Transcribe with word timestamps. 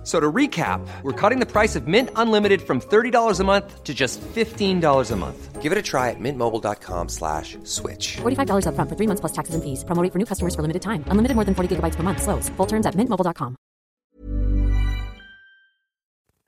F- 0.00 0.02
So 0.02 0.18
to 0.18 0.32
recap, 0.32 0.80
we're 1.02 1.12
cutting 1.12 1.40
the 1.40 1.46
price 1.46 1.76
of 1.76 1.86
Mint 1.86 2.08
Unlimited 2.16 2.62
from 2.62 2.80
$30 2.80 3.38
a 3.38 3.44
month 3.44 3.84
to 3.84 3.92
just 3.92 4.18
$15 4.34 5.10
a 5.12 5.16
month. 5.16 5.60
Give 5.60 5.72
it 5.72 5.78
a 5.78 5.82
try 5.82 6.08
at 6.08 6.18
mintmobile.com 6.18 7.10
slash 7.10 7.58
switch. 7.64 8.16
$45 8.22 8.64
upfront 8.64 8.88
for 8.88 8.96
three 8.96 9.06
months 9.06 9.20
plus 9.20 9.32
taxes 9.32 9.54
and 9.54 9.62
fees. 9.62 9.84
Promo 9.84 10.02
rate 10.02 10.10
for 10.12 10.18
new 10.18 10.24
customers 10.24 10.54
for 10.54 10.62
limited 10.62 10.80
time. 10.80 11.04
Unlimited 11.10 11.34
more 11.36 11.44
than 11.44 11.54
40 11.54 11.76
gigabytes 11.76 11.96
per 11.96 12.02
month. 12.02 12.22
Slows. 12.22 12.48
Full 12.56 12.66
terms 12.66 12.86
at 12.86 12.94
mintmobile.com. 12.96 13.56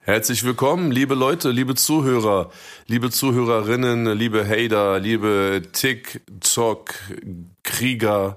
Herzlich 0.05 0.43
willkommen, 0.43 0.91
liebe 0.91 1.15
Leute, 1.15 1.49
liebe 1.51 1.75
Zuhörer, 1.75 2.49
liebe 2.87 3.09
Zuhörerinnen, 3.09 4.05
liebe 4.17 4.43
Hater, 4.43 4.99
liebe 4.99 5.61
TikTok-Krieger, 5.71 8.35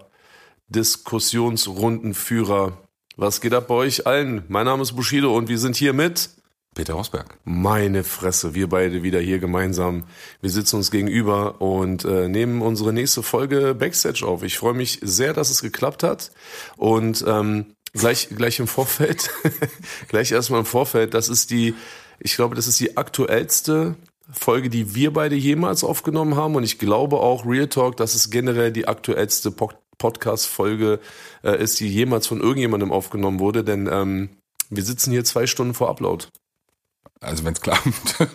Diskussionsrundenführer. 0.68 2.78
Was 3.18 3.40
geht 3.40 3.54
ab 3.54 3.68
bei 3.68 3.74
euch 3.74 4.06
allen? 4.06 4.44
Mein 4.48 4.66
Name 4.66 4.82
ist 4.82 4.92
Bushido 4.92 5.34
und 5.34 5.48
wir 5.48 5.58
sind 5.58 5.74
hier 5.74 5.94
mit 5.94 6.28
Peter 6.74 6.92
Rosberg. 6.92 7.38
meine 7.44 8.04
Fresse, 8.04 8.54
wir 8.54 8.68
beide 8.68 9.02
wieder 9.02 9.20
hier 9.20 9.38
gemeinsam. 9.38 10.04
Wir 10.42 10.50
sitzen 10.50 10.76
uns 10.76 10.90
gegenüber 10.90 11.62
und 11.62 12.04
äh, 12.04 12.28
nehmen 12.28 12.60
unsere 12.60 12.92
nächste 12.92 13.22
Folge 13.22 13.74
Backstage 13.74 14.22
auf. 14.26 14.42
Ich 14.42 14.58
freue 14.58 14.74
mich 14.74 15.00
sehr, 15.00 15.32
dass 15.32 15.48
es 15.48 15.62
geklappt 15.62 16.02
hat. 16.02 16.30
Und 16.76 17.24
ähm, 17.26 17.74
gleich, 17.94 18.28
gleich 18.36 18.58
im 18.58 18.66
Vorfeld, 18.66 19.30
gleich 20.08 20.30
erstmal 20.30 20.60
im 20.60 20.66
Vorfeld, 20.66 21.14
das 21.14 21.30
ist 21.30 21.50
die, 21.50 21.74
ich 22.20 22.36
glaube, 22.36 22.54
das 22.54 22.66
ist 22.66 22.78
die 22.80 22.98
aktuellste 22.98 23.96
Folge, 24.30 24.68
die 24.68 24.94
wir 24.94 25.14
beide 25.14 25.36
jemals 25.36 25.84
aufgenommen 25.84 26.36
haben. 26.36 26.54
Und 26.54 26.64
ich 26.64 26.78
glaube 26.78 27.20
auch 27.20 27.46
Real 27.46 27.68
Talk, 27.68 27.96
dass 27.96 28.14
es 28.14 28.28
generell 28.28 28.72
die 28.72 28.86
aktuellste 28.86 29.50
Podcast-Folge 29.98 31.00
äh, 31.42 31.62
ist, 31.62 31.80
die 31.80 31.88
jemals 31.88 32.26
von 32.26 32.40
irgendjemandem 32.40 32.92
aufgenommen 32.92 33.40
wurde. 33.40 33.64
Denn 33.64 33.88
ähm, 33.90 34.30
wir 34.70 34.82
sitzen 34.84 35.10
hier 35.12 35.24
zwei 35.24 35.46
Stunden 35.46 35.74
vor 35.74 35.88
Upload. 35.88 36.26
Also 37.20 37.44
wenn 37.44 37.54
es 37.54 37.60
klappt. 37.60 37.88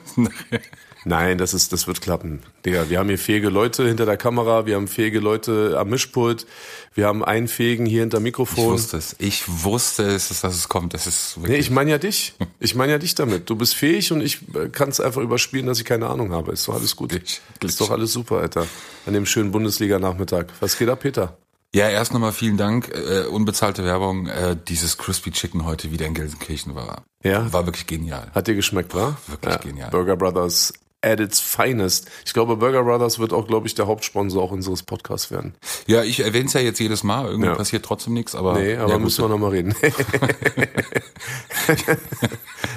Nein, 1.03 1.40
das 1.40 1.56
ist, 1.56 1.73
das 1.73 1.88
wird 1.88 2.00
klappen. 2.02 2.44
Digga, 2.64 2.90
wir 2.92 3.00
haben 3.00 3.08
hier 3.09 3.18
fähige 3.18 3.50
Leute 3.50 3.88
hinter 3.88 4.06
der 4.06 4.18
Kamera, 4.18 4.68
wir 4.68 4.76
haben 4.76 4.88
fähige 4.88 5.20
Leute 5.20 5.76
am 5.80 5.90
Mischpult, 5.90 6.45
wir 6.94 7.08
haben 7.08 7.23
einen 7.26 7.48
fähigen 7.48 7.88
hier 7.88 8.02
hinter 8.02 8.20
ich 8.20 8.23
Mikrofon. 8.23 8.73
wusste 8.73 8.98
es. 8.98 9.16
Ich 9.18 9.44
wusste 9.48 10.03
es, 10.03 10.28
dass 10.42 10.53
es 10.53 10.70
kommt. 10.70 10.94
Das 10.94 11.08
ist 11.08 11.38
Nee, 11.42 11.56
ich 11.56 11.72
meine 11.72 11.90
ja 11.90 11.98
dich. 11.98 12.36
Ich 12.59 12.75
meine 12.75 12.92
ja 12.92 12.98
dich 13.00 13.16
damit. 13.16 13.50
Du 13.50 13.56
bist 13.56 13.73
fähig 13.73 14.12
und 14.12 14.22
ich 14.22 14.40
kann 14.73 14.90
es 14.90 15.00
einfach 15.00 15.22
überspielen, 15.22 15.66
dass 15.66 15.80
ich 15.80 15.86
keine 15.86 16.08
Ahnung 16.08 16.31
habe. 16.34 16.52
Ist 16.52 16.68
doch 16.68 16.75
alles 16.75 16.96
gut. 16.96 17.09
Glitch, 17.09 17.42
Ist 17.64 17.81
doch 17.81 17.90
alles 17.90 18.14
super, 18.14 18.38
Alter. 18.38 18.68
An 19.08 19.14
dem 19.14 19.25
schönen 19.25 19.50
Bundesliga-Nachmittag. 19.52 20.53
Was 20.59 20.78
geht 20.78 20.90
ab, 20.90 21.00
Peter? 21.00 21.36
Ja, 21.74 21.90
erst 21.90 22.14
nochmal 22.14 22.32
vielen 22.32 22.58
Dank. 22.58 22.90
Äh, 22.90 23.26
unbezahlte 23.28 23.84
Werbung. 23.84 24.28
Äh, 24.28 24.58
dieses 24.68 24.98
Crispy 24.98 25.32
Chicken 25.32 25.66
heute 25.66 25.92
wieder 25.92 26.06
in 26.06 26.14
Gelsenkirchen 26.14 26.76
war. 26.76 27.04
Ja? 27.24 27.52
War 27.54 27.66
wirklich 27.66 27.88
genial. 27.88 28.32
Hat 28.34 28.48
dir 28.48 28.56
geschmeckt, 28.56 28.94
wa? 28.94 29.18
Wirklich 29.28 29.60
genial. 29.60 29.90
Burger 29.90 30.16
Brothers 30.18 30.74
at 31.04 31.20
its 31.20 31.40
finest. 31.40 32.10
Ich 32.26 32.34
glaube, 32.34 32.56
Burger 32.58 32.84
Brothers 32.84 33.18
wird 33.20 33.34
auch, 33.34 33.48
glaube 33.48 33.66
ich, 33.68 33.74
der 33.76 33.88
Hauptsponsor 33.88 34.44
auch 34.44 34.52
unseres 34.52 34.84
Podcasts 34.84 35.32
werden. 35.32 35.56
Ja, 35.88 36.04
ich 36.04 36.20
erwähne 36.20 36.46
es 36.46 36.54
ja 36.54 36.62
jetzt 36.62 36.80
jedes 36.80 37.04
Mal. 37.04 37.26
Irgendwie 37.28 37.48
Ja. 37.50 37.56
passiert 37.56 37.84
trotzdem 37.86 38.14
nichts. 38.14 38.36
Aber, 38.36 38.54
Nee, 38.60 38.76
aber 38.78 38.90
ja, 38.90 38.96
gut. 38.98 39.06
müssen 39.06 39.24
wir 39.24 39.30
noch 39.30 39.40
mal 39.40 39.50
reden. 39.50 39.74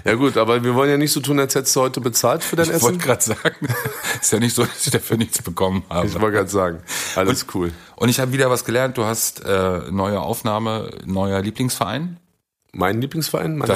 ja 0.05 0.15
gut, 0.15 0.37
aber 0.37 0.63
wir 0.65 0.75
wollen 0.75 0.91
ja 0.91 0.97
nicht 0.97 1.13
so 1.13 1.21
tun, 1.21 1.39
als 1.41 1.55
hättest 1.55 1.75
du 1.77 1.81
heute 1.81 2.01
bezahlt 2.01 2.43
für 2.45 2.57
dein 2.57 2.67
Ich 2.67 2.73
wollte 2.83 2.99
Essen. 2.99 2.99
gerade 2.99 3.23
sagen, 3.23 3.69
ist 4.21 4.33
ja 4.33 4.39
nicht 4.39 4.55
so, 4.55 4.65
dass 4.65 4.87
ich 4.87 4.93
dafür 4.93 5.17
nichts 5.17 5.43
bekommen 5.43 5.85
habe. 5.91 6.07
Ich 6.07 6.15
wollte 6.21 6.37
gerade 6.37 6.51
sagen, 6.51 6.83
alles 7.17 7.47
cool. 7.55 7.73
Und 7.97 8.09
ich 8.09 8.21
habe 8.21 8.33
wieder 8.33 8.51
was 8.51 8.65
gelernt. 8.65 8.99
Du 8.99 9.05
hast 9.05 9.45
äh, 9.45 9.81
neue 9.91 10.21
Aufnahme, 10.21 10.91
neuer 11.05 11.41
Lieblingsverein. 11.43 12.19
Mein 12.77 13.01
Lieblingsverein, 13.01 13.57
mein 13.57 13.69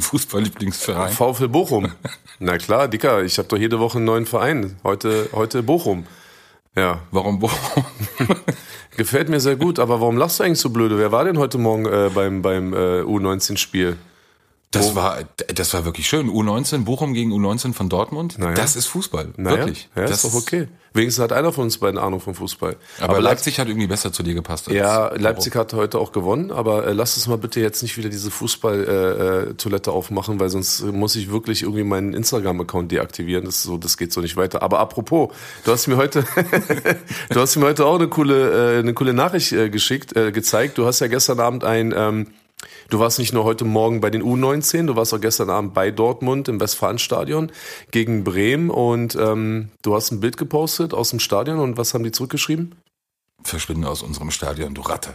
Fußball-Lieblingsverein. 0.00 1.12
VfL 1.12 1.46
Bochum. 1.46 1.92
Na 2.40 2.58
klar, 2.58 2.88
Dicker, 2.88 3.22
ich 3.22 3.38
habe 3.38 3.46
doch 3.46 3.56
jede 3.56 3.78
Woche 3.78 3.98
einen 3.98 4.06
neuen 4.06 4.26
Verein. 4.26 4.76
Heute, 4.82 5.28
heute 5.32 5.62
Bochum. 5.62 6.04
Ja, 6.76 7.00
Warum 7.12 7.38
Bochum? 7.38 7.84
gefällt 8.96 9.28
mir 9.28 9.38
sehr 9.38 9.54
gut. 9.54 9.78
Aber 9.78 10.00
warum 10.00 10.16
lachst 10.16 10.40
du 10.40 10.44
eigentlich 10.44 10.58
so 10.58 10.70
blöde? 10.70 10.98
Wer 10.98 11.12
war 11.12 11.24
denn 11.24 11.38
heute 11.38 11.58
Morgen 11.58 11.86
äh, 11.86 12.10
beim, 12.12 12.42
beim 12.42 12.72
äh, 12.72 13.02
U19-Spiel? 13.02 13.96
Das 14.74 14.94
war, 14.94 15.18
das 15.54 15.74
war 15.74 15.84
wirklich 15.84 16.06
schön. 16.08 16.28
U19, 16.28 16.84
Bochum 16.84 17.14
gegen 17.14 17.32
U19 17.32 17.72
von 17.72 17.88
Dortmund. 17.88 18.38
Naja. 18.38 18.54
Das 18.54 18.76
ist 18.76 18.86
Fußball. 18.86 19.32
Naja, 19.36 19.58
Wirklich. 19.58 19.88
Ja, 19.94 20.02
das 20.02 20.24
ist 20.24 20.24
doch 20.24 20.38
okay. 20.38 20.68
Wenigstens 20.96 21.24
hat 21.24 21.32
einer 21.32 21.52
von 21.52 21.64
uns 21.64 21.78
beiden 21.78 21.98
Ahnung 21.98 22.20
vom 22.20 22.36
Fußball. 22.36 22.76
Aber, 23.00 23.20
Leipzig 23.20 23.58
hat 23.58 23.66
irgendwie 23.66 23.88
besser 23.88 24.12
zu 24.12 24.22
dir 24.22 24.34
gepasst. 24.34 24.68
als 24.68 24.76
Ja. 24.76 25.12
Leipzig 25.16 25.56
hat 25.56 25.72
heute 25.72 25.98
auch 25.98 26.12
gewonnen, 26.12 26.52
aber 26.52 26.86
äh, 26.86 26.92
lass 26.92 27.16
uns 27.16 27.26
mal 27.26 27.36
bitte 27.36 27.60
jetzt 27.60 27.82
nicht 27.82 27.96
wieder 27.98 28.08
diese 28.08 28.30
Fußball-Toilette 28.30 29.50
äh, 29.50 29.54
Toilette 29.54 29.90
aufmachen, 29.90 30.38
weil 30.38 30.50
sonst 30.50 30.84
muss 30.84 31.16
ich 31.16 31.32
wirklich 31.32 31.62
irgendwie 31.62 31.82
meinen 31.82 32.14
Instagram-Account 32.14 32.92
deaktivieren. 32.92 33.44
Das 33.44 33.56
ist 33.56 33.62
so, 33.64 33.76
das 33.76 33.96
geht 33.96 34.12
so 34.12 34.20
nicht 34.20 34.36
weiter. 34.36 34.62
Aber 34.62 34.78
apropos, 34.78 35.34
du 35.64 35.72
hast 35.72 35.88
mir 35.88 35.96
heute, 35.96 36.24
du 37.30 37.40
hast 37.40 37.56
mir 37.56 37.66
heute 37.66 37.86
auch 37.86 37.96
eine 37.96 38.06
coole, 38.06 38.76
äh, 38.76 38.78
eine 38.78 38.94
coole 38.94 39.14
Nachricht 39.14 39.50
äh, 39.50 39.70
geschickt, 39.70 40.16
äh, 40.16 40.30
gezeigt. 40.30 40.78
Du 40.78 40.86
hast 40.86 41.00
ja 41.00 41.08
gestern 41.08 41.40
Abend 41.40 41.64
ein, 41.64 41.92
ähm, 41.96 42.28
du 42.90 42.98
warst 42.98 43.18
nicht 43.18 43.32
nur 43.32 43.44
heute 43.44 43.64
Morgen 43.64 44.00
bei 44.00 44.10
den 44.10 44.22
U19, 44.22 44.86
du 44.86 44.96
warst 44.96 45.14
auch 45.14 45.20
gestern 45.20 45.50
Abend 45.50 45.74
bei 45.74 45.90
Dortmund 45.90 46.48
im 46.48 46.60
Westfalenstadion 46.60 47.52
gegen 47.90 48.24
Bremen 48.24 48.70
und 48.70 49.16
ähm, 49.16 49.70
du 49.82 49.94
hast 49.94 50.10
ein 50.10 50.20
Bild 50.20 50.36
gepostet 50.36 50.94
aus 50.94 51.10
dem 51.10 51.20
Stadion 51.20 51.58
und 51.58 51.76
was 51.76 51.94
haben 51.94 52.04
die 52.04 52.12
zurückgeschrieben? 52.12 52.74
Verschwinde 53.44 53.88
aus 53.88 54.02
unserem 54.02 54.30
Stadion, 54.30 54.72
du 54.74 54.80
Ratte. 54.80 55.14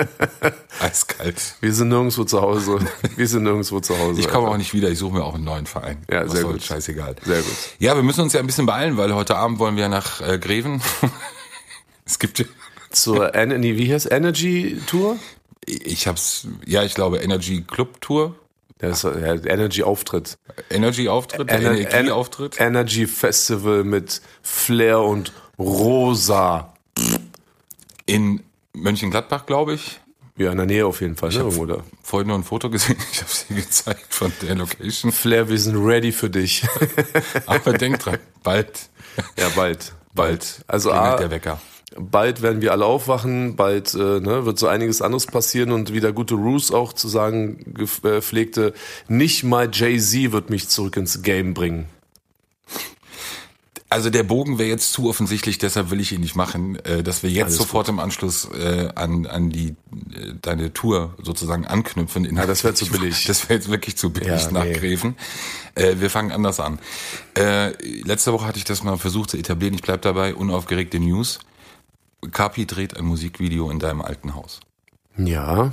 Eiskalt. 0.80 1.54
Wir 1.60 1.72
sind 1.72 1.88
nirgendwo 1.88 2.24
zu 2.24 2.42
Hause. 2.42 2.80
Wir 3.14 3.28
sind 3.28 3.44
nirgendwo 3.44 3.78
zu 3.78 3.96
Hause. 3.96 4.20
Ich 4.20 4.28
komme 4.28 4.48
auch 4.48 4.56
nicht 4.56 4.74
wieder, 4.74 4.90
ich 4.90 4.98
suche 4.98 5.14
mir 5.14 5.24
auch 5.24 5.36
einen 5.36 5.44
neuen 5.44 5.66
Verein. 5.66 5.98
Ja, 6.10 6.24
Was 6.24 6.32
sehr 6.32 6.40
soll's, 6.42 6.54
gut. 6.54 6.62
Scheißegal. 6.64 7.14
Sehr 7.24 7.42
gut. 7.42 7.54
Ja, 7.78 7.94
wir 7.94 8.02
müssen 8.02 8.22
uns 8.22 8.32
ja 8.32 8.40
ein 8.40 8.46
bisschen 8.46 8.66
beeilen, 8.66 8.96
weil 8.96 9.14
heute 9.14 9.36
Abend 9.36 9.60
wollen 9.60 9.76
wir 9.76 9.88
nach 9.88 10.20
äh, 10.20 10.38
Greven. 10.38 10.82
es 12.04 12.18
gibt, 12.18 12.44
Zur 12.90 13.34
En 13.36 13.60
nee, 13.60 13.76
wie 13.76 13.92
heißt 13.92 14.10
Energy 14.10 14.80
Tour? 14.88 15.16
Ich 15.66 16.06
hab's, 16.06 16.46
ja, 16.66 16.82
ich 16.82 16.94
glaube 16.94 17.18
Energy 17.18 17.62
Club 17.62 18.00
Tour, 18.00 18.34
Das 18.78 19.04
ist 19.04 19.14
ja, 19.20 19.34
Energy 19.34 19.82
Auftritt. 19.82 20.36
Energy 20.70 21.08
Auftritt, 21.08 21.50
Ener- 21.50 21.72
Energie 21.78 22.10
Auftritt. 22.10 22.60
Energy 22.60 23.06
Festival 23.06 23.84
mit 23.84 24.20
Flair 24.42 25.00
und 25.00 25.32
Rosa. 25.58 26.74
In 28.06 28.42
Mönchengladbach, 28.74 29.46
glaube 29.46 29.74
ich. 29.74 30.00
Ja, 30.36 30.50
in 30.50 30.56
der 30.56 30.66
Nähe 30.66 30.84
auf 30.84 31.00
jeden 31.00 31.14
Fall, 31.16 31.28
ne? 31.30 31.36
Irgendwo 31.36 31.64
da. 31.64 31.84
Vorhin 32.02 32.26
nur 32.26 32.36
ein 32.36 32.42
Foto 32.42 32.68
gesehen, 32.68 32.96
ich 33.12 33.20
habe 33.20 33.30
sie 33.30 33.54
gezeigt 33.54 34.12
von 34.12 34.32
der 34.42 34.56
Location. 34.56 35.12
Flair, 35.12 35.48
wir 35.48 35.58
sind 35.58 35.76
ready 35.76 36.10
für 36.10 36.28
dich. 36.28 36.66
Aber 37.46 37.72
denk 37.74 38.00
dran, 38.00 38.18
bald, 38.42 38.88
ja, 39.38 39.48
bald. 39.54 39.92
Bald. 40.12 40.64
Also 40.66 40.92
A, 40.92 41.16
der 41.16 41.30
Wecker. 41.30 41.60
Bald 41.98 42.42
werden 42.42 42.60
wir 42.62 42.72
alle 42.72 42.84
aufwachen, 42.84 43.56
bald 43.56 43.94
äh, 43.94 44.20
ne, 44.20 44.46
wird 44.46 44.58
so 44.58 44.66
einiges 44.66 45.02
anderes 45.02 45.26
passieren 45.26 45.72
und 45.72 45.92
wieder 45.92 46.12
gute 46.12 46.34
Roos 46.34 46.70
auch 46.70 46.92
zu 46.92 47.08
sagen 47.08 47.76
äh, 47.78 48.20
pflegte, 48.20 48.74
nicht 49.08 49.44
mal 49.44 49.68
Jay-Z 49.72 50.32
wird 50.32 50.50
mich 50.50 50.68
zurück 50.68 50.96
ins 50.96 51.22
Game 51.22 51.54
bringen. 51.54 51.86
Also 53.90 54.10
der 54.10 54.24
Bogen 54.24 54.58
wäre 54.58 54.68
jetzt 54.68 54.92
zu 54.92 55.08
offensichtlich, 55.08 55.58
deshalb 55.58 55.92
will 55.92 56.00
ich 56.00 56.10
ihn 56.10 56.20
nicht 56.20 56.34
machen, 56.34 56.76
äh, 56.84 57.04
dass 57.04 57.22
wir 57.22 57.30
jetzt 57.30 57.44
Alles 57.44 57.58
sofort 57.58 57.88
im 57.88 58.00
Anschluss 58.00 58.48
äh, 58.50 58.88
an, 58.96 59.24
an 59.26 59.50
die 59.50 59.68
äh, 59.68 60.34
deine 60.42 60.72
Tour 60.72 61.14
sozusagen 61.22 61.64
anknüpfen. 61.64 62.24
Ja, 62.34 62.44
das 62.44 62.64
wär 62.64 62.74
zu 62.74 62.86
billig. 62.86 63.26
Das 63.26 63.48
wäre 63.48 63.54
jetzt 63.54 63.70
wirklich 63.70 63.96
zu 63.96 64.10
billig 64.10 64.42
Ja, 64.42 64.50
nach 64.50 64.64
nee. 64.64 64.72
Greven. 64.72 65.14
Äh, 65.76 66.00
wir 66.00 66.10
fangen 66.10 66.32
anders 66.32 66.58
an. 66.58 66.80
Äh, 67.38 67.70
letzte 68.02 68.32
Woche 68.32 68.46
hatte 68.46 68.58
ich 68.58 68.64
das 68.64 68.82
mal 68.82 68.96
versucht 68.96 69.30
zu 69.30 69.36
etablieren. 69.36 69.74
Ich 69.74 69.82
bleib 69.82 70.02
dabei, 70.02 70.34
unaufgeregte 70.34 70.98
News. 70.98 71.38
Kapi 72.30 72.66
dreht 72.66 72.96
ein 72.96 73.04
Musikvideo 73.04 73.70
in 73.70 73.78
deinem 73.78 74.02
alten 74.02 74.34
Haus. 74.34 74.60
Ja. 75.16 75.72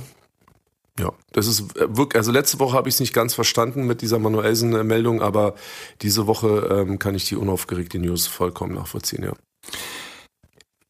Ja, 0.98 1.12
das 1.32 1.46
ist 1.46 1.74
äh, 1.76 1.96
wirklich, 1.96 2.16
also 2.16 2.32
letzte 2.32 2.58
Woche 2.58 2.76
habe 2.76 2.88
ich 2.88 2.96
es 2.96 3.00
nicht 3.00 3.14
ganz 3.14 3.32
verstanden 3.32 3.86
mit 3.86 4.02
dieser 4.02 4.18
Manuelsen-Meldung, 4.18 5.22
aber 5.22 5.54
diese 6.02 6.26
Woche 6.26 6.68
ähm, 6.70 6.98
kann 6.98 7.14
ich 7.14 7.24
die 7.24 7.36
unaufgeregte 7.36 7.98
News 7.98 8.26
vollkommen 8.26 8.74
nachvollziehen, 8.74 9.24
ja. 9.24 9.32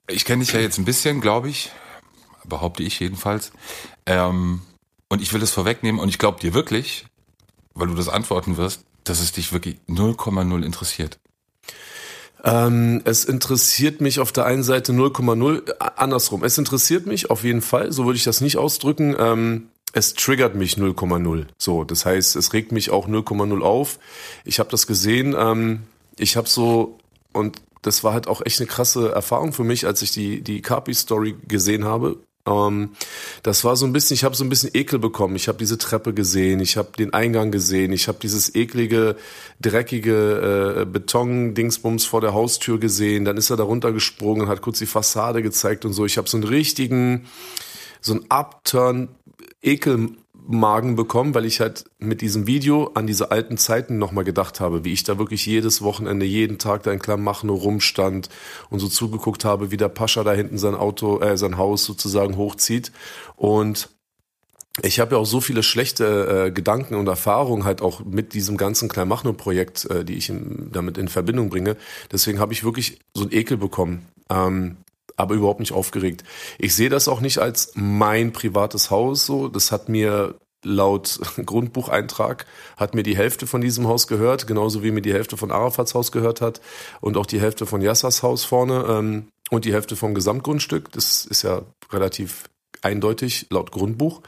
Ich 0.08 0.24
kenne 0.24 0.42
dich 0.44 0.52
ja 0.52 0.60
jetzt 0.60 0.78
ein 0.78 0.84
bisschen, 0.84 1.20
glaube 1.20 1.48
ich, 1.48 1.70
behaupte 2.44 2.82
ich 2.82 2.98
jedenfalls. 2.98 3.52
Ähm, 4.04 4.62
und 5.08 5.22
ich 5.22 5.32
will 5.32 5.42
es 5.42 5.52
vorwegnehmen 5.52 6.00
und 6.00 6.08
ich 6.08 6.18
glaube 6.18 6.40
dir 6.40 6.52
wirklich, 6.52 7.06
weil 7.74 7.86
du 7.86 7.94
das 7.94 8.08
antworten 8.08 8.56
wirst, 8.56 8.84
dass 9.04 9.20
es 9.20 9.32
dich 9.32 9.52
wirklich 9.52 9.76
0,0 9.88 10.64
interessiert. 10.64 11.18
Ähm, 12.44 13.02
es 13.04 13.24
interessiert 13.24 14.00
mich 14.00 14.18
auf 14.18 14.32
der 14.32 14.46
einen 14.46 14.64
Seite 14.64 14.92
0,0, 14.92 15.68
äh, 15.68 15.74
andersrum. 15.96 16.42
Es 16.42 16.58
interessiert 16.58 17.06
mich 17.06 17.30
auf 17.30 17.44
jeden 17.44 17.62
Fall, 17.62 17.92
so 17.92 18.04
würde 18.04 18.16
ich 18.16 18.24
das 18.24 18.40
nicht 18.40 18.56
ausdrücken. 18.56 19.14
Ähm, 19.18 19.68
es 19.92 20.14
triggert 20.14 20.54
mich 20.54 20.76
0,0. 20.76 21.46
So, 21.58 21.84
das 21.84 22.04
heißt, 22.04 22.36
es 22.36 22.52
regt 22.52 22.72
mich 22.72 22.90
auch 22.90 23.08
0,0 23.08 23.60
auf. 23.60 23.98
Ich 24.44 24.58
habe 24.58 24.70
das 24.70 24.86
gesehen. 24.86 25.36
Ähm, 25.38 25.82
ich 26.18 26.36
habe 26.36 26.48
so 26.48 26.98
und 27.32 27.62
das 27.82 28.04
war 28.04 28.12
halt 28.12 28.28
auch 28.28 28.44
echt 28.44 28.60
eine 28.60 28.68
krasse 28.68 29.10
Erfahrung 29.12 29.52
für 29.52 29.64
mich, 29.64 29.86
als 29.86 30.02
ich 30.02 30.12
die 30.12 30.40
die 30.40 30.62
Carpi 30.62 30.94
Story 30.94 31.36
gesehen 31.46 31.84
habe. 31.84 32.18
Ähm, 32.46 32.90
das 33.42 33.64
war 33.64 33.76
so 33.76 33.86
ein 33.86 33.92
bisschen, 33.92 34.14
ich 34.14 34.24
habe 34.24 34.34
so 34.34 34.44
ein 34.44 34.48
bisschen 34.48 34.70
Ekel 34.74 34.98
bekommen. 34.98 35.36
Ich 35.36 35.48
habe 35.48 35.58
diese 35.58 35.78
Treppe 35.78 36.12
gesehen, 36.12 36.60
ich 36.60 36.76
habe 36.76 36.90
den 36.98 37.12
Eingang 37.12 37.50
gesehen, 37.50 37.92
ich 37.92 38.08
habe 38.08 38.18
dieses 38.20 38.54
eklige, 38.54 39.16
dreckige 39.60 40.82
äh, 40.82 40.84
Beton-Dingsbums 40.84 42.04
vor 42.04 42.20
der 42.20 42.34
Haustür 42.34 42.78
gesehen. 42.80 43.24
Dann 43.24 43.36
ist 43.36 43.50
er 43.50 43.56
da 43.56 43.64
runtergesprungen 43.64 44.48
hat 44.48 44.62
kurz 44.62 44.78
die 44.78 44.86
Fassade 44.86 45.42
gezeigt 45.42 45.84
und 45.84 45.92
so. 45.92 46.04
Ich 46.04 46.18
habe 46.18 46.28
so 46.28 46.36
einen 46.36 46.44
richtigen, 46.44 47.26
so 48.00 48.14
einen 48.14 48.30
Upturn 48.30 49.08
Ekelmagen 50.42 50.96
bekommen, 50.96 51.34
weil 51.34 51.44
ich 51.44 51.60
halt 51.60 51.84
mit 51.98 52.20
diesem 52.20 52.46
Video 52.46 52.90
an 52.94 53.06
diese 53.06 53.30
alten 53.30 53.56
Zeiten 53.56 53.98
nochmal 53.98 54.24
gedacht 54.24 54.60
habe, 54.60 54.84
wie 54.84 54.92
ich 54.92 55.04
da 55.04 55.18
wirklich 55.18 55.46
jedes 55.46 55.82
Wochenende, 55.82 56.26
jeden 56.26 56.58
Tag 56.58 56.82
da 56.82 56.92
in 56.92 56.98
Klamachno 56.98 57.54
rumstand 57.54 58.28
und 58.70 58.78
so 58.78 58.88
zugeguckt 58.88 59.44
habe, 59.44 59.70
wie 59.70 59.76
der 59.76 59.88
Pascha 59.88 60.24
da 60.24 60.32
hinten 60.32 60.58
sein 60.58 60.74
Auto, 60.74 61.20
äh, 61.20 61.36
sein 61.36 61.56
Haus 61.56 61.84
sozusagen 61.84 62.36
hochzieht. 62.36 62.92
Und 63.36 63.88
ich 64.82 65.00
habe 65.00 65.14
ja 65.14 65.20
auch 65.20 65.26
so 65.26 65.40
viele 65.40 65.62
schlechte 65.62 66.46
äh, 66.46 66.50
Gedanken 66.50 66.94
und 66.94 67.06
Erfahrungen 67.06 67.64
halt 67.64 67.82
auch 67.82 68.04
mit 68.04 68.32
diesem 68.32 68.56
ganzen 68.56 68.88
Kleinmachno-Projekt, 68.88 69.84
äh, 69.90 70.04
die 70.04 70.14
ich 70.14 70.30
in, 70.30 70.70
damit 70.72 70.96
in 70.98 71.08
Verbindung 71.08 71.50
bringe. 71.50 71.76
Deswegen 72.10 72.38
habe 72.38 72.52
ich 72.52 72.64
wirklich 72.64 72.98
so 73.14 73.22
einen 73.22 73.32
Ekel 73.32 73.58
bekommen. 73.58 74.06
Ähm, 74.30 74.76
aber 75.16 75.34
überhaupt 75.34 75.60
nicht 75.60 75.72
aufgeregt. 75.72 76.24
Ich 76.58 76.74
sehe 76.74 76.88
das 76.88 77.08
auch 77.08 77.20
nicht 77.20 77.38
als 77.38 77.72
mein 77.74 78.32
privates 78.32 78.90
Haus 78.90 79.26
so. 79.26 79.48
Das 79.48 79.72
hat 79.72 79.88
mir 79.88 80.34
laut 80.64 81.20
Grundbucheintrag 81.44 82.46
hat 82.76 82.94
mir 82.94 83.02
die 83.02 83.16
Hälfte 83.16 83.46
von 83.46 83.60
diesem 83.60 83.88
Haus 83.88 84.06
gehört, 84.06 84.46
genauso 84.46 84.82
wie 84.82 84.90
mir 84.90 85.02
die 85.02 85.12
Hälfte 85.12 85.36
von 85.36 85.50
Arafats 85.50 85.94
Haus 85.94 86.12
gehört 86.12 86.40
hat 86.40 86.60
und 87.00 87.16
auch 87.16 87.26
die 87.26 87.40
Hälfte 87.40 87.66
von 87.66 87.82
Yassas 87.82 88.22
Haus 88.22 88.44
vorne 88.44 88.84
ähm, 88.88 89.28
und 89.50 89.64
die 89.64 89.72
Hälfte 89.72 89.96
vom 89.96 90.14
Gesamtgrundstück. 90.14 90.92
Das 90.92 91.24
ist 91.24 91.42
ja 91.42 91.62
relativ 91.90 92.44
eindeutig 92.82 93.46
laut 93.50 93.70
Grundbuch. 93.70 94.20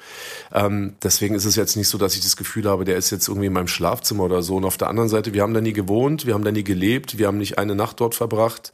Ähm, 0.52 0.94
deswegen 1.02 1.34
ist 1.34 1.44
es 1.44 1.56
jetzt 1.56 1.76
nicht 1.76 1.88
so, 1.88 1.98
dass 1.98 2.14
ich 2.14 2.22
das 2.22 2.36
Gefühl 2.36 2.68
habe, 2.68 2.84
der 2.84 2.96
ist 2.96 3.10
jetzt 3.10 3.28
irgendwie 3.28 3.48
in 3.48 3.52
meinem 3.52 3.68
Schlafzimmer 3.68 4.24
oder 4.24 4.42
so. 4.42 4.56
Und 4.56 4.64
auf 4.64 4.76
der 4.76 4.88
anderen 4.88 5.08
Seite, 5.08 5.34
wir 5.34 5.42
haben 5.42 5.54
da 5.54 5.60
nie 5.60 5.72
gewohnt, 5.72 6.26
wir 6.26 6.34
haben 6.34 6.44
da 6.44 6.52
nie 6.52 6.64
gelebt, 6.64 7.18
wir 7.18 7.26
haben 7.26 7.38
nicht 7.38 7.58
eine 7.58 7.74
Nacht 7.74 8.00
dort 8.00 8.14
verbracht. 8.14 8.72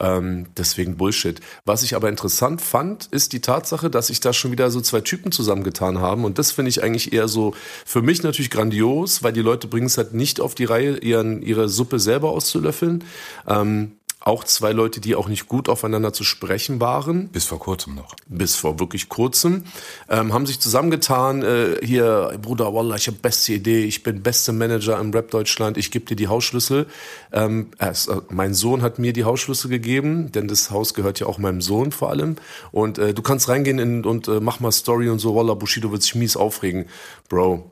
Ähm, 0.00 0.46
deswegen 0.56 0.96
Bullshit. 0.96 1.40
Was 1.64 1.82
ich 1.82 1.96
aber 1.96 2.08
interessant 2.08 2.60
fand, 2.60 3.06
ist 3.06 3.32
die 3.32 3.40
Tatsache, 3.40 3.90
dass 3.90 4.08
sich 4.08 4.20
da 4.20 4.32
schon 4.32 4.52
wieder 4.52 4.70
so 4.70 4.80
zwei 4.80 5.00
Typen 5.00 5.32
zusammengetan 5.32 5.98
haben. 5.98 6.24
Und 6.24 6.38
das 6.38 6.52
finde 6.52 6.68
ich 6.68 6.82
eigentlich 6.82 7.12
eher 7.12 7.28
so 7.28 7.54
für 7.84 8.02
mich 8.02 8.22
natürlich 8.22 8.50
grandios, 8.50 9.22
weil 9.22 9.32
die 9.32 9.42
Leute 9.42 9.66
bringen 9.66 9.86
es 9.86 9.96
halt 9.98 10.14
nicht 10.14 10.40
auf 10.40 10.54
die 10.54 10.64
Reihe, 10.64 10.98
ihren, 10.98 11.42
ihre 11.42 11.68
Suppe 11.68 11.98
selber 11.98 12.30
auszulöffeln. 12.30 13.04
Ähm, 13.46 13.92
auch 14.24 14.44
zwei 14.44 14.72
Leute, 14.72 15.00
die 15.00 15.14
auch 15.14 15.28
nicht 15.28 15.48
gut 15.48 15.68
aufeinander 15.68 16.12
zu 16.12 16.24
sprechen 16.24 16.80
waren. 16.80 17.28
Bis 17.28 17.44
vor 17.44 17.58
kurzem 17.58 17.94
noch. 17.94 18.14
Bis 18.26 18.54
vor 18.54 18.78
wirklich 18.78 19.08
kurzem. 19.08 19.64
Ähm, 20.08 20.32
haben 20.32 20.46
sich 20.46 20.60
zusammengetan, 20.60 21.42
äh, 21.42 21.76
hier, 21.82 22.38
Bruder, 22.40 22.72
Wallah, 22.72 22.96
ich 22.96 23.08
habe 23.08 23.18
beste 23.20 23.52
Idee, 23.52 23.84
ich 23.84 24.02
bin 24.02 24.22
beste 24.22 24.52
Manager 24.52 24.98
im 25.00 25.10
Rap 25.12 25.30
Deutschland, 25.30 25.76
ich 25.76 25.90
gebe 25.90 26.04
dir 26.04 26.16
die 26.16 26.28
Hausschlüssel. 26.28 26.86
Ähm, 27.32 27.68
äh, 27.78 27.92
mein 28.30 28.54
Sohn 28.54 28.82
hat 28.82 28.98
mir 28.98 29.12
die 29.12 29.24
Hausschlüssel 29.24 29.68
gegeben, 29.70 30.30
denn 30.32 30.46
das 30.46 30.70
Haus 30.70 30.94
gehört 30.94 31.18
ja 31.18 31.26
auch 31.26 31.38
meinem 31.38 31.60
Sohn 31.60 31.90
vor 31.90 32.10
allem. 32.10 32.36
Und 32.70 32.98
äh, 32.98 33.14
du 33.14 33.22
kannst 33.22 33.48
reingehen 33.48 33.78
in, 33.78 34.04
und 34.04 34.28
äh, 34.28 34.40
mach 34.40 34.60
mal 34.60 34.72
Story 34.72 35.08
und 35.08 35.18
so, 35.18 35.34
Wallah, 35.34 35.54
Bushido 35.54 35.90
wird 35.90 36.02
sich 36.02 36.14
mies 36.14 36.36
aufregen. 36.36 36.86
Bro, 37.28 37.71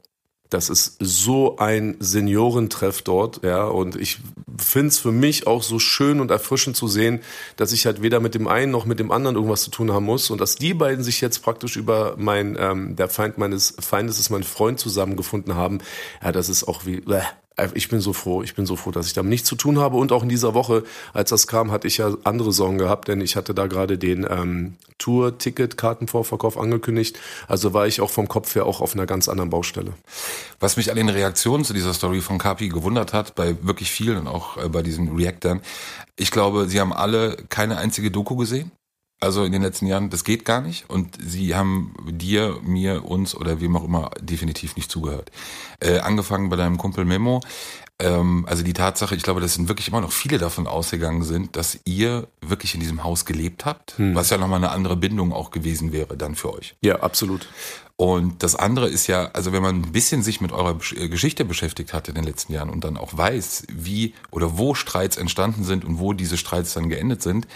das 0.51 0.69
ist 0.69 0.97
so 0.99 1.57
ein 1.59 1.97
Seniorentreff 2.01 3.03
dort, 3.03 3.43
ja, 3.45 3.65
und 3.65 3.97
ich 3.97 4.19
find's 4.59 4.99
für 4.99 5.13
mich 5.13 5.47
auch 5.47 5.63
so 5.63 5.79
schön 5.79 6.21
und 6.21 6.31
erfrischend 6.31 6.77
zu 6.77 6.89
sehen, 6.89 7.21
dass 7.57 7.73
ich 7.73 7.87
halt 7.87 8.03
weder 8.03 8.21
mit 8.21 8.35
dem 8.35 8.49
einen 8.49 8.73
noch 8.73 8.85
mit 8.85 8.99
dem 8.99 9.13
anderen 9.13 9.37
irgendwas 9.37 9.63
zu 9.63 9.71
tun 9.71 9.93
haben 9.93 10.05
muss 10.05 10.29
und 10.31 10.41
dass 10.41 10.57
die 10.57 10.75
beiden 10.75 11.05
sich 11.05 11.21
jetzt 11.21 11.39
praktisch 11.43 11.77
über 11.77 12.15
mein, 12.19 12.57
ähm, 12.59 12.97
der 12.97 13.09
Feind 13.09 13.39
meines 13.39 13.75
Feindes 13.79 14.19
ist 14.19 14.31
mein 14.31 14.43
Freund 14.43 14.81
zusammengefunden 14.81 15.55
haben. 15.55 15.79
Ja, 16.23 16.33
das 16.33 16.49
ist 16.49 16.65
auch 16.65 16.85
wie, 16.85 16.97
äh, 16.97 17.23
ich 17.75 17.89
bin 17.89 18.01
so 18.01 18.13
froh, 18.13 18.43
ich 18.43 18.55
bin 18.55 18.67
so 18.67 18.77
froh, 18.77 18.91
dass 18.91 19.07
ich 19.07 19.13
damit 19.13 19.31
nichts 19.31 19.49
zu 19.49 19.57
tun 19.57 19.79
habe. 19.79 19.97
Und 19.97 20.13
auch 20.13 20.23
in 20.23 20.29
dieser 20.29 20.55
Woche, 20.55 20.85
als 21.13 21.31
das 21.31 21.47
kam, 21.47 21.71
hatte 21.71 21.87
ich 21.87 21.99
ja 21.99 22.13
andere 22.25 22.53
Sorgen 22.53 22.79
gehabt, 22.79 23.09
denn 23.09 23.21
ich 23.21 23.37
hatte 23.37 23.55
da 23.55 23.67
gerade 23.67 23.99
den 23.99 24.27
ähm, 24.29 24.77
Tour-Ticket-Kartenvorverkauf 24.99 26.59
angekündigt. 26.59 27.19
Also 27.49 27.75
war 27.75 27.87
ich 27.87 28.01
auch 28.01 28.11
vom 28.11 28.29
Kopf 28.29 28.55
her 28.55 28.67
auch 28.67 28.81
auf 28.81 28.95
einer 28.95 29.07
ganz 29.07 29.29
anderen 29.29 29.51
Baustelle. 29.51 29.93
Was 30.59 30.77
mich 30.77 30.91
an 30.91 30.97
den 30.97 31.09
Reaktionen 31.09 31.65
zu 31.65 31.73
dieser 31.73 31.95
Story 31.95 32.21
von 32.21 32.39
Kapi 32.39 32.69
gewundert 32.69 33.13
hat, 33.13 33.35
bei 33.35 33.57
wirklich 33.63 33.91
vielen 33.91 34.19
und 34.19 34.27
auch 34.29 34.57
äh, 34.57 34.69
bei 34.69 34.83
diesen 34.83 35.15
Reactern, 35.17 35.61
ich 36.17 36.31
glaube, 36.31 36.67
sie 36.69 36.81
haben 36.81 36.93
alle 36.93 37.37
keine 37.49 37.79
einzige 37.79 38.11
Doku 38.11 38.37
gesehen. 38.37 38.71
Also 39.23 39.45
in 39.45 39.53
den 39.53 39.61
letzten 39.61 39.87
Jahren, 39.87 40.09
das 40.09 40.25
geht 40.25 40.47
gar 40.47 40.63
nicht. 40.63 40.89
Und 40.89 41.19
sie 41.23 41.55
haben 41.55 41.95
dir, 42.11 42.59
mir, 42.63 43.05
uns 43.05 43.35
oder 43.35 43.61
wem 43.61 43.77
auch 43.77 43.85
immer 43.85 44.11
definitiv 44.21 44.77
nicht 44.77 44.91
zugehört. 44.91 45.31
Äh, 45.79 45.99
angefangen 45.99 46.49
bei 46.49 46.57
deinem 46.57 46.79
Kumpel 46.79 47.05
Memo. 47.05 47.43
Ähm, 47.99 48.47
also 48.49 48.63
die 48.63 48.73
Tatsache, 48.73 49.15
ich 49.15 49.23
glaube, 49.23 49.41
dass 49.43 49.55
sind 49.55 49.69
wirklich 49.69 49.89
immer 49.89 50.01
noch 50.01 50.13
viele 50.13 50.39
davon 50.39 50.67
ausgegangen 50.67 51.23
sind, 51.23 51.55
dass 51.55 51.79
ihr 51.85 52.29
wirklich 52.41 52.75
in 52.75 52.81
diesem 52.81 53.05
Haus 53.05 53.27
gelebt 53.27 53.67
habt, 53.67 53.99
hm. 53.99 54.15
was 54.15 54.31
ja 54.31 54.39
nochmal 54.39 54.57
eine 54.57 54.71
andere 54.71 54.97
Bindung 54.97 55.33
auch 55.33 55.51
gewesen 55.51 55.93
wäre 55.93 56.17
dann 56.17 56.35
für 56.35 56.55
euch. 56.55 56.75
Ja, 56.81 57.01
absolut. 57.01 57.47
Und 57.97 58.43
das 58.43 58.57
andere 58.57 58.89
ist 58.89 59.09
ja, 59.09 59.29
also 59.35 59.53
wenn 59.53 59.61
man 59.61 59.83
ein 59.83 59.93
bisschen 59.93 60.23
sich 60.23 60.41
mit 60.41 60.53
eurer 60.53 60.79
äh, 60.97 61.11
Geschichte 61.11 61.45
beschäftigt 61.45 61.93
hat 61.93 62.09
in 62.09 62.15
den 62.15 62.25
letzten 62.25 62.55
Jahren 62.55 62.71
und 62.71 62.83
dann 62.83 62.97
auch 62.97 63.15
weiß, 63.15 63.65
wie 63.71 64.15
oder 64.31 64.57
wo 64.57 64.75
Streits 64.75 65.19
entstanden 65.19 65.65
sind 65.65 65.85
und 65.85 65.99
wo 65.99 66.15
diese 66.15 66.39
Streits 66.39 66.73
dann 66.73 66.89
geendet 66.89 67.21
sind, 67.21 67.47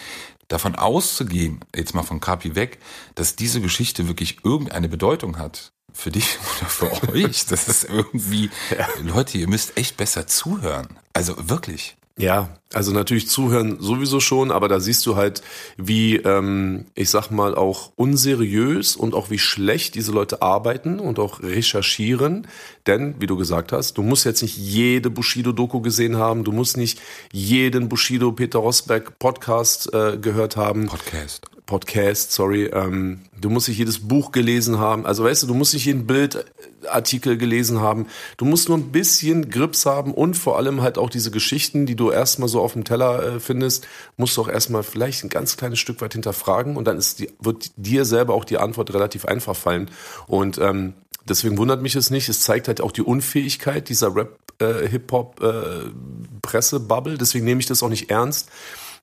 davon 0.48 0.74
auszugehen, 0.74 1.60
jetzt 1.74 1.94
mal 1.94 2.02
von 2.02 2.20
Kapi 2.20 2.54
weg, 2.54 2.78
dass 3.14 3.36
diese 3.36 3.60
Geschichte 3.60 4.08
wirklich 4.08 4.44
irgendeine 4.44 4.88
Bedeutung 4.88 5.38
hat 5.38 5.72
für 5.92 6.10
dich 6.10 6.38
oder 6.58 6.68
für 6.68 7.12
euch, 7.12 7.46
das 7.48 7.68
ist 7.68 7.84
irgendwie, 7.84 8.50
ja. 8.76 8.88
Leute, 9.02 9.38
ihr 9.38 9.48
müsst 9.48 9.76
echt 9.76 9.96
besser 9.96 10.26
zuhören. 10.26 10.98
Also 11.12 11.48
wirklich. 11.48 11.96
Ja, 12.16 12.50
also 12.72 12.92
natürlich 12.92 13.28
zuhören 13.28 13.78
sowieso 13.80 14.20
schon, 14.20 14.52
aber 14.52 14.68
da 14.68 14.78
siehst 14.78 15.04
du 15.04 15.16
halt, 15.16 15.42
wie, 15.76 16.16
ähm, 16.16 16.86
ich 16.94 17.10
sag 17.10 17.30
mal, 17.30 17.56
auch 17.56 17.90
unseriös 17.96 18.94
und 18.94 19.14
auch 19.14 19.30
wie 19.30 19.38
schlecht 19.38 19.96
diese 19.96 20.12
Leute 20.12 20.40
arbeiten 20.40 21.00
und 21.00 21.18
auch 21.18 21.42
recherchieren. 21.42 22.46
Denn, 22.86 23.16
wie 23.18 23.26
du 23.26 23.36
gesagt 23.36 23.72
hast, 23.72 23.98
du 23.98 24.02
musst 24.02 24.24
jetzt 24.24 24.42
nicht 24.42 24.56
jede 24.56 25.10
Bushido-Doku 25.10 25.80
gesehen 25.80 26.16
haben, 26.16 26.44
du 26.44 26.52
musst 26.52 26.76
nicht 26.76 27.00
jeden 27.32 27.88
Bushido-Peter 27.88 28.60
Rosberg 28.60 29.18
Podcast 29.18 29.92
äh, 29.92 30.16
gehört 30.16 30.56
haben. 30.56 30.86
Podcast. 30.86 31.53
Podcast, 31.66 32.32
sorry. 32.32 32.66
Ähm, 32.66 33.20
du 33.40 33.48
musst 33.48 33.68
nicht 33.68 33.78
jedes 33.78 34.06
Buch 34.06 34.32
gelesen 34.32 34.78
haben. 34.78 35.06
Also 35.06 35.24
weißt 35.24 35.44
du, 35.44 35.46
du 35.46 35.54
musst 35.54 35.72
nicht 35.72 35.86
jeden 35.86 36.06
Bildartikel 36.06 37.38
gelesen 37.38 37.80
haben. 37.80 38.08
Du 38.36 38.44
musst 38.44 38.68
nur 38.68 38.76
ein 38.76 38.92
bisschen 38.92 39.48
Grips 39.48 39.86
haben 39.86 40.12
und 40.12 40.34
vor 40.34 40.58
allem 40.58 40.82
halt 40.82 40.98
auch 40.98 41.08
diese 41.08 41.30
Geschichten, 41.30 41.86
die 41.86 41.96
du 41.96 42.10
erstmal 42.10 42.50
so 42.50 42.60
auf 42.60 42.74
dem 42.74 42.84
Teller 42.84 43.36
äh, 43.36 43.40
findest, 43.40 43.86
musst 44.18 44.36
du 44.36 44.42
auch 44.42 44.48
erstmal 44.48 44.82
vielleicht 44.82 45.24
ein 45.24 45.30
ganz 45.30 45.56
kleines 45.56 45.78
Stück 45.78 46.02
weit 46.02 46.12
hinterfragen 46.12 46.76
und 46.76 46.84
dann 46.84 46.98
ist 46.98 47.20
die, 47.20 47.30
wird 47.40 47.70
dir 47.76 48.04
selber 48.04 48.34
auch 48.34 48.44
die 48.44 48.58
Antwort 48.58 48.92
relativ 48.92 49.24
einfach 49.24 49.56
fallen. 49.56 49.90
Und 50.26 50.58
ähm, 50.58 50.92
deswegen 51.26 51.56
wundert 51.56 51.80
mich 51.80 51.96
es 51.96 52.10
nicht. 52.10 52.28
Es 52.28 52.40
zeigt 52.40 52.68
halt 52.68 52.82
auch 52.82 52.92
die 52.92 53.00
Unfähigkeit 53.00 53.88
dieser 53.88 54.14
Rap-Hip-Hop-Presse-Bubble. 54.14 57.14
Äh, 57.14 57.18
deswegen 57.18 57.46
nehme 57.46 57.60
ich 57.60 57.66
das 57.66 57.82
auch 57.82 57.88
nicht 57.88 58.10
ernst. 58.10 58.50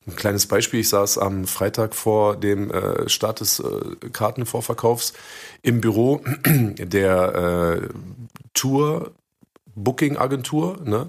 Ein 0.08 0.15
kleines 0.15 0.48
Beispiel, 0.48 0.79
ich 0.79 0.89
saß 0.89 1.20
am 1.20 1.46
Freitag 1.46 1.93
vor 1.93 2.36
dem 2.36 2.72
äh, 2.72 3.08
Start 3.08 3.39
des 3.39 3.60
äh, 3.60 4.10
Kartenvorverkaufs 4.12 5.13
im 5.62 5.79
Büro 5.79 6.22
der 6.46 7.81
äh, 7.84 7.89
Tour 8.53 9.12
Booking 9.75 10.17
Agentur, 10.17 10.79
ne? 10.84 11.08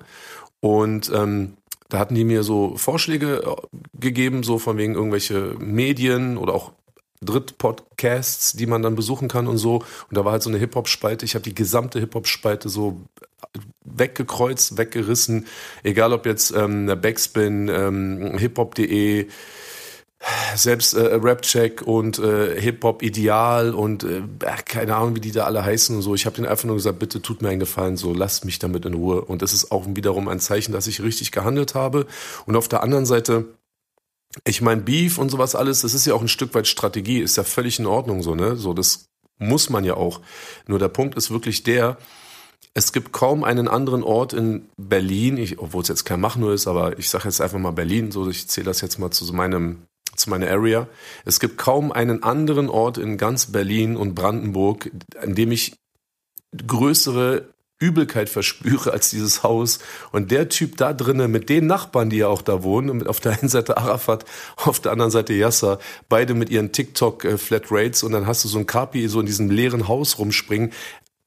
Und 0.60 1.10
ähm, 1.14 1.54
da 1.88 1.98
hatten 1.98 2.14
die 2.14 2.24
mir 2.24 2.42
so 2.42 2.76
Vorschläge 2.76 3.42
äh, 3.44 3.76
gegeben, 3.98 4.42
so 4.42 4.58
von 4.58 4.76
wegen 4.76 4.94
irgendwelche 4.94 5.56
Medien 5.58 6.36
oder 6.36 6.52
auch 6.52 6.72
Drittpodcasts, 7.22 8.52
die 8.52 8.66
man 8.66 8.82
dann 8.82 8.94
besuchen 8.94 9.28
kann 9.28 9.46
und 9.46 9.58
so. 9.58 9.76
Und 9.76 10.16
da 10.16 10.24
war 10.24 10.32
halt 10.32 10.42
so 10.42 10.50
eine 10.50 10.58
Hip-Hop-Spalte. 10.58 11.24
Ich 11.24 11.34
habe 11.34 11.44
die 11.44 11.54
gesamte 11.54 11.98
Hip-Hop-Spalte 12.00 12.68
so 12.68 13.00
weggekreuzt, 13.84 14.78
weggerissen. 14.78 15.46
Egal 15.82 16.12
ob 16.12 16.26
jetzt 16.26 16.54
ähm, 16.54 16.86
Backspin, 16.86 17.68
ähm, 17.68 18.38
hiphop.de, 18.38 19.28
selbst 20.54 20.94
äh, 20.94 21.18
Rapcheck 21.20 21.82
und 21.82 22.18
äh, 22.18 22.60
Hip-Hop 22.60 23.02
Ideal 23.02 23.74
und 23.74 24.04
äh, 24.04 24.22
keine 24.64 24.94
Ahnung, 24.94 25.16
wie 25.16 25.20
die 25.20 25.32
da 25.32 25.44
alle 25.44 25.64
heißen 25.64 25.96
und 25.96 26.02
so. 26.02 26.14
Ich 26.14 26.26
habe 26.26 26.36
denen 26.36 26.46
einfach 26.46 26.66
nur 26.66 26.76
gesagt, 26.76 26.98
bitte 26.98 27.20
tut 27.20 27.42
mir 27.42 27.48
einen 27.48 27.60
Gefallen, 27.60 27.96
so 27.96 28.14
lasst 28.14 28.44
mich 28.44 28.58
damit 28.58 28.84
in 28.84 28.94
Ruhe. 28.94 29.22
Und 29.22 29.42
das 29.42 29.52
ist 29.52 29.72
auch 29.72 29.84
wiederum 29.86 30.28
ein 30.28 30.38
Zeichen, 30.38 30.72
dass 30.72 30.86
ich 30.86 31.02
richtig 31.02 31.32
gehandelt 31.32 31.74
habe. 31.74 32.06
Und 32.46 32.54
auf 32.56 32.68
der 32.68 32.82
anderen 32.82 33.06
Seite, 33.06 33.46
ich 34.44 34.62
mein 34.62 34.84
Beef 34.84 35.18
und 35.18 35.30
sowas 35.30 35.54
alles, 35.54 35.82
das 35.82 35.92
ist 35.92 36.06
ja 36.06 36.14
auch 36.14 36.22
ein 36.22 36.28
Stück 36.28 36.54
weit 36.54 36.68
Strategie, 36.68 37.18
ist 37.18 37.36
ja 37.36 37.44
völlig 37.44 37.78
in 37.78 37.86
Ordnung 37.86 38.22
so, 38.22 38.34
ne? 38.34 38.56
So, 38.56 38.74
das 38.74 39.06
muss 39.38 39.70
man 39.70 39.84
ja 39.84 39.94
auch. 39.94 40.20
Nur 40.68 40.78
der 40.78 40.88
Punkt 40.88 41.16
ist 41.16 41.32
wirklich 41.32 41.64
der, 41.64 41.98
es 42.74 42.92
gibt 42.92 43.12
kaum 43.12 43.44
einen 43.44 43.68
anderen 43.68 44.02
Ort 44.02 44.32
in 44.32 44.68
Berlin, 44.76 45.54
obwohl 45.58 45.82
es 45.82 45.88
jetzt 45.88 46.04
kein 46.04 46.20
Mach 46.20 46.36
nur 46.36 46.54
ist, 46.54 46.66
aber 46.66 46.98
ich 46.98 47.10
sage 47.10 47.24
jetzt 47.24 47.40
einfach 47.40 47.58
mal 47.58 47.72
Berlin, 47.72 48.10
so 48.12 48.28
ich 48.28 48.48
zähle 48.48 48.66
das 48.66 48.80
jetzt 48.80 48.98
mal 48.98 49.10
zu 49.10 49.32
meinem 49.34 49.82
zu 50.14 50.28
meiner 50.28 50.50
Area. 50.50 50.88
Es 51.24 51.40
gibt 51.40 51.56
kaum 51.56 51.90
einen 51.90 52.22
anderen 52.22 52.68
Ort 52.68 52.98
in 52.98 53.16
ganz 53.16 53.46
Berlin 53.46 53.96
und 53.96 54.14
Brandenburg, 54.14 54.90
an 55.18 55.34
dem 55.34 55.52
ich 55.52 55.74
größere 56.66 57.46
Übelkeit 57.82 58.28
verspüre 58.28 58.92
als 58.92 59.10
dieses 59.10 59.42
Haus. 59.42 59.80
Und 60.12 60.30
der 60.30 60.48
Typ 60.48 60.76
da 60.76 60.92
drinnen 60.92 61.30
mit 61.30 61.48
den 61.48 61.66
Nachbarn, 61.66 62.10
die 62.10 62.18
ja 62.18 62.28
auch 62.28 62.42
da 62.42 62.62
wohnen, 62.62 63.06
auf 63.06 63.18
der 63.18 63.32
einen 63.32 63.48
Seite 63.48 63.76
Arafat, 63.76 64.24
auf 64.56 64.78
der 64.80 64.92
anderen 64.92 65.10
Seite 65.10 65.32
Yasser, 65.32 65.78
beide 66.08 66.34
mit 66.34 66.48
ihren 66.48 66.70
TikTok-Flatrates 66.70 68.04
und 68.04 68.12
dann 68.12 68.26
hast 68.26 68.44
du 68.44 68.48
so 68.48 68.58
ein 68.58 68.66
Kapi 68.66 69.08
so 69.08 69.18
in 69.18 69.26
diesem 69.26 69.50
leeren 69.50 69.88
Haus 69.88 70.18
rumspringen. 70.18 70.72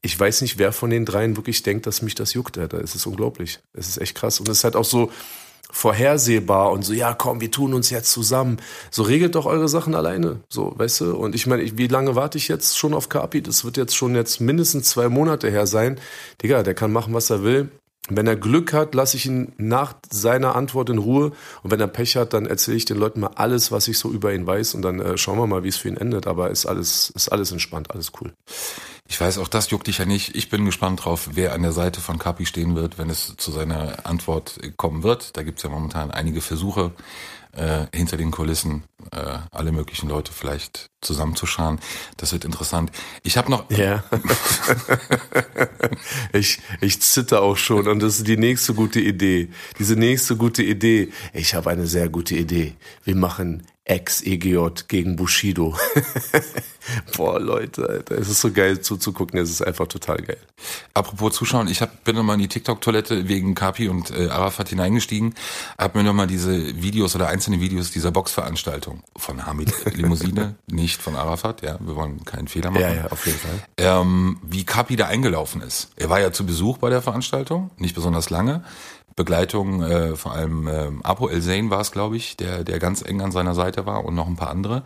Ich 0.05 0.19
weiß 0.19 0.41
nicht, 0.41 0.59
wer 0.59 0.71
von 0.71 0.91
den 0.91 1.03
dreien 1.03 1.35
wirklich 1.35 1.63
denkt, 1.63 1.87
dass 1.87 2.03
mich 2.03 2.13
das 2.13 2.35
juckt, 2.35 2.59
Alter. 2.59 2.79
Es 2.79 2.93
ist 2.93 3.07
unglaublich. 3.07 3.59
Es 3.73 3.87
ist 3.87 3.97
echt 3.97 4.13
krass. 4.13 4.39
Und 4.39 4.47
es 4.47 4.59
ist 4.59 4.63
halt 4.63 4.75
auch 4.75 4.85
so, 4.85 5.11
vorhersehbar 5.71 6.71
und 6.71 6.85
so, 6.85 6.93
ja, 6.93 7.15
komm, 7.15 7.41
wir 7.41 7.49
tun 7.49 7.73
uns 7.73 7.89
jetzt 7.89 8.11
zusammen. 8.11 8.57
So 8.91 9.01
regelt 9.01 9.33
doch 9.33 9.47
eure 9.47 9.67
Sachen 9.67 9.95
alleine, 9.95 10.41
so, 10.47 10.73
weißt 10.77 11.01
du? 11.01 11.15
Und 11.15 11.33
ich 11.33 11.47
meine, 11.47 11.77
wie 11.77 11.87
lange 11.87 12.15
warte 12.15 12.37
ich 12.37 12.47
jetzt 12.47 12.77
schon 12.77 12.93
auf 12.93 13.09
Kapi? 13.09 13.41
Das 13.41 13.65
wird 13.65 13.77
jetzt 13.77 13.95
schon 13.95 14.13
jetzt 14.13 14.39
mindestens 14.39 14.89
zwei 14.89 15.09
Monate 15.09 15.49
her 15.49 15.65
sein. 15.65 15.99
Digga, 16.43 16.61
der 16.61 16.75
kann 16.75 16.93
machen, 16.93 17.15
was 17.15 17.31
er 17.31 17.43
will. 17.43 17.69
Wenn 18.07 18.27
er 18.27 18.35
Glück 18.35 18.73
hat, 18.73 18.93
lasse 18.93 19.17
ich 19.17 19.25
ihn 19.25 19.53
nach 19.57 19.95
seiner 20.11 20.55
Antwort 20.55 20.91
in 20.91 20.99
Ruhe. 20.99 21.31
Und 21.63 21.71
wenn 21.71 21.79
er 21.79 21.87
Pech 21.87 22.15
hat, 22.15 22.33
dann 22.33 22.45
erzähle 22.45 22.77
ich 22.77 22.85
den 22.85 22.97
Leuten 22.97 23.21
mal 23.21 23.31
alles, 23.35 23.71
was 23.71 23.87
ich 23.87 23.97
so 23.97 24.11
über 24.11 24.33
ihn 24.33 24.45
weiß. 24.45 24.75
Und 24.75 24.83
dann 24.83 24.99
äh, 24.99 25.17
schauen 25.17 25.39
wir 25.39 25.47
mal, 25.47 25.63
wie 25.63 25.69
es 25.69 25.77
für 25.77 25.87
ihn 25.87 25.97
endet. 25.97 26.27
Aber 26.27 26.51
ist 26.51 26.67
alles, 26.67 27.09
ist 27.15 27.29
alles 27.29 27.51
entspannt, 27.51 27.89
alles 27.89 28.11
cool. 28.21 28.31
Ich 29.07 29.21
weiß, 29.21 29.37
auch 29.37 29.47
das 29.47 29.69
juckt 29.69 29.87
dich 29.87 29.99
ja 29.99 30.05
nicht. 30.05 30.35
Ich 30.35 30.49
bin 30.49 30.65
gespannt 30.65 31.05
drauf, 31.05 31.29
wer 31.33 31.53
an 31.53 31.61
der 31.61 31.71
Seite 31.71 32.01
von 32.01 32.17
Kapi 32.17 32.45
stehen 32.45 32.75
wird, 32.75 32.97
wenn 32.97 33.09
es 33.09 33.35
zu 33.37 33.51
seiner 33.51 34.05
Antwort 34.05 34.59
kommen 34.77 35.03
wird. 35.03 35.37
Da 35.37 35.43
gibt 35.43 35.59
es 35.59 35.63
ja 35.63 35.69
momentan 35.69 36.09
einige 36.09 36.41
Versuche, 36.41 36.91
äh, 37.55 37.87
hinter 37.93 38.17
den 38.17 38.31
Kulissen 38.31 38.83
äh, 39.11 39.37
alle 39.51 39.71
möglichen 39.71 40.09
Leute 40.09 40.31
vielleicht 40.33 40.89
zusammenzuscharen. 41.01 41.79
Das 42.17 42.33
wird 42.33 42.45
interessant. 42.45 42.91
Ich 43.23 43.37
habe 43.37 43.49
noch. 43.49 43.69
Ja. 43.69 44.03
ich, 46.33 46.59
ich 46.81 47.01
zitter 47.01 47.41
auch 47.41 47.57
schon 47.57 47.87
und 47.87 47.99
das 47.99 48.17
ist 48.17 48.27
die 48.27 48.37
nächste 48.37 48.73
gute 48.73 48.99
Idee. 48.99 49.49
Diese 49.79 49.95
nächste 49.95 50.35
gute 50.35 50.63
Idee. 50.63 51.11
Ich 51.33 51.55
habe 51.55 51.69
eine 51.69 51.87
sehr 51.87 52.09
gute 52.09 52.35
Idee. 52.35 52.75
Wir 53.03 53.15
machen 53.15 53.65
Ex-EGJ 53.85 54.85
gegen 54.87 55.15
Bushido. 55.15 55.77
Boah, 57.15 57.39
Leute, 57.39 57.87
Alter, 57.87 58.17
es 58.17 58.29
ist 58.29 58.41
so 58.41 58.51
geil 58.51 58.81
zuzugucken, 58.81 59.39
es 59.39 59.49
ist 59.49 59.61
einfach 59.61 59.87
total 59.87 60.17
geil. 60.17 60.37
Apropos 60.93 61.33
Zuschauen, 61.33 61.67
ich 61.67 61.81
hab, 61.81 62.03
bin 62.03 62.15
nochmal 62.15 62.35
in 62.35 62.41
die 62.41 62.47
TikTok-Toilette 62.47 63.27
wegen 63.27 63.55
Kapi 63.55 63.87
und 63.87 64.11
äh, 64.11 64.27
Arafat 64.29 64.69
hineingestiegen, 64.69 65.35
hab 65.77 65.95
mir 65.95 66.03
nochmal 66.03 66.27
diese 66.27 66.81
Videos 66.81 67.15
oder 67.15 67.27
einzelne 67.27 67.59
Videos 67.59 67.91
dieser 67.91 68.11
Boxveranstaltung 68.11 69.03
von 69.15 69.45
Hamid 69.45 69.73
Limousine, 69.95 70.55
nicht 70.67 71.01
von 71.01 71.15
Arafat, 71.15 71.61
ja, 71.61 71.77
wir 71.79 71.95
wollen 71.95 72.23
keinen 72.25 72.47
Fehler 72.47 72.71
machen. 72.71 72.81
Ja, 72.81 72.93
ja, 72.93 73.07
auf 73.11 73.25
jeden 73.25 73.39
Fall. 73.39 73.63
Ähm, 73.77 74.39
wie 74.43 74.63
Kapi 74.63 74.95
da 74.95 75.07
eingelaufen 75.07 75.61
ist. 75.61 75.89
Er 75.95 76.09
war 76.09 76.19
ja 76.19 76.31
zu 76.31 76.45
Besuch 76.45 76.79
bei 76.79 76.89
der 76.89 77.01
Veranstaltung, 77.01 77.69
nicht 77.77 77.95
besonders 77.95 78.29
lange. 78.31 78.63
Begleitung, 79.15 79.81
äh, 79.81 80.15
vor 80.17 80.33
allem 80.33 80.67
äh, 80.67 80.91
Apo 81.03 81.29
El 81.29 81.41
Zain 81.41 81.69
war 81.69 81.79
es, 81.79 81.93
glaube 81.93 82.17
ich, 82.17 82.35
der, 82.35 82.65
der 82.65 82.79
ganz 82.79 83.01
eng 83.01 83.21
an 83.21 83.31
seiner 83.31 83.55
Seite 83.55 83.85
war 83.85 84.03
und 84.03 84.13
noch 84.13 84.27
ein 84.27 84.35
paar 84.35 84.49
andere. 84.49 84.83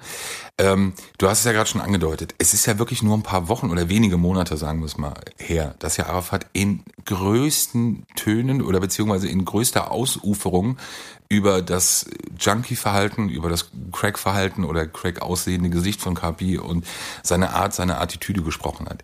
Ähm, 0.59 0.93
du 1.17 1.27
hast 1.27 1.39
es 1.39 1.45
ja 1.45 1.51
gerade 1.51 1.67
schon 1.67 1.81
angedeutet. 1.81 2.35
Es 2.37 2.53
ist 2.53 2.67
ja 2.67 2.77
wirklich 2.77 3.01
nur 3.01 3.17
ein 3.17 3.23
paar 3.23 3.47
Wochen 3.47 3.71
oder 3.71 3.89
wenige 3.89 4.17
Monate, 4.17 4.55
sagen 4.55 4.81
wir 4.81 4.85
es 4.85 4.97
mal, 4.97 5.15
her, 5.37 5.73
dass 5.79 5.97
ja 5.97 6.05
Arafat 6.05 6.45
in 6.53 6.83
größten 7.05 8.05
Tönen 8.15 8.61
oder 8.61 8.79
beziehungsweise 8.79 9.27
in 9.27 9.45
größter 9.45 9.89
Ausuferung 9.89 10.77
über 11.27 11.63
das 11.63 12.05
Junkie-Verhalten, 12.39 13.29
über 13.29 13.49
das 13.49 13.69
Crack-Verhalten 13.91 14.63
oder 14.63 14.85
Crack-aussehende 14.85 15.71
Gesicht 15.71 16.01
von 16.01 16.13
KP 16.13 16.59
und 16.59 16.85
seine 17.23 17.53
Art, 17.53 17.73
seine 17.73 17.99
Attitüde 17.99 18.43
gesprochen 18.43 18.87
hat 18.89 19.03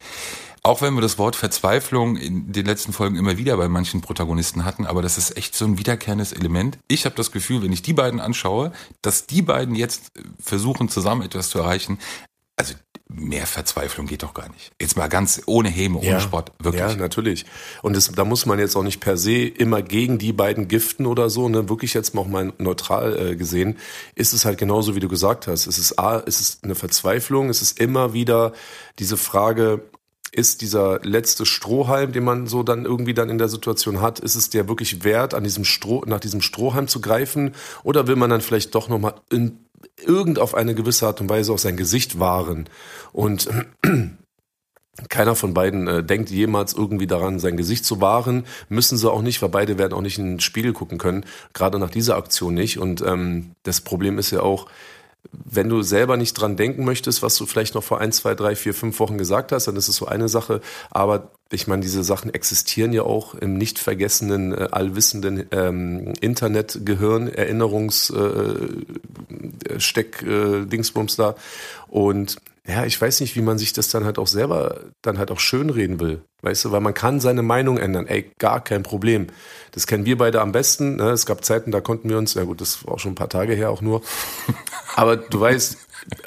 auch 0.66 0.82
wenn 0.82 0.96
wir 0.96 1.02
das 1.02 1.18
Wort 1.18 1.36
Verzweiflung 1.36 2.18
in 2.18 2.52
den 2.52 2.66
letzten 2.66 2.92
Folgen 2.92 3.16
immer 3.16 3.38
wieder 3.38 3.56
bei 3.56 3.70
manchen 3.70 4.02
Protagonisten 4.02 4.66
hatten, 4.66 4.86
aber 4.86 5.02
das 5.02 5.18
ist 5.18 5.38
echt 5.38 5.56
so 5.56 5.66
ein 5.66 5.78
wiederkehrendes 5.78 6.34
Element. 6.34 6.80
Ich 6.88 7.06
habe 7.06 7.16
das 7.16 7.32
Gefühl, 7.32 7.62
wenn 7.62 7.72
ich 7.72 7.84
die 7.84 7.94
beiden 7.94 8.20
anschaue, 8.20 8.72
dass 9.02 9.28
die 9.28 9.44
beiden 9.44 9.76
jetzt 9.76 10.12
versuchen, 10.40 10.90
zusammen 10.90 11.22
etwas 11.22 11.50
zu 11.50 11.60
erreichen. 11.60 12.00
Also 12.58 12.74
mehr 13.08 13.46
Verzweiflung 13.46 14.08
geht 14.08 14.24
doch 14.24 14.34
gar 14.34 14.50
nicht. 14.50 14.72
Jetzt 14.82 14.98
mal 14.98 15.08
ganz 15.08 15.44
ohne 15.46 15.70
Häme, 15.70 16.00
ohne 16.00 16.08
ja, 16.08 16.20
Sport, 16.20 16.52
wirklich. 16.58 16.82
Ja, 16.82 16.96
natürlich. 16.96 17.46
Und 17.84 17.96
das, 17.96 18.12
da 18.12 18.26
muss 18.26 18.46
man 18.48 18.58
jetzt 18.58 18.76
auch 18.76 18.84
nicht 18.84 19.00
per 19.00 19.18
se 19.18 19.46
immer 19.46 19.84
gegen 19.84 20.18
die 20.18 20.34
beiden 20.34 20.68
giften 20.68 21.06
oder 21.06 21.30
so, 21.30 21.48
ne? 21.48 21.70
Wirklich 21.70 21.94
jetzt 21.94 22.16
mal 22.16 22.22
auch 22.22 22.28
mal 22.28 22.54
neutral 22.58 23.34
äh, 23.34 23.36
gesehen, 23.36 23.78
ist 24.16 24.34
es 24.34 24.46
halt 24.46 24.58
genauso, 24.58 24.96
wie 24.96 25.00
du 25.00 25.10
gesagt 25.10 25.48
hast. 25.48 25.68
Es 25.68 25.78
ist 25.78 26.00
A, 26.00 26.24
es 26.26 26.42
ist 26.42 26.64
eine 26.64 26.74
Verzweiflung, 26.74 27.50
es 27.50 27.62
ist 27.62 27.80
immer 27.80 28.14
wieder 28.14 28.54
diese 28.98 29.18
Frage, 29.18 29.84
ist 30.36 30.62
dieser 30.62 31.00
letzte 31.04 31.46
Strohhalm, 31.46 32.12
den 32.12 32.26
man 32.26 32.46
so 32.48 32.62
dann 32.62 32.84
irgendwie 32.84 33.14
dann 33.14 33.30
in 33.30 33.38
der 33.38 33.48
Situation 33.48 34.02
hat, 34.02 34.20
ist 34.20 34.36
es 34.36 34.50
der 34.50 34.68
wirklich 34.68 35.06
wert, 35.06 35.34
an 35.34 35.46
diesem 35.46 35.64
Stroh, 35.64 36.04
nach 36.06 36.20
diesem 36.20 36.42
Strohhalm 36.42 36.90
zu 36.90 37.00
greifen? 37.00 37.54
Oder 37.84 38.08
will 38.08 38.18
man 38.18 38.30
dann 38.30 38.42
vielleicht 38.42 38.76
doch 38.76 38.90
nochmal 38.90 39.16
in 39.30 39.60
irgend 40.06 40.40
auf 40.40 40.54
eine 40.54 40.76
gewisse 40.76 41.08
Art 41.08 41.22
und 41.22 41.30
Weise 41.30 41.54
auch 41.54 41.58
sein 41.58 41.78
Gesicht 41.78 42.20
wahren? 42.20 42.68
Und 43.14 43.50
keiner 45.10 45.36
von 45.36 45.54
beiden 45.54 45.88
äh, 45.88 46.04
denkt 46.04 46.30
jemals 46.30 46.74
irgendwie 46.74 47.08
daran, 47.08 47.40
sein 47.40 47.56
Gesicht 47.56 47.86
zu 47.86 48.02
wahren. 48.02 48.46
Müssen 48.68 48.98
sie 48.98 49.10
auch 49.10 49.22
nicht, 49.22 49.42
weil 49.42 49.50
beide 49.50 49.78
werden 49.78 49.94
auch 49.94 50.02
nicht 50.02 50.18
in 50.18 50.26
den 50.26 50.40
Spiegel 50.42 50.74
gucken 50.74 50.98
können. 50.98 51.26
Gerade 51.54 51.80
nach 51.80 51.90
dieser 51.90 52.18
Aktion 52.18 52.54
nicht. 52.54 52.78
Und 52.78 53.02
ähm, 53.02 53.52
das 53.64 53.80
Problem 53.80 54.18
ist 54.18 54.32
ja 54.32 54.42
auch, 54.42 54.68
wenn 55.32 55.70
du 55.70 55.82
selber 55.82 56.18
nicht 56.18 56.34
dran 56.34 56.58
denken 56.58 56.86
möchtest, 56.86 57.22
was 57.22 57.36
du 57.38 57.46
vielleicht 57.46 57.76
noch 57.76 57.84
vor 57.84 58.02
ein, 58.02 58.12
zwei, 58.12 58.36
drei, 58.36 58.56
vier, 58.56 58.74
fünf 58.74 59.00
Wochen 59.00 59.18
gesagt 59.18 59.52
hast, 59.52 59.68
dann 59.68 59.76
ist 59.76 59.88
es 59.88 59.96
so 59.96 60.06
eine 60.06 60.30
Sache. 60.30 60.62
Aber 60.92 61.32
ich 61.52 61.68
meine, 61.68 61.82
diese 61.82 62.04
Sachen 62.04 62.34
existieren 62.34 62.94
ja 62.94 63.04
auch 63.04 63.36
im 63.36 63.58
nicht 63.58 63.80
vergessenen, 63.80 64.54
äh, 64.54 64.68
allwissenden 64.72 65.46
ähm, 65.52 66.14
Internetgehirn, 66.20 67.28
Erinnerungssteck, 67.28 70.24
äh, 70.24 70.62
äh, 70.62 70.66
Dingsbums 70.66 71.16
da. 71.16 71.36
Und 71.88 72.38
ja, 72.68 72.84
ich 72.84 73.00
weiß 73.00 73.22
nicht, 73.22 73.36
wie 73.36 73.42
man 73.42 73.60
sich 73.60 73.74
das 73.74 73.90
dann 73.90 74.06
halt 74.06 74.18
auch 74.18 74.28
selber 74.28 74.82
dann 75.04 75.20
halt 75.20 75.30
auch 75.30 75.40
schönreden 75.40 76.00
will. 76.00 76.22
Weißt 76.42 76.66
du, 76.66 76.72
weil 76.72 76.82
man 76.82 76.96
kann 76.96 77.20
seine 77.20 77.44
Meinung 77.44 77.78
ändern. 77.78 78.08
Ey, 78.08 78.32
gar 78.40 78.64
kein 78.64 78.82
Problem. 78.82 79.28
Das 79.72 79.86
kennen 79.86 80.06
wir 80.06 80.18
beide 80.18 80.42
am 80.42 80.52
besten. 80.52 80.96
Ne? 80.96 81.12
Es 81.12 81.28
gab 81.28 81.46
Zeiten, 81.46 81.72
da 81.72 81.80
konnten 81.82 82.10
wir 82.10 82.18
uns, 82.18 82.34
ja 82.34 82.44
gut, 82.44 82.62
das 82.62 82.86
war 82.86 82.96
auch 82.96 83.00
schon 83.00 83.12
ein 83.12 83.16
paar 83.16 83.30
Tage 83.30 83.54
her 83.54 83.70
auch 83.70 83.82
nur. 83.82 84.02
Aber 84.96 85.16
du 85.16 85.40
weißt, 85.40 85.78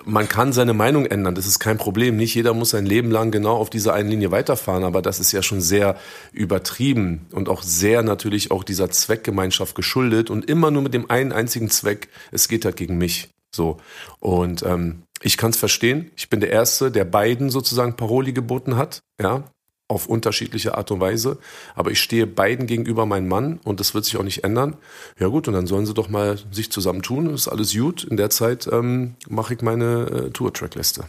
man 0.04 0.28
kann 0.28 0.52
seine 0.52 0.74
Meinung 0.74 1.06
ändern. 1.06 1.34
Das 1.34 1.46
ist 1.46 1.58
kein 1.58 1.76
Problem. 1.76 2.16
Nicht 2.16 2.36
jeder 2.36 2.54
muss 2.54 2.70
sein 2.70 2.86
Leben 2.86 3.10
lang 3.10 3.32
genau 3.32 3.56
auf 3.56 3.70
dieser 3.70 3.94
einen 3.94 4.08
Linie 4.08 4.30
weiterfahren. 4.30 4.84
Aber 4.84 5.02
das 5.02 5.18
ist 5.18 5.32
ja 5.32 5.42
schon 5.42 5.60
sehr 5.60 5.96
übertrieben 6.32 7.26
und 7.32 7.48
auch 7.48 7.62
sehr 7.62 8.02
natürlich 8.02 8.52
auch 8.52 8.62
dieser 8.62 8.90
Zweckgemeinschaft 8.90 9.74
geschuldet 9.74 10.30
und 10.30 10.48
immer 10.48 10.70
nur 10.70 10.82
mit 10.82 10.94
dem 10.94 11.10
einen 11.10 11.32
einzigen 11.32 11.68
Zweck. 11.68 12.08
Es 12.30 12.46
geht 12.46 12.64
halt 12.64 12.76
gegen 12.76 12.96
mich. 12.96 13.28
So. 13.50 13.78
Und 14.20 14.62
ähm, 14.62 15.02
ich 15.20 15.36
kann 15.36 15.50
es 15.50 15.56
verstehen. 15.56 16.10
Ich 16.16 16.28
bin 16.30 16.40
der 16.40 16.50
Erste, 16.50 16.90
der 16.90 17.04
beiden 17.04 17.50
sozusagen 17.50 17.96
Paroli 17.96 18.32
geboten 18.32 18.76
hat, 18.76 19.02
ja, 19.20 19.44
auf 19.88 20.06
unterschiedliche 20.06 20.76
Art 20.76 20.90
und 20.90 21.00
Weise. 21.00 21.38
Aber 21.74 21.90
ich 21.90 22.00
stehe 22.00 22.26
beiden 22.26 22.66
gegenüber 22.66 23.06
mein 23.06 23.26
Mann 23.26 23.58
und 23.64 23.80
das 23.80 23.94
wird 23.94 24.04
sich 24.04 24.16
auch 24.18 24.22
nicht 24.22 24.44
ändern. 24.44 24.76
Ja 25.18 25.28
gut, 25.28 25.48
und 25.48 25.54
dann 25.54 25.66
sollen 25.66 25.86
sie 25.86 25.94
doch 25.94 26.08
mal 26.08 26.38
sich 26.50 26.70
zusammentun. 26.70 27.30
Das 27.30 27.42
ist 27.42 27.48
alles 27.48 27.74
gut. 27.74 28.04
In 28.04 28.18
der 28.18 28.30
Zeit 28.30 28.68
ähm, 28.70 29.16
mache 29.28 29.54
ich 29.54 29.62
meine 29.62 30.26
äh, 30.26 30.30
Tour-Trackliste. 30.30 31.04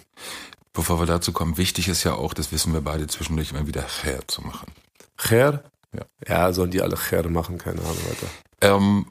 Bevor 0.71 0.99
wir 0.99 1.05
dazu 1.05 1.33
kommen, 1.33 1.57
wichtig 1.57 1.89
ist 1.89 2.05
ja 2.05 2.13
auch, 2.13 2.33
das 2.33 2.51
wissen 2.51 2.73
wir 2.73 2.81
beide 2.81 3.07
zwischendurch 3.07 3.51
immer 3.51 3.67
wieder 3.67 3.85
Cher 3.89 4.25
zu 4.27 4.41
machen. 4.41 4.71
Cher? 5.17 5.63
Ja. 5.93 6.05
Ja, 6.27 6.53
sollen 6.53 6.71
die 6.71 6.81
alle 6.81 6.95
Cher 6.95 7.27
machen, 7.27 7.57
keine 7.57 7.81
Ahnung 7.81 7.97
weiter. 8.07 8.27
Ähm, 8.61 9.07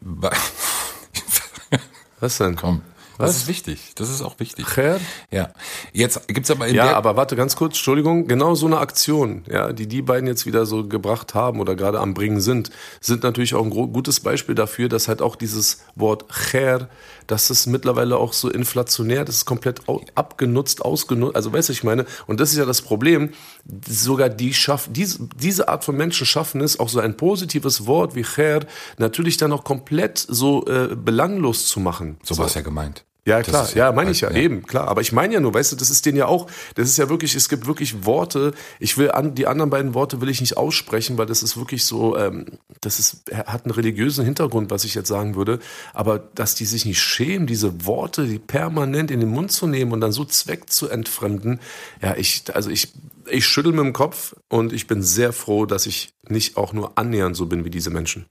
Was 2.20 2.38
denn? 2.38 2.56
komm, 2.56 2.82
Was? 3.18 3.30
das 3.30 3.36
ist 3.42 3.48
wichtig. 3.48 3.92
Das 3.94 4.10
ist 4.10 4.22
auch 4.22 4.38
wichtig. 4.38 4.68
Cher? 4.68 5.00
Ja. 5.30 5.50
Jetzt 5.92 6.28
gibt's 6.28 6.50
aber 6.50 6.66
in 6.66 6.74
Ja, 6.74 6.86
der 6.86 6.96
aber 6.96 7.16
warte 7.16 7.36
ganz 7.36 7.56
kurz, 7.56 7.74
Entschuldigung, 7.74 8.26
genau 8.26 8.54
so 8.54 8.66
eine 8.66 8.78
Aktion, 8.78 9.44
ja, 9.50 9.72
die 9.72 9.86
die 9.86 10.02
beiden 10.02 10.26
jetzt 10.26 10.46
wieder 10.46 10.66
so 10.66 10.86
gebracht 10.86 11.34
haben 11.34 11.60
oder 11.60 11.74
gerade 11.74 12.00
am 12.00 12.14
Bringen 12.14 12.40
sind, 12.40 12.70
sind 13.00 13.22
natürlich 13.22 13.54
auch 13.54 13.64
ein 13.64 13.70
gutes 13.70 14.20
Beispiel 14.20 14.54
dafür, 14.54 14.88
dass 14.88 15.08
halt 15.08 15.22
auch 15.22 15.36
dieses 15.36 15.84
Wort 15.94 16.24
Cher, 16.30 16.88
dass 17.26 17.50
es 17.50 17.66
mittlerweile 17.66 18.18
auch 18.18 18.32
so 18.32 18.50
inflationär, 18.50 19.24
das 19.24 19.36
ist 19.36 19.44
komplett 19.46 19.80
abgenutzt, 20.14 20.84
ausgenutzt, 20.84 21.36
also 21.36 21.52
weißt 21.52 21.70
du, 21.70 21.72
ich 21.72 21.84
meine, 21.84 22.06
und 22.26 22.38
das 22.40 22.52
ist 22.52 22.58
ja 22.58 22.66
das 22.66 22.82
Problem, 22.82 23.30
sogar 23.88 24.28
die 24.28 24.54
schaffen, 24.54 24.92
diese, 24.92 25.28
diese 25.40 25.68
Art 25.68 25.84
von 25.84 25.96
Menschen 25.96 26.26
schaffen 26.26 26.60
es, 26.60 26.78
auch 26.78 26.88
so 26.88 27.00
ein 27.00 27.16
positives 27.16 27.86
Wort 27.86 28.14
wie 28.14 28.24
Cher 28.24 28.60
natürlich 28.98 29.36
dann 29.38 29.52
auch 29.52 29.64
komplett 29.64 30.18
so 30.18 30.66
äh, 30.66 30.94
belanglos 30.94 31.66
zu 31.66 31.80
machen. 31.80 32.18
so 32.22 32.36
war 32.38 32.46
es 32.46 32.54
ja 32.54 32.60
gemeint. 32.60 33.05
Ja, 33.26 33.42
klar, 33.42 33.68
ja, 33.70 33.86
ja- 33.86 33.92
meine 33.92 34.12
ich 34.12 34.20
ja, 34.20 34.30
ja. 34.30 34.36
eben, 34.36 34.62
klar. 34.62 34.86
Aber 34.86 35.00
ich 35.00 35.10
meine 35.10 35.34
ja 35.34 35.40
nur, 35.40 35.52
weißt 35.52 35.72
du, 35.72 35.76
das 35.76 35.90
ist 35.90 36.06
denen 36.06 36.16
ja 36.16 36.26
auch, 36.26 36.46
das 36.76 36.88
ist 36.88 36.96
ja 36.96 37.08
wirklich, 37.08 37.34
es 37.34 37.48
gibt 37.48 37.66
wirklich 37.66 38.06
Worte, 38.06 38.54
ich 38.78 38.96
will 38.98 39.10
an, 39.10 39.34
die 39.34 39.48
anderen 39.48 39.68
beiden 39.68 39.94
Worte 39.94 40.20
will 40.20 40.28
ich 40.28 40.40
nicht 40.40 40.56
aussprechen, 40.56 41.18
weil 41.18 41.26
das 41.26 41.42
ist 41.42 41.56
wirklich 41.56 41.84
so, 41.84 42.16
ähm, 42.16 42.46
das 42.80 43.00
ist, 43.00 43.24
hat 43.32 43.64
einen 43.64 43.72
religiösen 43.74 44.24
Hintergrund, 44.24 44.70
was 44.70 44.84
ich 44.84 44.94
jetzt 44.94 45.08
sagen 45.08 45.34
würde. 45.34 45.58
Aber 45.92 46.20
dass 46.36 46.54
die 46.54 46.64
sich 46.66 46.84
nicht 46.84 47.00
schämen, 47.00 47.48
diese 47.48 47.84
Worte, 47.84 48.26
die 48.26 48.38
permanent 48.38 49.10
in 49.10 49.18
den 49.18 49.30
Mund 49.30 49.50
zu 49.50 49.66
nehmen 49.66 49.92
und 49.92 50.00
dann 50.00 50.12
so 50.12 50.24
Zweck 50.24 50.70
zu 50.70 50.88
entfremden, 50.88 51.58
ja, 52.00 52.14
ich, 52.16 52.44
also 52.54 52.70
ich, 52.70 52.92
ich 53.30 53.46
schüttel 53.46 53.72
mit 53.72 53.84
dem 53.84 53.92
Kopf 53.92 54.34
und 54.48 54.72
ich 54.72 54.86
bin 54.86 55.02
sehr 55.02 55.32
froh, 55.32 55.66
dass 55.66 55.86
ich 55.86 56.12
nicht 56.28 56.56
auch 56.56 56.72
nur 56.72 56.98
annähernd 56.98 57.36
so 57.36 57.46
bin 57.46 57.64
wie 57.64 57.70
diese 57.70 57.90
Menschen. 57.90 58.26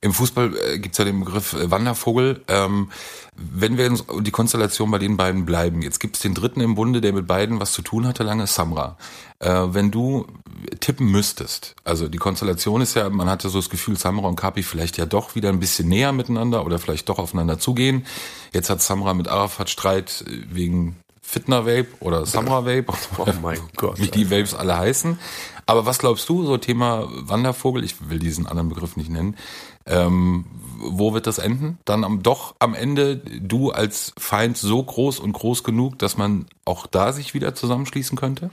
Im 0.00 0.12
Fußball 0.12 0.56
äh, 0.56 0.78
gibt's 0.78 0.98
ja 0.98 1.04
den 1.04 1.20
Begriff 1.20 1.52
äh, 1.52 1.70
Wandervogel. 1.70 2.42
Ähm, 2.48 2.90
wenn 3.34 3.76
wir 3.76 3.90
uns 3.90 4.04
die 4.20 4.30
Konstellation 4.30 4.90
bei 4.90 4.98
den 4.98 5.16
beiden 5.16 5.44
bleiben, 5.44 5.82
jetzt 5.82 6.00
gibt's 6.00 6.20
den 6.20 6.34
dritten 6.34 6.60
im 6.60 6.74
Bunde, 6.74 7.00
der 7.00 7.12
mit 7.12 7.26
beiden 7.26 7.60
was 7.60 7.72
zu 7.72 7.82
tun 7.82 8.06
hatte, 8.06 8.22
lange 8.22 8.46
Samra. 8.46 8.96
Äh, 9.38 9.50
wenn 9.68 9.90
du 9.90 10.26
tippen 10.80 11.10
müsstest, 11.10 11.76
also 11.84 12.08
die 12.08 12.18
Konstellation 12.18 12.80
ist 12.80 12.94
ja, 12.94 13.10
man 13.10 13.28
hatte 13.28 13.48
so 13.48 13.58
das 13.58 13.68
Gefühl, 13.68 13.98
Samra 13.98 14.28
und 14.28 14.36
Kapi 14.36 14.62
vielleicht 14.62 14.96
ja 14.96 15.06
doch 15.06 15.34
wieder 15.34 15.50
ein 15.50 15.60
bisschen 15.60 15.88
näher 15.88 16.12
miteinander 16.12 16.64
oder 16.64 16.78
vielleicht 16.78 17.08
doch 17.08 17.18
aufeinander 17.18 17.58
zugehen. 17.58 18.06
Jetzt 18.52 18.70
hat 18.70 18.80
Samra 18.80 19.12
mit 19.12 19.28
Arafat 19.28 19.68
Streit 19.68 20.24
äh, 20.26 20.42
wegen 20.50 20.96
Fitner 21.28 21.66
Vape 21.66 21.88
oder 21.98 22.24
Samra 22.24 22.64
Vape, 22.64 22.86
Oh 23.18 23.26
mein 23.42 23.60
Gott, 23.76 23.98
wie 23.98 24.08
die 24.08 24.30
Vapes 24.30 24.54
alle 24.54 24.76
heißen. 24.76 25.18
Aber 25.66 25.84
was 25.84 25.98
glaubst 25.98 26.28
du, 26.28 26.46
so 26.46 26.56
Thema 26.56 27.08
Wandervogel, 27.10 27.82
ich 27.82 28.08
will 28.08 28.20
diesen 28.20 28.46
anderen 28.46 28.68
Begriff 28.68 28.96
nicht 28.96 29.10
nennen, 29.10 29.36
ähm, 29.86 30.44
wo 30.78 31.14
wird 31.14 31.26
das 31.26 31.38
enden? 31.38 31.78
Dann 31.84 32.04
am, 32.04 32.22
doch 32.22 32.54
am 32.60 32.74
Ende 32.74 33.16
du 33.16 33.72
als 33.72 34.12
Feind 34.16 34.56
so 34.56 34.80
groß 34.80 35.18
und 35.18 35.32
groß 35.32 35.64
genug, 35.64 35.98
dass 35.98 36.16
man 36.16 36.46
auch 36.64 36.86
da 36.86 37.12
sich 37.12 37.34
wieder 37.34 37.56
zusammenschließen 37.56 38.16
könnte? 38.16 38.50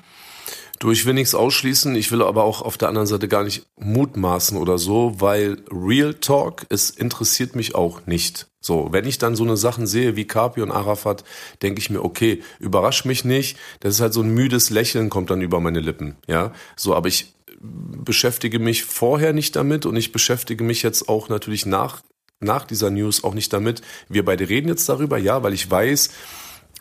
Du, 0.84 0.92
ich 0.92 1.06
will 1.06 1.14
nichts 1.14 1.34
ausschließen, 1.34 1.96
ich 1.96 2.12
will 2.12 2.22
aber 2.22 2.44
auch 2.44 2.62
auf 2.62 2.78
der 2.78 2.90
anderen 2.90 3.08
Seite 3.08 3.30
gar 3.30 3.46
nicht 3.46 3.66
mutmaßen 3.80 4.58
oder 4.58 4.78
so, 4.78 5.14
weil 5.22 5.64
Real 5.72 6.14
Talk, 6.14 6.66
es 6.68 6.90
interessiert 6.90 7.56
mich 7.56 7.74
auch 7.74 8.06
nicht. 8.06 8.50
So, 8.60 8.90
wenn 8.92 9.08
ich 9.08 9.18
dann 9.18 9.38
so 9.38 9.46
eine 9.46 9.56
Sachen 9.56 9.88
sehe 9.88 10.18
wie 10.18 10.28
Kapi 10.28 10.62
und 10.62 10.72
Arafat, 10.72 11.24
denke 11.62 11.80
ich 11.80 11.90
mir, 11.90 12.04
okay, 12.04 12.44
überrasch 12.60 13.06
mich 13.06 13.24
nicht. 13.24 13.58
Das 13.80 13.94
ist 13.94 14.02
halt 14.02 14.12
so 14.12 14.24
ein 14.24 14.34
müdes 14.34 14.72
Lächeln 14.72 15.10
kommt 15.10 15.30
dann 15.30 15.40
über 15.40 15.62
meine 15.62 15.80
Lippen, 15.80 16.18
ja. 16.28 16.52
So, 16.76 16.94
aber 16.94 17.08
ich 17.08 17.34
beschäftige 17.62 18.60
mich 18.60 18.84
vorher 18.84 19.32
nicht 19.32 19.56
damit 19.56 19.86
und 19.86 19.96
ich 19.96 20.12
beschäftige 20.12 20.66
mich 20.66 20.84
jetzt 20.84 21.08
auch 21.08 21.30
natürlich 21.30 21.66
nach 21.66 22.02
nach 22.42 22.66
dieser 22.66 22.90
News 22.90 23.24
auch 23.24 23.36
nicht 23.36 23.54
damit. 23.54 23.82
Wir 24.10 24.26
beide 24.26 24.50
reden 24.50 24.68
jetzt 24.68 24.90
darüber, 24.90 25.18
ja, 25.18 25.44
weil 25.44 25.54
ich 25.54 25.72
weiß, 25.72 26.10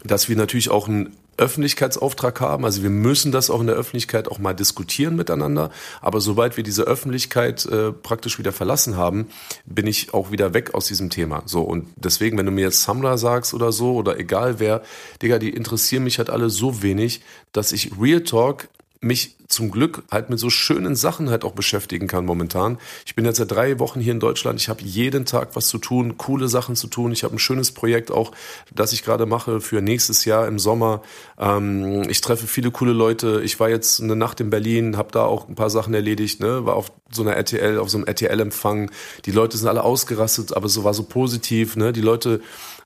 dass 0.02 0.28
wir 0.28 0.34
natürlich 0.34 0.70
auch 0.70 0.88
einen 0.88 1.16
Öffentlichkeitsauftrag 1.36 2.40
haben. 2.40 2.64
Also 2.64 2.82
wir 2.82 2.90
müssen 2.90 3.32
das 3.32 3.50
auch 3.50 3.60
in 3.60 3.66
der 3.66 3.76
Öffentlichkeit 3.76 4.28
auch 4.28 4.38
mal 4.38 4.54
diskutieren 4.54 5.16
miteinander. 5.16 5.70
Aber 6.00 6.20
sobald 6.20 6.56
wir 6.56 6.64
diese 6.64 6.82
Öffentlichkeit 6.82 7.64
äh, 7.66 7.92
praktisch 7.92 8.38
wieder 8.38 8.52
verlassen 8.52 8.96
haben, 8.96 9.28
bin 9.64 9.86
ich 9.86 10.14
auch 10.14 10.30
wieder 10.30 10.54
weg 10.54 10.74
aus 10.74 10.86
diesem 10.86 11.10
Thema. 11.10 11.42
So 11.46 11.62
und 11.62 11.88
deswegen, 11.96 12.38
wenn 12.38 12.46
du 12.46 12.52
mir 12.52 12.62
jetzt 12.62 12.82
Samra 12.82 13.16
sagst 13.16 13.54
oder 13.54 13.72
so 13.72 13.94
oder 13.94 14.18
egal 14.18 14.60
wer, 14.60 14.82
Digga, 15.22 15.38
die 15.38 15.50
interessieren 15.50 16.04
mich 16.04 16.18
halt 16.18 16.30
alle 16.30 16.50
so 16.50 16.82
wenig, 16.82 17.22
dass 17.52 17.72
ich 17.72 17.92
Real 18.00 18.22
Talk 18.22 18.68
mich 19.02 19.36
zum 19.48 19.70
Glück 19.70 20.04
halt 20.10 20.30
mit 20.30 20.38
so 20.38 20.48
schönen 20.48 20.96
Sachen 20.96 21.28
halt 21.28 21.44
auch 21.44 21.52
beschäftigen 21.52 22.06
kann 22.06 22.24
momentan. 22.24 22.78
Ich 23.04 23.14
bin 23.14 23.24
jetzt 23.24 23.36
seit 23.36 23.50
drei 23.50 23.78
Wochen 23.78 24.00
hier 24.00 24.12
in 24.12 24.20
Deutschland. 24.20 24.60
Ich 24.60 24.68
habe 24.68 24.82
jeden 24.82 25.26
Tag 25.26 25.50
was 25.54 25.66
zu 25.66 25.78
tun, 25.78 26.16
coole 26.16 26.48
Sachen 26.48 26.76
zu 26.76 26.86
tun. 26.86 27.12
Ich 27.12 27.24
habe 27.24 27.34
ein 27.34 27.38
schönes 27.38 27.72
Projekt 27.72 28.10
auch, 28.10 28.32
das 28.74 28.92
ich 28.92 29.04
gerade 29.04 29.26
mache 29.26 29.60
für 29.60 29.82
nächstes 29.82 30.24
Jahr 30.24 30.46
im 30.46 30.58
Sommer. 30.58 31.02
Ähm, 31.38 32.08
ich 32.08 32.20
treffe 32.20 32.46
viele 32.46 32.70
coole 32.70 32.92
Leute. 32.92 33.42
Ich 33.44 33.60
war 33.60 33.68
jetzt 33.68 34.00
eine 34.00 34.16
Nacht 34.16 34.40
in 34.40 34.50
Berlin, 34.50 34.96
habe 34.96 35.10
da 35.12 35.24
auch 35.24 35.48
ein 35.48 35.56
paar 35.56 35.70
Sachen 35.70 35.92
erledigt. 35.92 36.40
Ne, 36.40 36.64
war 36.64 36.76
auf 36.76 36.92
so 37.10 37.22
einer 37.22 37.34
RTL, 37.34 37.78
auf 37.78 37.90
so 37.90 37.98
einem 37.98 38.06
RTL-Empfang. 38.06 38.90
Die 39.26 39.32
Leute 39.32 39.58
sind 39.58 39.68
alle 39.68 39.82
ausgerastet, 39.82 40.56
aber 40.56 40.68
so 40.68 40.84
war 40.84 40.94
so 40.94 41.02
positiv. 41.02 41.76
Ne, 41.76 41.92
die 41.92 42.00
Leute 42.00 42.40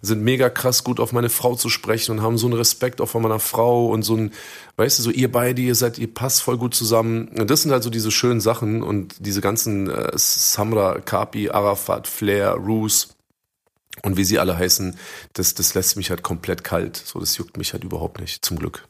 sind 0.06 0.22
mega 0.22 0.48
krass 0.48 0.84
gut 0.84 1.00
auf 1.00 1.12
meine 1.12 1.28
Frau 1.28 1.54
zu 1.54 1.68
sprechen 1.68 2.12
und 2.12 2.22
haben 2.22 2.38
so 2.38 2.46
einen 2.46 2.56
Respekt 2.56 3.00
auch 3.00 3.08
von 3.08 3.22
meiner 3.22 3.40
Frau 3.40 3.88
und 3.88 4.02
so 4.02 4.16
ein, 4.16 4.32
weißt 4.76 4.98
du, 4.98 5.02
so 5.02 5.10
ihr 5.10 5.30
beide, 5.30 5.60
ihr 5.60 5.74
seid, 5.74 5.98
ihr 5.98 6.12
passt 6.12 6.42
voll 6.42 6.56
gut 6.56 6.74
zusammen. 6.74 7.28
Und 7.28 7.50
das 7.50 7.62
sind 7.62 7.72
halt 7.72 7.82
so 7.82 7.90
diese 7.90 8.10
schönen 8.10 8.40
Sachen 8.40 8.82
und 8.82 9.16
diese 9.18 9.40
ganzen 9.40 9.90
äh, 9.90 10.12
Samra, 10.14 11.00
Kapi, 11.00 11.50
Arafat, 11.50 12.06
Flair, 12.06 12.52
Roos 12.52 13.16
und 14.02 14.16
wie 14.16 14.24
sie 14.24 14.38
alle 14.38 14.56
heißen, 14.56 14.96
das, 15.32 15.54
das 15.54 15.74
lässt 15.74 15.96
mich 15.96 16.10
halt 16.10 16.22
komplett 16.22 16.64
kalt. 16.64 16.96
So, 16.96 17.20
das 17.20 17.36
juckt 17.36 17.56
mich 17.56 17.72
halt 17.72 17.84
überhaupt 17.84 18.20
nicht, 18.20 18.44
zum 18.44 18.58
Glück. 18.58 18.86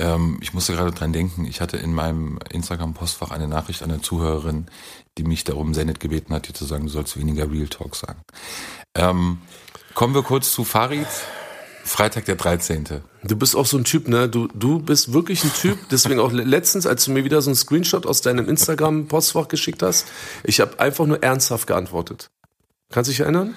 Ähm, 0.00 0.38
ich 0.40 0.54
musste 0.54 0.72
gerade 0.72 0.92
dran 0.92 1.12
denken, 1.12 1.44
ich 1.44 1.60
hatte 1.60 1.76
in 1.76 1.92
meinem 1.92 2.38
Instagram-Postfach 2.50 3.30
eine 3.30 3.48
Nachricht 3.48 3.82
an 3.82 3.90
eine 3.90 4.00
Zuhörerin, 4.00 4.66
die 5.18 5.24
mich 5.24 5.44
darum 5.44 5.74
sehr 5.74 5.84
nett 5.84 6.00
gebeten 6.00 6.32
hat, 6.32 6.48
dir 6.48 6.54
zu 6.54 6.64
sagen, 6.64 6.84
du 6.84 6.90
sollst 6.90 7.18
weniger 7.18 7.50
Real 7.50 7.68
Talk 7.68 7.96
sagen. 7.96 8.22
Ähm, 8.94 9.38
kommen 9.94 10.14
wir 10.14 10.22
kurz 10.22 10.52
zu 10.52 10.64
Farid. 10.64 11.06
Freitag 11.82 12.26
der 12.26 12.36
13. 12.36 13.00
Du 13.24 13.36
bist 13.36 13.56
auch 13.56 13.66
so 13.66 13.76
ein 13.78 13.84
Typ, 13.84 14.06
ne? 14.06 14.28
Du, 14.28 14.48
du 14.48 14.78
bist 14.78 15.12
wirklich 15.12 15.42
ein 15.44 15.52
Typ. 15.52 15.78
Deswegen 15.90 16.20
auch 16.20 16.30
le- 16.30 16.44
letztens, 16.44 16.86
als 16.86 17.04
du 17.06 17.10
mir 17.10 17.24
wieder 17.24 17.40
so 17.42 17.50
einen 17.50 17.56
Screenshot 17.56 18.06
aus 18.06 18.20
deinem 18.20 18.48
Instagram-Postfach 18.48 19.48
geschickt 19.48 19.82
hast, 19.82 20.06
ich 20.44 20.60
habe 20.60 20.78
einfach 20.78 21.06
nur 21.06 21.22
ernsthaft 21.22 21.66
geantwortet. 21.66 22.30
Kannst 22.90 23.08
du 23.08 23.12
dich 23.12 23.20
erinnern? 23.20 23.54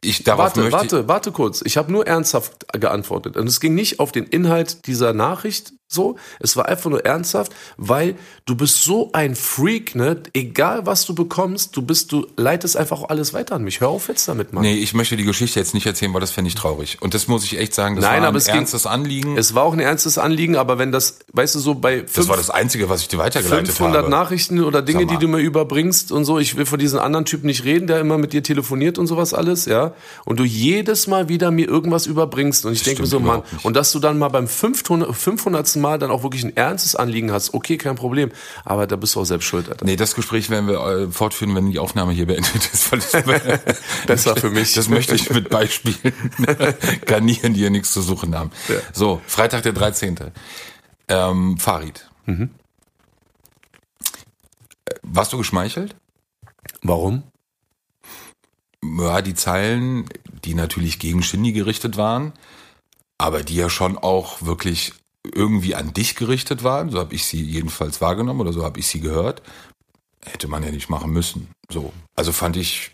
Ich 0.00 0.22
darauf 0.22 0.44
Warte, 0.56 0.60
möchte 0.60 0.72
warte, 0.72 1.08
warte 1.08 1.32
kurz. 1.32 1.62
Ich 1.64 1.76
habe 1.76 1.90
nur 1.92 2.06
ernsthaft 2.06 2.66
geantwortet. 2.72 3.36
Und 3.36 3.46
es 3.48 3.58
ging 3.60 3.74
nicht 3.74 4.00
auf 4.00 4.12
den 4.12 4.24
Inhalt 4.24 4.86
dieser 4.86 5.12
Nachricht 5.12 5.72
so. 5.88 6.16
Es 6.40 6.56
war 6.56 6.66
einfach 6.66 6.90
nur 6.90 7.04
ernsthaft, 7.04 7.52
weil 7.76 8.16
du 8.44 8.56
bist 8.56 8.82
so 8.82 9.10
ein 9.12 9.34
Freak, 9.36 9.94
ne? 9.94 10.20
Egal 10.34 10.84
was 10.86 11.06
du 11.06 11.14
bekommst, 11.14 11.76
du 11.76 11.82
bist, 11.82 12.10
du 12.12 12.26
leitest 12.36 12.76
einfach 12.76 13.00
auch 13.02 13.08
alles 13.08 13.34
weiter 13.34 13.54
an 13.54 13.62
mich. 13.62 13.80
Hör 13.80 13.88
auf 13.88 14.08
jetzt 14.08 14.26
damit, 14.28 14.52
Mann. 14.52 14.62
Nee, 14.62 14.74
ich 14.74 14.94
möchte 14.94 15.16
die 15.16 15.24
Geschichte 15.24 15.60
jetzt 15.60 15.74
nicht 15.74 15.86
erzählen, 15.86 16.12
weil 16.12 16.20
das 16.20 16.30
fände 16.32 16.48
ich 16.48 16.54
traurig. 16.54 16.98
Und 17.00 17.14
das 17.14 17.28
muss 17.28 17.44
ich 17.44 17.58
echt 17.58 17.74
sagen, 17.74 17.96
das 17.96 18.04
Nein, 18.04 18.22
war 18.22 18.28
ein 18.30 18.34
es 18.36 18.46
ging- 18.46 18.56
ernstes 18.56 18.86
Anliegen. 18.86 19.36
Es 19.36 19.54
war 19.54 19.62
auch 19.62 19.72
ein 19.72 19.80
ernstes 19.80 20.18
Anliegen, 20.18 20.56
aber 20.56 20.78
wenn 20.78 20.92
das, 20.92 21.18
weißt 21.32 21.54
du, 21.54 21.58
so 21.60 21.74
bei 21.74 22.00
das 22.00 22.12
fünf- 22.12 22.28
war 22.28 22.36
das 22.36 22.50
Einzige, 22.50 22.88
was 22.88 23.00
ich 23.02 23.08
dir 23.08 23.18
weitergeleitet 23.18 23.68
500 23.68 24.02
habe. 24.02 24.10
Nachrichten 24.10 24.62
oder 24.64 24.82
Dinge, 24.82 25.06
die 25.06 25.16
du 25.18 25.28
mir 25.28 25.38
überbringst 25.38 26.10
und 26.12 26.24
so. 26.24 26.38
Ich 26.38 26.56
will 26.56 26.66
von 26.66 26.78
diesem 26.78 26.98
anderen 26.98 27.24
Typ 27.24 27.44
nicht 27.44 27.64
reden, 27.64 27.86
der 27.86 28.00
immer 28.00 28.18
mit 28.18 28.32
dir 28.32 28.42
telefoniert 28.42 28.98
und 28.98 29.06
sowas 29.06 29.34
alles, 29.34 29.66
ja. 29.66 29.92
Und 30.24 30.40
du 30.40 30.44
jedes 30.44 31.06
Mal 31.06 31.28
wieder 31.28 31.50
mir 31.50 31.68
irgendwas 31.68 32.06
überbringst 32.06 32.66
und 32.66 32.72
ich 32.72 32.82
denke 32.82 33.02
mir 33.02 33.08
so, 33.08 33.20
Mann, 33.20 33.42
nicht. 33.52 33.64
und 33.64 33.74
dass 33.76 33.92
du 33.92 33.98
dann 33.98 34.18
mal 34.18 34.28
beim 34.28 34.48
500. 34.48 35.14
500. 35.14 35.75
Mal 35.80 35.98
dann 35.98 36.10
auch 36.10 36.22
wirklich 36.22 36.44
ein 36.44 36.56
ernstes 36.56 36.96
Anliegen 36.96 37.32
hast, 37.32 37.54
okay, 37.54 37.76
kein 37.76 37.96
Problem. 37.96 38.30
Aber 38.64 38.86
da 38.86 38.96
bist 38.96 39.14
du 39.14 39.20
auch 39.20 39.24
selbst 39.24 39.44
schuld, 39.46 39.68
Alter. 39.68 39.84
Nee, 39.84 39.96
das 39.96 40.14
Gespräch 40.14 40.50
werden 40.50 40.68
wir 40.68 40.80
äh, 40.80 41.10
fortführen, 41.10 41.54
wenn 41.54 41.70
die 41.70 41.78
Aufnahme 41.78 42.12
hier 42.12 42.26
beendet 42.26 42.70
ist. 42.72 42.92
Weil 42.92 43.00
das, 43.46 44.06
Besser 44.06 44.36
für 44.36 44.50
mich. 44.50 44.74
Das 44.74 44.88
möchte 44.88 45.14
ich 45.14 45.30
mit 45.30 45.48
Beispielen 45.48 46.12
garnieren, 47.06 47.54
die 47.54 47.60
ja 47.60 47.70
nichts 47.70 47.92
zu 47.92 48.02
suchen 48.02 48.34
haben. 48.34 48.50
Ja. 48.68 48.76
So, 48.92 49.20
Freitag 49.26 49.62
der 49.62 49.72
13. 49.72 50.16
Ähm, 51.08 51.58
Farid. 51.58 52.08
Mhm. 52.26 52.50
Äh, 54.84 54.94
Warst 55.02 55.32
du 55.32 55.38
geschmeichelt? 55.38 55.96
Warum? 56.82 57.22
Ja, 58.82 59.22
die 59.22 59.34
Zeilen, 59.34 60.08
die 60.44 60.54
natürlich 60.54 60.98
gegen 60.98 61.22
Shindy 61.22 61.52
gerichtet 61.52 61.96
waren, 61.96 62.32
aber 63.18 63.42
die 63.42 63.56
ja 63.56 63.68
schon 63.70 63.98
auch 63.98 64.42
wirklich 64.42 64.92
irgendwie 65.34 65.74
an 65.74 65.92
dich 65.92 66.16
gerichtet 66.16 66.64
waren, 66.64 66.90
so 66.90 66.98
habe 66.98 67.14
ich 67.14 67.24
sie 67.26 67.42
jedenfalls 67.42 68.00
wahrgenommen 68.00 68.40
oder 68.40 68.52
so 68.52 68.64
habe 68.64 68.80
ich 68.80 68.86
sie 68.86 69.00
gehört, 69.00 69.42
hätte 70.24 70.48
man 70.48 70.62
ja 70.62 70.70
nicht 70.70 70.88
machen 70.88 71.12
müssen. 71.12 71.48
So, 71.70 71.92
also 72.14 72.32
fand 72.32 72.56
ich 72.56 72.92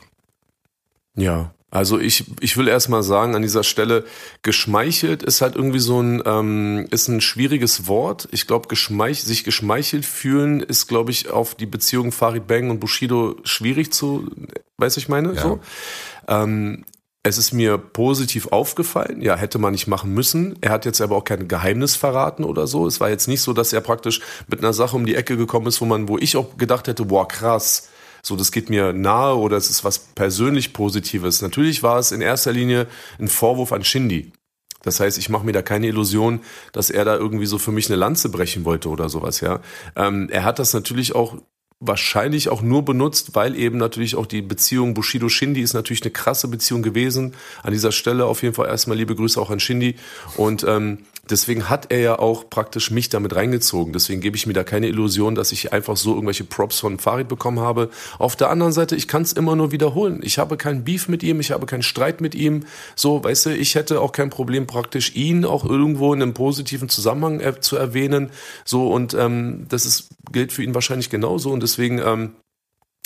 Ja, 1.15 1.53
also 1.73 1.99
ich, 1.99 2.27
ich 2.41 2.59
will 2.59 2.69
erstmal 2.69 3.03
sagen, 3.03 3.35
an 3.35 3.41
dieser 3.41 3.65
Stelle, 3.65 4.05
geschmeichelt 4.43 5.23
ist 5.23 5.41
halt 5.41 5.57
irgendwie 5.57 5.79
so 5.79 6.03
ein, 6.03 6.23
ähm, 6.27 6.87
ist 6.91 7.09
ein 7.09 7.23
schwieriges 7.23 7.87
Wort. 7.87 8.29
Ich 8.31 8.47
glaube, 8.47 8.69
geschmeich, 8.69 9.23
sich 9.23 9.43
geschmeichelt 9.43 10.05
fühlen 10.05 10.61
ist, 10.61 10.87
glaube 10.87 11.13
ich, 11.13 11.31
auf 11.31 11.55
die 11.55 11.65
Beziehung 11.65 12.13
Farid 12.13 12.47
Bang 12.47 12.69
und 12.69 12.79
Bushido 12.79 13.37
schwierig 13.45 13.91
zu, 13.91 14.31
weißt 14.77 14.97
du, 14.97 15.01
ich 15.01 15.09
meine? 15.09 15.33
Ja. 15.33 15.41
So. 15.41 15.61
Ähm, 16.29 16.85
es 17.25 17.39
ist 17.39 17.53
mir 17.53 17.79
positiv 17.79 18.49
aufgefallen. 18.49 19.23
Ja, 19.23 19.37
hätte 19.37 19.59
man 19.59 19.73
nicht 19.73 19.87
machen 19.87 20.13
müssen. 20.13 20.57
Er 20.61 20.71
hat 20.71 20.85
jetzt 20.85 21.01
aber 21.01 21.17
auch 21.17 21.25
kein 21.25 21.47
Geheimnis 21.47 21.95
verraten 21.95 22.45
oder 22.45 22.67
so. 22.67 22.87
Es 22.87 23.01
war 23.01 23.11
jetzt 23.11 23.29
nicht 23.29 23.43
so, 23.43 23.53
dass 23.53 23.73
er 23.73 23.81
praktisch 23.81 24.21
mit 24.49 24.59
einer 24.59 24.73
Sache 24.73 24.97
um 24.97 25.07
die 25.07 25.15
Ecke 25.15 25.37
gekommen 25.37 25.69
ist, 25.69 25.81
wo 25.81 25.85
man, 25.85 26.09
wo 26.09 26.19
ich 26.19 26.37
auch 26.37 26.57
gedacht 26.57 26.89
hätte, 26.89 27.05
boah, 27.05 27.29
krass. 27.29 27.89
So, 28.25 28.37
das 28.37 28.53
geht 28.53 28.71
mir 28.71 28.93
nahe 28.93 29.37
oder 29.37 29.57
es 29.57 29.71
ist 29.71 29.85
was 29.85 29.99
persönlich 29.99 30.73
Positives. 30.73 31.43
Natürlich 31.43 31.83
war 31.83 31.99
es 31.99 32.13
in 32.13 32.21
erster 32.21 32.53
Linie 32.53 32.87
ein 33.19 33.29
Vorwurf 33.29 33.73
an 33.73 33.85
Shindy. 33.85 34.33
Das 34.83 34.99
heißt, 34.99 35.17
ich 35.19 35.29
mache 35.29 35.45
mir 35.45 35.53
da 35.53 35.63
keine 35.63 35.87
Illusion, 35.87 36.41
dass 36.73 36.91
er 36.91 37.05
da 37.05 37.17
irgendwie 37.17 37.47
so 37.47 37.59
für 37.59 37.71
mich 37.71 37.89
eine 37.89 37.97
Lanze 37.97 38.29
brechen 38.29 38.65
wollte 38.65 38.89
oder 38.89 39.09
sowas, 39.09 39.41
ja. 39.41 39.61
Ähm, 39.95 40.29
er 40.31 40.43
hat 40.43 40.59
das 40.59 40.73
natürlich 40.75 41.15
auch 41.15 41.37
wahrscheinlich 41.85 42.49
auch 42.49 42.63
nur 42.63 42.85
benutzt, 42.85 43.35
weil 43.35 43.57
eben 43.57 43.77
natürlich 43.77 44.15
auch 44.15 44.27
die 44.27 44.41
Beziehung 44.41 44.95
Bushido-Shindy 44.95 45.61
ist 45.61 45.75
natürlich 45.75 46.03
eine 46.03 46.13
krasse 46.13 46.49
Beziehung 46.49 46.83
gewesen. 46.83 47.35
An 47.63 47.73
dieser 47.73 47.93
Stelle 47.93 48.27
auf 48.27 48.43
jeden 48.43 48.55
Fall 48.55 48.69
erstmal 48.69 48.97
liebe 48.97 49.15
Grüße 49.17 49.41
auch 49.41 49.51
an 49.51 49.61
Shindy. 49.61 49.97
Und 50.37 50.65
ähm, 50.67 50.99
deswegen 51.31 51.69
hat 51.69 51.93
er 51.93 52.01
ja 52.01 52.19
auch 52.19 52.51
praktisch 52.51 52.91
mich 52.91 53.09
damit 53.09 53.35
reingezogen. 53.35 53.93
Deswegen 53.93 54.21
gebe 54.21 54.37
ich 54.37 54.47
mir 54.47 54.53
da 54.53 54.65
keine 54.65 54.89
Illusion, 54.89 55.35
dass 55.35 55.53
ich 55.53 55.73
einfach 55.73 55.97
so 55.97 56.15
irgendwelche 56.15 56.45
Props 56.45 56.81
von 56.81 56.99
Farid 56.99 57.29
bekommen 57.29 57.61
habe. 57.61 57.91
Auf 58.19 58.37
der 58.37 58.51
anderen 58.51 58.73
Seite, 58.73 58.97
ich 58.97 59.09
kann 59.09 59.23
es 59.23 59.33
immer 59.33 59.57
nur 59.57 59.73
wiederholen. 59.73 60.21
Ich 60.23 60.39
habe 60.39 60.57
keinen 60.57 60.85
Beef 60.85 61.09
mit 61.09 61.23
ihm, 61.23 61.41
ich 61.41 61.53
habe 61.53 61.67
keinen 61.67 61.83
Streit 61.83 62.21
mit 62.21 62.35
ihm. 62.35 62.65
So, 62.97 63.23
weißt 63.23 63.47
du, 63.47 63.51
ich 63.57 63.75
hätte 63.75 64.01
auch 64.01 64.13
kein 64.13 64.31
Problem 64.31 64.67
praktisch 64.67 65.15
ihn 65.15 65.45
auch 65.45 65.65
irgendwo 65.65 66.13
in 66.13 66.23
einem 66.23 66.35
positiven 66.35 66.89
Zusammenhang 66.89 67.41
zu 67.61 67.77
erwähnen. 67.77 68.31
So 68.65 68.93
und 68.93 69.15
ähm, 69.15 69.67
das 69.69 69.87
ist 69.87 70.09
gilt 70.33 70.53
für 70.53 70.63
ihn 70.63 70.75
wahrscheinlich 70.75 71.11
genauso 71.11 71.51
und 71.51 71.63
deswegen 71.63 71.99
ähm, 71.99 72.35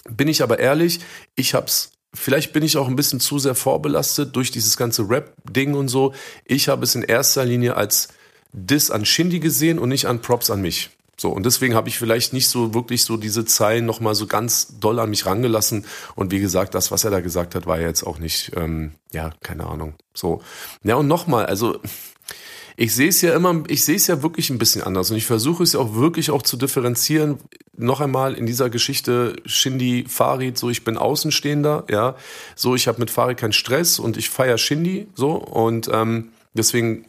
bin 0.09 0.29
ich 0.29 0.43
aber 0.43 0.59
ehrlich, 0.59 1.01
ich 1.35 1.55
hab's 1.55 1.96
Vielleicht 2.17 2.53
bin 2.53 2.63
ich 2.63 2.77
auch 2.77 2.89
ein 2.89 2.97
bisschen 2.97 3.21
zu 3.21 3.39
sehr 3.39 3.55
vorbelastet 3.55 4.35
durch 4.35 4.51
dieses 4.51 4.77
ganze 4.77 5.09
Rap-Ding 5.09 5.75
und 5.75 5.89
so. 5.89 6.15
Ich 6.45 6.69
habe 6.69 6.85
es 6.85 6.95
in 6.95 7.03
erster 7.03 7.45
Linie 7.45 7.77
als 7.77 8.09
Diss 8.53 8.91
an 8.91 9.05
Shindy 9.05 9.39
gesehen 9.39 9.79
und 9.79 9.91
nicht 9.91 10.07
an 10.07 10.21
Props 10.23 10.51
an 10.51 10.63
mich. 10.63 10.91
So, 11.19 11.31
und 11.31 11.47
deswegen 11.47 11.75
habe 11.75 11.89
ich 11.89 11.99
vielleicht 11.99 12.35
nicht 12.35 12.49
so 12.49 12.75
wirklich 12.75 13.05
so 13.05 13.17
diese 13.17 13.47
Zeilen 13.47 13.87
nochmal 13.87 14.15
so 14.15 14.27
ganz 14.27 14.79
doll 14.81 14.99
an 14.99 15.09
mich 15.09 15.25
rangelassen. 15.25 15.87
Und 16.15 16.31
wie 16.31 16.41
gesagt, 16.41 16.75
das, 16.75 16.91
was 16.91 17.05
er 17.05 17.11
da 17.11 17.21
gesagt 17.21 17.55
hat, 17.55 17.67
war 17.67 17.81
jetzt 17.81 18.03
auch 18.03 18.19
nicht, 18.19 18.53
ähm, 18.55 18.93
ja, 19.13 19.31
keine 19.43 19.67
Ahnung. 19.67 19.95
So. 20.13 20.43
Ja, 20.83 20.97
und 20.97 21.07
nochmal, 21.07 21.47
also 21.47 21.81
ich 22.77 22.95
sehe 22.95 23.09
es 23.09 23.23
ja 23.23 23.35
immer, 23.35 23.63
ich 23.69 23.85
sehe 23.85 23.97
es 23.97 24.07
ja 24.07 24.23
wirklich 24.23 24.51
ein 24.51 24.59
bisschen 24.59 24.83
anders. 24.83 25.11
Und 25.11 25.17
ich 25.17 25.25
versuche 25.25 25.63
es 25.63 25.73
ja 25.73 25.81
auch 25.81 25.95
wirklich 25.95 26.31
auch 26.31 26.43
zu 26.43 26.57
differenzieren. 26.57 27.39
Noch 27.77 28.01
einmal 28.01 28.35
in 28.35 28.47
dieser 28.47 28.69
Geschichte 28.69 29.37
Shindy, 29.47 30.05
Farid, 30.09 30.59
so 30.59 30.69
ich 30.69 30.85
bin 30.85 30.97
Außenstehender, 30.99 31.85
ja, 31.91 32.17
so 32.55 32.75
ich 32.75 32.87
habe 32.87 33.01
mit 33.01 33.11
Farid 33.11 33.39
keinen 33.39 33.53
Stress 33.53 33.99
und 33.99 34.17
ich 34.17 34.29
feiere 34.29 34.59
Shindy, 34.59 35.09
so. 35.15 35.33
Und 35.33 35.89
ähm, 35.93 36.29
deswegen 36.53 37.07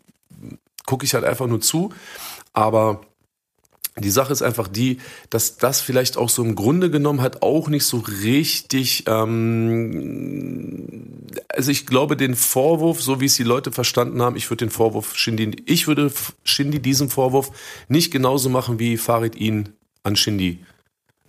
gucke 0.85 1.05
ich 1.05 1.13
halt 1.13 1.25
einfach 1.25 1.47
nur 1.47 1.59
zu, 1.59 1.93
aber 2.53 3.01
die 4.03 4.09
Sache 4.09 4.33
ist 4.33 4.41
einfach 4.41 4.67
die, 4.67 4.99
dass 5.29 5.57
das 5.57 5.81
vielleicht 5.81 6.17
auch 6.17 6.29
so 6.29 6.43
im 6.43 6.55
Grunde 6.55 6.89
genommen 6.89 7.21
halt 7.21 7.41
auch 7.41 7.67
nicht 7.69 7.85
so 7.85 7.97
richtig, 8.21 9.05
ähm, 9.07 10.87
also 11.49 11.71
ich 11.71 11.85
glaube 11.85 12.17
den 12.17 12.35
Vorwurf, 12.35 13.01
so 13.01 13.19
wie 13.19 13.25
es 13.25 13.35
die 13.35 13.43
Leute 13.43 13.71
verstanden 13.71 14.21
haben, 14.21 14.35
ich 14.35 14.49
würde 14.49 14.65
den 14.65 14.71
Vorwurf 14.71 15.15
Shindy, 15.15 15.63
ich 15.65 15.87
würde 15.87 16.11
Shindy 16.43 16.79
diesen 16.79 17.09
Vorwurf 17.09 17.51
nicht 17.87 18.11
genauso 18.11 18.49
machen, 18.49 18.79
wie 18.79 18.97
Farid 18.97 19.35
ihn 19.35 19.69
an 20.03 20.15
Shindy 20.15 20.59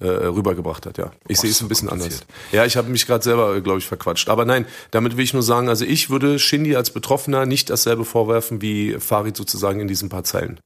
äh, 0.01 0.07
rübergebracht 0.07 0.87
hat, 0.87 0.99
ja. 0.99 1.11
Ich 1.27 1.41
sehe 1.41 1.51
es 1.51 1.61
ein 1.61 1.69
bisschen 1.69 1.89
anders. 1.89 2.21
Ja, 2.53 2.65
ich 2.65 2.77
habe 2.77 2.89
mich 2.89 3.07
gerade 3.07 3.25
selber, 3.25 3.61
glaube 3.61 3.79
ich, 3.79 3.87
verquatscht. 3.87 4.29
Aber 4.29 4.45
nein, 4.45 4.65
damit 4.91 5.17
will 5.17 5.25
ich 5.25 5.33
nur 5.33 5.43
sagen, 5.43 5.69
also 5.69 5.85
ich 5.85 6.09
würde 6.09 6.39
Shindy 6.39 6.77
als 6.77 6.91
Betroffener 6.91 7.47
nicht 7.47 7.71
dasselbe 7.71 8.05
vorwerfen 8.05 8.63
wie 8.63 8.97
Farid 9.01 9.37
sozusagen 9.37 9.81
in 9.81 9.89
diesen 9.89 10.09
paar 10.09 10.25
Zeilen. 10.25 10.61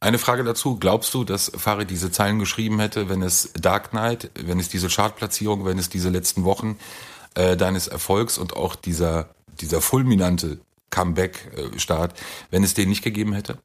Eine 0.00 0.18
Frage 0.18 0.44
dazu. 0.44 0.76
Glaubst 0.78 1.14
du, 1.14 1.24
dass 1.24 1.50
Farid 1.56 1.90
diese 1.90 2.10
Zeilen 2.10 2.38
geschrieben 2.38 2.78
hätte, 2.78 3.08
wenn 3.08 3.22
es 3.22 3.52
Dark 3.54 3.90
Knight, 3.90 4.30
wenn 4.34 4.60
es 4.60 4.68
diese 4.68 4.88
Chartplatzierung, 4.88 5.64
wenn 5.64 5.78
es 5.78 5.88
diese 5.88 6.10
letzten 6.10 6.44
Wochen 6.44 6.78
äh, 7.34 7.56
deines 7.56 7.88
Erfolgs 7.88 8.36
und 8.36 8.54
auch 8.54 8.76
dieser, 8.76 9.30
dieser 9.60 9.80
fulminante 9.80 10.58
Comeback-Start, 10.90 12.14
wenn 12.50 12.62
es 12.62 12.74
den 12.74 12.90
nicht 12.90 13.02
gegeben 13.02 13.32
hätte? 13.32 13.58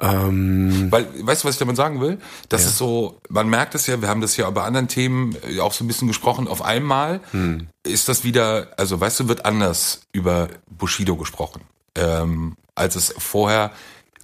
Ähm, 0.00 0.88
Weil, 0.90 1.06
weißt 1.26 1.42
du, 1.42 1.48
was 1.48 1.54
ich 1.56 1.58
damit 1.58 1.76
sagen 1.76 2.00
will? 2.00 2.18
Das 2.48 2.62
ja. 2.62 2.68
ist 2.68 2.78
so, 2.78 3.20
man 3.28 3.48
merkt 3.48 3.74
es 3.74 3.86
ja, 3.86 4.00
wir 4.00 4.08
haben 4.08 4.20
das 4.20 4.36
ja 4.36 4.48
bei 4.50 4.62
anderen 4.62 4.88
Themen 4.88 5.36
äh, 5.48 5.60
auch 5.60 5.72
so 5.72 5.84
ein 5.84 5.88
bisschen 5.88 6.08
gesprochen, 6.08 6.46
auf 6.46 6.62
einmal 6.62 7.20
hm. 7.32 7.68
ist 7.82 8.08
das 8.08 8.22
wieder, 8.24 8.68
also 8.76 9.00
weißt 9.00 9.20
du, 9.20 9.28
wird 9.28 9.44
anders 9.44 10.02
über 10.12 10.48
Bushido 10.68 11.16
gesprochen, 11.16 11.62
ähm, 11.96 12.56
als 12.74 12.94
es 12.94 13.14
vorher 13.18 13.72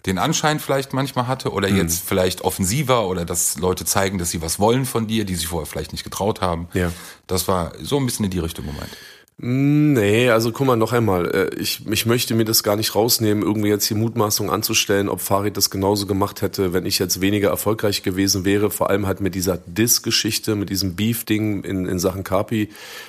den 0.06 0.18
Anschein 0.18 0.60
vielleicht 0.60 0.92
manchmal 0.92 1.26
hatte 1.26 1.52
oder 1.52 1.68
mhm. 1.70 1.76
jetzt 1.76 2.06
vielleicht 2.06 2.42
offensiver 2.42 3.06
oder 3.06 3.24
dass 3.24 3.58
Leute 3.58 3.84
zeigen, 3.84 4.18
dass 4.18 4.30
sie 4.30 4.42
was 4.42 4.58
wollen 4.58 4.84
von 4.84 5.06
dir, 5.06 5.24
die 5.24 5.34
sich 5.34 5.46
vorher 5.46 5.66
vielleicht 5.66 5.92
nicht 5.92 6.04
getraut 6.04 6.40
haben. 6.40 6.68
Ja. 6.74 6.92
Das 7.26 7.48
war 7.48 7.72
so 7.80 7.98
ein 7.98 8.06
bisschen 8.06 8.24
in 8.24 8.30
die 8.30 8.38
Richtung 8.38 8.66
gemeint. 8.66 8.96
Nee, 9.36 10.30
also 10.30 10.52
guck 10.52 10.64
mal 10.64 10.76
noch 10.76 10.92
einmal, 10.92 11.26
äh, 11.34 11.54
ich, 11.56 11.84
ich 11.88 12.06
möchte 12.06 12.36
mir 12.36 12.44
das 12.44 12.62
gar 12.62 12.76
nicht 12.76 12.94
rausnehmen, 12.94 13.42
irgendwie 13.42 13.68
jetzt 13.68 13.90
die 13.90 13.96
Mutmaßung 13.96 14.48
anzustellen, 14.48 15.08
ob 15.08 15.20
Farid 15.20 15.56
das 15.56 15.70
genauso 15.70 16.06
gemacht 16.06 16.40
hätte, 16.40 16.72
wenn 16.72 16.86
ich 16.86 17.00
jetzt 17.00 17.20
weniger 17.20 17.48
erfolgreich 17.48 18.04
gewesen 18.04 18.44
wäre, 18.44 18.70
vor 18.70 18.90
allem 18.90 19.08
halt 19.08 19.20
mit 19.20 19.34
dieser 19.34 19.58
Diss-Geschichte, 19.58 20.54
mit 20.54 20.70
diesem 20.70 20.94
Beef-Ding 20.94 21.64
in, 21.64 21.84
in 21.86 21.98
Sachen 21.98 22.22
Kapi. 22.22 22.68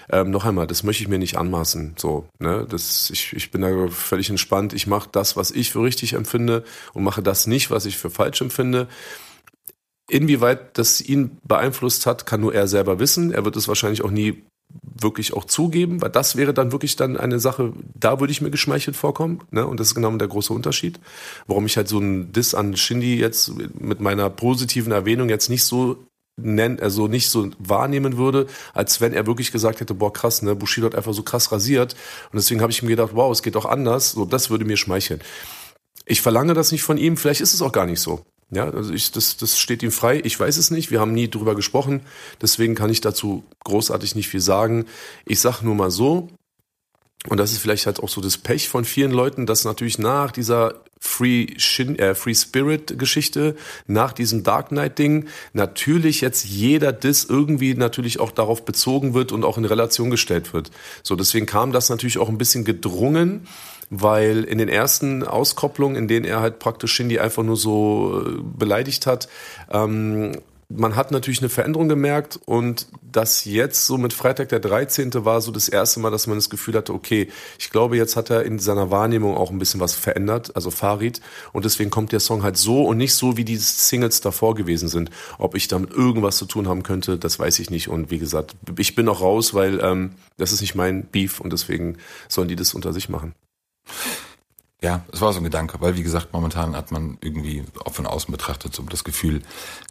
Ähm, 0.10 0.32
noch 0.32 0.46
einmal, 0.46 0.66
das 0.66 0.82
möchte 0.82 1.04
ich 1.04 1.10
mir 1.10 1.20
nicht 1.20 1.38
anmaßen. 1.38 1.94
So, 1.96 2.28
ne? 2.40 2.66
Das, 2.68 3.12
ich, 3.12 3.34
ich 3.34 3.52
bin 3.52 3.62
da 3.62 3.88
völlig 3.90 4.32
entspannt. 4.32 4.74
Ich 4.74 4.88
mache 4.88 5.10
das, 5.12 5.38
was 5.38 5.52
ich 5.52 5.72
für 5.72 5.84
richtig 5.84 6.14
empfinde 6.14 6.64
und 6.94 7.04
mache 7.04 7.22
das 7.22 7.46
nicht, 7.46 7.70
was 7.70 7.86
ich 7.86 8.00
für 8.00 8.10
falsch 8.10 8.42
empfinde. 8.42 8.88
Inwieweit 10.10 10.76
das 10.80 11.02
ihn 11.02 11.38
beeinflusst 11.44 12.08
hat, 12.08 12.26
kann 12.26 12.42
nur 12.42 12.54
er 12.56 12.68
selber 12.68 13.00
wissen. 13.00 13.32
Er 13.32 13.46
wird 13.46 13.56
es 13.58 13.68
wahrscheinlich 13.68 14.04
auch 14.04 14.12
nie 14.12 14.44
wirklich 14.72 15.34
auch 15.34 15.46
zugeben, 15.46 16.02
weil 16.02 16.10
das 16.10 16.36
wäre 16.36 16.54
dann 16.54 16.72
wirklich 16.72 16.96
dann 16.96 17.18
eine 17.18 17.40
Sache, 17.40 17.74
da 17.94 18.20
würde 18.20 18.32
ich 18.32 18.42
mir 18.42 18.52
geschmeichelt 18.52 18.96
vorkommen, 18.96 19.42
ne? 19.52 19.66
Und 19.66 19.80
das 19.80 19.88
ist 19.88 19.96
genau 19.96 20.12
der 20.16 20.28
große 20.28 20.54
Unterschied, 20.54 21.00
warum 21.48 21.66
ich 21.66 21.78
halt 21.78 21.88
so 21.88 22.00
ein 22.00 22.32
Diss 22.32 22.54
an 22.54 22.76
Shindy 22.76 23.16
jetzt 23.18 23.52
mit 23.80 24.00
meiner 24.00 24.30
positiven 24.30 24.92
Erwähnung 24.92 25.30
jetzt 25.30 25.50
nicht 25.50 25.66
so 25.66 26.06
nennen, 26.38 26.80
also 26.80 27.08
nicht 27.08 27.30
so 27.30 27.50
wahrnehmen 27.60 28.18
würde, 28.18 28.48
als 28.74 29.00
wenn 29.02 29.14
er 29.14 29.26
wirklich 29.26 29.52
gesagt 29.52 29.80
hätte, 29.80 29.94
boah 29.94 30.12
krass, 30.12 30.42
ne, 30.42 30.56
Bushido 30.56 30.88
hat 30.88 30.96
einfach 30.96 31.14
so 31.14 31.24
krass 31.24 31.52
rasiert 31.52 31.94
und 32.32 32.38
deswegen 32.38 32.62
habe 32.62 32.72
ich 32.72 32.84
mir 32.84 32.90
gedacht, 32.90 33.12
wow, 33.14 33.32
es 33.32 33.44
geht 33.44 33.56
auch 33.56 33.66
anders, 33.66 34.12
so 34.12 34.26
das 34.26 34.50
würde 34.50 34.66
mir 34.66 34.78
schmeicheln. 34.78 35.22
Ich 36.06 36.22
verlange 36.22 36.54
das 36.54 36.72
nicht 36.72 36.84
von 36.84 36.98
ihm, 36.98 37.18
vielleicht 37.18 37.42
ist 37.42 37.54
es 37.54 37.62
auch 37.62 37.72
gar 37.72 37.86
nicht 37.86 38.00
so. 38.00 38.26
Ja, 38.52 38.70
also 38.70 38.94
ich, 38.94 39.12
das, 39.12 39.38
das 39.38 39.58
steht 39.58 39.82
ihm 39.82 39.92
frei. 39.92 40.22
Ich 40.24 40.40
weiß 40.40 40.58
es 40.58 40.72
nicht. 40.72 40.92
Wir 40.92 41.00
haben 41.00 41.14
nie 41.14 41.30
drüber 41.30 41.56
gesprochen. 41.56 42.02
Deswegen 42.42 42.76
kann 42.76 42.90
ich 42.90 43.02
dazu 43.02 43.44
großartig 43.64 44.16
nicht 44.16 44.30
viel 44.30 44.42
sagen. 44.42 44.86
Ich 45.26 45.40
sag 45.40 45.62
nur 45.62 45.76
mal 45.76 45.92
so, 45.92 46.30
und 47.28 47.38
das 47.38 47.52
ist 47.52 47.58
vielleicht 47.58 47.88
halt 47.88 48.02
auch 48.02 48.10
so 48.10 48.22
das 48.22 48.38
Pech 48.38 48.70
von 48.70 48.86
vielen 48.86 49.12
Leuten, 49.12 49.46
dass 49.46 49.66
natürlich 49.66 49.98
nach 49.98 50.32
dieser 50.32 50.84
Free, 51.00 51.48
Shin, 51.58 51.98
äh, 51.98 52.16
Free 52.16 52.36
Spirit 52.36 53.00
Geschichte, 53.00 53.56
nach 53.88 54.14
diesem 54.14 54.44
Dark 54.44 54.70
Knight 54.70 55.00
Ding, 55.00 55.28
natürlich 55.54 56.22
jetzt 56.22 56.46
jeder 56.46 56.94
Diss 56.94 57.26
irgendwie 57.26 57.74
natürlich 57.74 58.20
auch 58.20 58.32
darauf 58.32 58.64
bezogen 58.64 59.14
wird 59.14 59.32
und 59.32 59.44
auch 59.44 59.58
in 59.58 59.66
Relation 59.66 60.10
gestellt 60.10 60.54
wird. 60.54 60.72
So, 61.04 61.16
deswegen 61.16 61.46
kam 61.46 61.72
das 61.72 61.90
natürlich 61.90 62.18
auch 62.20 62.30
ein 62.30 62.38
bisschen 62.38 62.64
gedrungen 62.64 63.48
weil 64.02 64.44
in 64.44 64.58
den 64.58 64.70
ersten 64.70 65.24
Auskopplungen, 65.24 65.96
in 65.96 66.08
denen 66.08 66.26
er 66.26 66.42
halt 66.42 66.60
praktisch 66.60 66.94
Shindy 66.94 67.20
einfach 67.20 67.44
nur 67.44 67.58
so 67.58 68.24
äh, 68.26 68.42
beleidigt 68.42 69.06
hat, 69.06 69.28
ähm, 69.72 70.34
man 70.70 70.96
hat 70.96 71.12
natürlich 71.12 71.40
eine 71.40 71.50
Veränderung 71.50 71.88
gemerkt 71.88 72.40
und 72.46 72.88
das 73.02 73.46
jetzt 73.46 73.86
so 73.86 73.98
mit 73.98 74.14
Freitag 74.14 74.50
der 74.50 74.60
13. 74.60 75.14
war 75.26 75.40
so 75.42 75.52
das 75.52 75.70
erste 75.70 76.00
Mal, 76.00 76.10
dass 76.10 76.28
man 76.28 76.38
das 76.38 76.50
Gefühl 76.50 76.74
hatte, 76.74 76.94
okay, 76.94 77.30
ich 77.60 77.70
glaube, 77.70 77.98
jetzt 77.98 78.16
hat 78.16 78.30
er 78.30 78.44
in 78.44 78.58
seiner 78.58 78.90
Wahrnehmung 78.90 79.38
auch 79.38 79.52
ein 79.52 79.60
bisschen 79.60 79.80
was 79.80 79.94
verändert, 79.94 80.56
also 80.56 80.72
Farid 80.72 81.22
und 81.54 81.66
deswegen 81.66 81.92
kommt 81.92 82.12
der 82.12 82.20
Song 82.20 82.44
halt 82.44 82.58
so 82.58 82.84
und 82.84 82.98
nicht 82.98 83.14
so, 83.14 83.38
wie 83.38 83.46
die 83.46 83.58
Singles 83.58 84.22
davor 84.22 84.56
gewesen 84.56 84.88
sind. 84.88 85.12
Ob 85.38 85.56
ich 85.56 85.68
damit 85.68 85.92
irgendwas 85.92 86.38
zu 86.38 86.46
tun 86.46 86.68
haben 86.68 86.84
könnte, 86.84 87.18
das 87.18 87.38
weiß 87.38 87.60
ich 87.60 87.70
nicht 87.70 87.88
und 87.88 88.10
wie 88.10 88.20
gesagt, 88.20 88.56
ich 88.78 88.96
bin 88.96 89.08
auch 89.08 89.22
raus, 89.22 89.54
weil 89.54 89.80
ähm, 89.82 90.14
das 90.38 90.52
ist 90.52 90.62
nicht 90.62 90.76
mein 90.76 91.06
Beef 91.06 91.40
und 91.40 91.54
deswegen 91.54 91.98
sollen 92.28 92.48
die 92.48 92.56
das 92.56 92.74
unter 92.74 92.92
sich 92.92 93.08
machen. 93.08 93.36
Ja, 94.82 95.04
es 95.12 95.22
war 95.22 95.34
so 95.34 95.40
ein 95.40 95.44
Gedanke, 95.44 95.82
weil 95.82 95.96
wie 95.96 96.04
gesagt, 96.04 96.34
momentan 96.34 96.76
hat 96.76 96.92
man 96.92 97.18
irgendwie 97.22 97.64
auch 97.84 97.94
von 97.94 98.06
außen 98.06 98.32
betrachtet 98.32 98.76
so 98.76 98.84
das 98.84 99.04
Gefühl, 99.04 99.42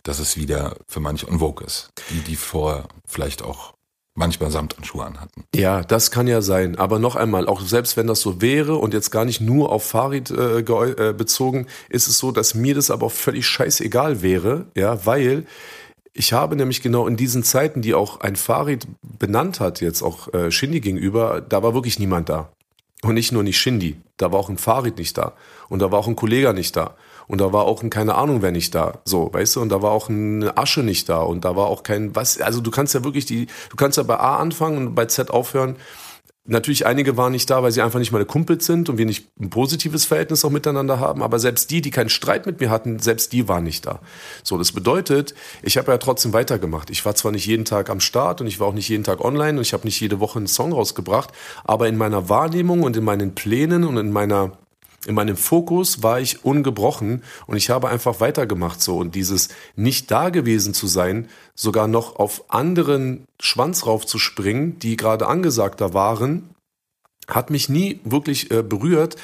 dass 0.02 0.18
es 0.18 0.37
wieder 0.37 0.76
für 0.87 1.00
manche 1.00 1.26
unvogue 1.26 1.64
ist, 1.64 1.90
die 2.11 2.20
die 2.20 2.37
vorher 2.37 2.87
vielleicht 3.07 3.42
auch 3.42 3.74
manchmal 4.14 4.50
Samt 4.50 4.76
und 4.76 4.87
Schuhe 4.87 5.04
anhatten. 5.04 5.44
Ja, 5.54 5.83
das 5.83 6.11
kann 6.11 6.26
ja 6.26 6.40
sein. 6.40 6.78
Aber 6.78 6.98
noch 6.98 7.16
einmal, 7.16 7.48
auch 7.48 7.61
selbst 7.61 7.96
wenn 7.96 8.07
das 8.07 8.20
so 8.20 8.40
wäre 8.40 8.76
und 8.76 8.94
jetzt 8.94 9.11
gar 9.11 9.24
nicht 9.24 9.40
nur 9.40 9.72
auf 9.72 9.85
Farid 9.85 10.30
äh, 10.30 10.61
äh, 10.61 11.12
bezogen, 11.12 11.66
ist 11.88 12.07
es 12.07 12.18
so, 12.18 12.30
dass 12.30 12.54
mir 12.54 12.74
das 12.74 12.90
aber 12.90 13.07
auch 13.07 13.12
völlig 13.12 13.46
scheißegal 13.46 14.22
wäre, 14.22 14.66
ja, 14.76 15.04
weil 15.04 15.46
ich 16.12 16.33
habe 16.33 16.54
nämlich 16.54 16.80
genau 16.80 17.09
in 17.09 17.16
diesen 17.16 17.42
Zeiten, 17.42 17.83
die 17.83 17.94
auch 17.94 18.20
ein 18.20 18.37
Farid 18.37 18.87
benannt 19.02 19.59
hat, 19.59 19.80
jetzt 19.80 20.02
auch 20.02 20.33
äh, 20.33 20.52
Shindy 20.52 20.80
gegenüber, 20.80 21.40
da 21.40 21.64
war 21.64 21.74
wirklich 21.74 21.98
niemand 21.98 22.28
da. 22.28 22.52
Und 23.05 23.14
nicht 23.14 23.33
nur 23.33 23.43
nicht 23.43 23.59
Shindy, 23.59 23.97
da 24.17 24.33
war 24.33 24.40
auch 24.40 24.49
ein 24.49 24.57
Farid 24.57 24.97
nicht 24.97 25.19
da. 25.19 25.35
Und 25.69 25.81
da 25.81 25.93
war 25.93 25.99
auch 25.99 26.09
ein 26.09 26.17
Kollege 26.17 26.55
nicht 26.55 26.75
da. 26.75 26.95
Und 27.27 27.40
da 27.40 27.53
war 27.53 27.64
auch 27.64 27.83
ein, 27.83 27.90
keine 27.90 28.14
Ahnung, 28.14 28.40
wer 28.40 28.51
nicht 28.51 28.75
da. 28.75 28.99
So, 29.05 29.33
weißt 29.33 29.57
du, 29.57 29.61
und 29.61 29.69
da 29.69 29.83
war 29.83 29.93
auch 29.93 30.09
eine 30.09 30.57
Asche 30.57 30.83
nicht 30.83 31.09
da. 31.09 31.19
Und 31.19 31.45
da 31.45 31.55
war 31.55 31.67
auch 31.67 31.83
kein, 31.83 32.17
was, 32.17 32.40
also 32.40 32.61
du 32.61 32.71
kannst 32.71 32.95
ja 32.95 33.05
wirklich 33.05 33.27
die, 33.27 33.47
du 33.71 33.77
kannst 33.77 33.99
ja 33.99 34.05
bei 34.05 34.19
A 34.19 34.38
anfangen 34.38 34.88
und 34.88 34.95
bei 34.95 35.05
Z 35.07 35.31
aufhören. 35.31 35.77
Natürlich, 36.46 36.85
einige 36.85 37.16
waren 37.16 37.33
nicht 37.33 37.48
da, 37.48 37.62
weil 37.62 37.72
sie 37.72 37.80
einfach 37.80 37.98
nicht 37.98 38.12
meine 38.12 38.26
Kumpels 38.26 38.66
sind 38.66 38.90
und 38.90 38.98
wir 38.98 39.07
nicht 39.07 39.28
ein 39.40 39.48
positives 39.48 40.04
Verhältnis 40.04 40.44
auch 40.44 40.50
miteinander 40.50 41.00
haben. 41.00 41.22
Aber 41.22 41.38
selbst 41.38 41.70
die, 41.70 41.80
die 41.80 41.90
keinen 41.90 42.11
Streit 42.11 42.44
mit 42.44 42.61
mir 42.61 42.68
hatten, 42.68 42.98
selbst 42.98 43.33
die 43.33 43.48
waren 43.48 43.64
nicht 43.64 43.87
da. 43.87 44.00
So, 44.42 44.59
das 44.59 44.72
bedeutet, 44.72 45.35
ich 45.62 45.78
habe 45.78 45.90
ja 45.90 45.96
trotzdem 45.96 46.35
weitergemacht. 46.35 46.90
Ich 46.90 47.02
war 47.07 47.14
zwar 47.14 47.33
nicht 47.33 47.46
jeden 47.46 47.64
Tag 47.64 47.88
am 47.88 47.98
Start 47.98 48.42
und 48.42 48.46
ich 48.46 48.61
war 48.61 48.66
auch 48.66 48.74
nicht 48.74 48.90
jeden 48.90 49.04
Tag 49.04 49.24
online 49.24 49.57
und 49.57 49.62
ich 49.62 49.72
habe 49.72 49.87
nicht 49.87 49.98
jede 49.98 50.20
Woche 50.20 50.38
einen 50.38 50.46
Song 50.46 50.74
rausgebracht, 50.74 51.30
aber 51.64 51.88
in 51.88 51.96
meiner 51.96 52.28
Wahrnehmung 52.28 52.83
und 52.83 52.94
in 52.94 53.04
meinen 53.04 53.35
Plänen 53.35 53.85
und 53.85 53.96
in 53.96 54.12
meiner 54.12 54.52
in 55.07 55.14
meinem 55.14 55.37
Fokus 55.37 56.03
war 56.03 56.21
ich 56.21 56.45
ungebrochen 56.45 57.23
und 57.47 57.57
ich 57.57 57.71
habe 57.71 57.88
einfach 57.88 58.21
weitergemacht 58.21 58.81
so. 58.81 58.97
Und 58.99 59.14
dieses 59.14 59.49
nicht 59.77 60.11
da 60.11 60.31
gewesen 60.31 60.75
zu 60.75 60.87
sein, 60.87 61.29
sogar 61.55 61.88
noch 61.88 62.17
auf 62.17 62.45
anderen 62.49 63.27
Schwanz 63.40 63.87
raufzuspringen, 63.87 64.79
die 64.79 64.97
gerade 64.97 65.27
angesagter 65.27 65.95
waren, 65.95 66.54
hat 67.29 67.51
mich 67.51 67.69
nie 67.69 68.01
wirklich 68.05 68.51
äh, 68.51 68.63
berührt, 68.63 69.17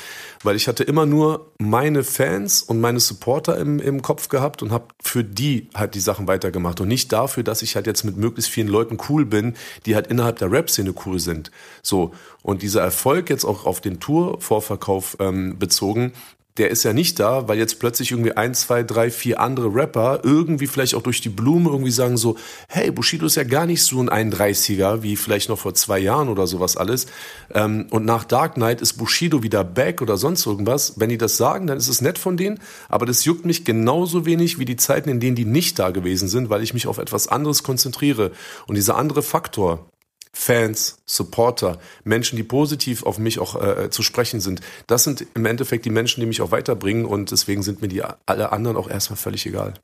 weil 0.43 0.57
ich 0.57 0.69
hatte 0.69 0.85
immer 0.85 1.07
nur 1.07 1.51
meine 1.59 2.03
Fans 2.05 2.63
und 2.63 2.81
meine 2.81 3.01
Supporter 3.01 3.59
im, 3.59 3.79
im 3.79 4.03
Kopf 4.03 4.29
gehabt 4.29 4.63
und 4.63 4.73
habe 4.73 4.87
für 5.03 5.25
die 5.25 5.69
halt 5.75 5.95
die 5.95 6.01
Sachen 6.01 6.27
weitergemacht 6.27 6.81
und 6.81 6.89
nicht 6.89 7.13
dafür, 7.13 7.43
dass 7.43 7.63
ich 7.63 7.77
halt 7.77 7.87
jetzt 7.87 8.05
mit 8.05 8.17
möglichst 8.17 8.51
vielen 8.51 8.69
Leuten 8.69 8.99
cool 9.09 9.27
bin, 9.27 9.55
die 9.87 9.95
halt 9.95 10.07
innerhalb 10.07 10.39
der 10.39 10.51
Rap-Szene 10.51 10.95
cool 11.05 11.19
sind. 11.19 11.51
So 11.83 12.13
und 12.43 12.63
dieser 12.63 12.83
Erfolg 12.83 13.29
jetzt 13.29 13.45
auch 13.45 13.67
auf 13.67 13.81
den 13.81 14.01
Tour-Vorverkauf 14.01 15.17
ähm, 15.21 15.59
bezogen, 15.59 16.13
der 16.57 16.71
ist 16.71 16.83
ja 16.83 16.93
nicht 16.93 17.21
da, 17.21 17.49
weil 17.49 17.59
jetzt 17.59 17.79
plötzlich 17.79 18.11
irgendwie 18.11 18.33
ein, 18.33 18.55
zwei, 18.55 18.83
drei, 18.83 19.11
vier 19.11 19.41
andere 19.41 19.75
Rapper 19.75 20.21
irgendwie 20.25 20.67
vielleicht 20.67 20.95
auch 20.95 21.03
durch 21.03 21.21
die 21.21 21.29
Blume 21.29 21.71
irgendwie 21.71 21.91
sagen 21.91 22.17
so, 22.17 22.37
hey, 22.69 22.91
Bushido 22.91 23.27
ist 23.27 23.37
ja 23.37 23.45
gar 23.45 23.67
nicht 23.67 23.83
so 23.85 24.01
ein 24.01 24.33
31er 24.33 25.03
wie 25.03 25.17
vielleicht 25.17 25.49
noch 25.49 25.59
vor 25.59 25.75
zwei 25.75 25.99
Jahren 25.99 26.29
oder 26.29 26.47
sowas 26.47 26.77
alles. 26.77 27.07
Ähm, 27.55 27.87
und 27.91 28.05
nach 28.05 28.25
Dark 28.25 28.55
Knight 28.55 28.81
ist 28.81 28.95
Bushido 28.95 29.43
wieder 29.43 29.65
back 29.65 30.03
oder 30.03 30.17
sonst 30.17 30.45
irgendwas. 30.45 30.95
Wenn 30.99 31.09
die 31.09 31.19
das 31.19 31.37
sagen, 31.37 31.67
dann 31.67 31.79
ist 31.79 31.89
es 31.89 32.01
nett 32.01 32.19
von 32.19 32.37
denen, 32.37 32.59
aber 32.89 33.07
das 33.07 33.25
juckt 33.25 33.45
mich 33.45 33.65
genauso 33.65 34.27
wenig 34.27 34.59
wie 34.59 34.65
die 34.65 34.77
Zeiten, 34.77 35.09
in 35.09 35.21
denen 35.21 35.37
die 35.37 35.45
nicht 35.45 35.79
da 35.79 35.91
gewesen 35.91 36.29
sind, 36.29 36.51
weil 36.51 36.63
ich 36.63 36.75
mich 36.75 36.87
auf 36.87 36.99
etwas 36.99 37.29
anderes 37.29 37.63
konzentriere. 37.63 38.33
Und 38.67 38.75
dieser 38.75 38.97
andere 38.97 39.23
Faktor, 39.23 39.89
Fans, 40.33 40.99
Supporter, 41.07 41.79
Menschen, 42.05 42.37
die 42.37 42.45
positiv 42.45 43.03
auf 43.03 43.19
mich 43.19 43.39
auch 43.39 43.61
äh, 43.61 43.91
zu 43.91 44.03
sprechen 44.03 44.41
sind. 44.41 44.61
Das 44.87 45.05
sind 45.05 45.27
im 45.35 45.45
Endeffekt 45.45 45.85
die 45.85 45.91
Menschen, 45.91 46.21
die 46.21 46.27
mich 46.27 46.41
auch 46.41 46.53
weiterbringen 46.53 47.05
und 47.05 47.31
deswegen 47.31 47.63
sind 47.63 47.83
mir 47.83 47.89
die 47.89 48.03
alle 48.27 48.53
anderen 48.53 48.77
auch 48.77 48.89
erstmal 48.89 49.17
völlig 49.17 49.45
egal. 49.47 49.75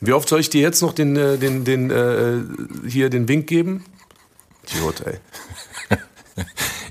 Wie 0.00 0.12
oft 0.12 0.28
soll 0.28 0.40
ich 0.40 0.50
dir 0.50 0.60
jetzt 0.60 0.80
noch 0.82 0.92
den, 0.92 1.16
äh, 1.16 1.38
den, 1.38 1.64
den, 1.64 1.90
äh, 1.90 2.40
hier 2.88 3.10
den 3.10 3.28
Wink 3.28 3.46
geben? 3.46 3.84
Idiot, 4.66 5.02
ey. 5.02 5.18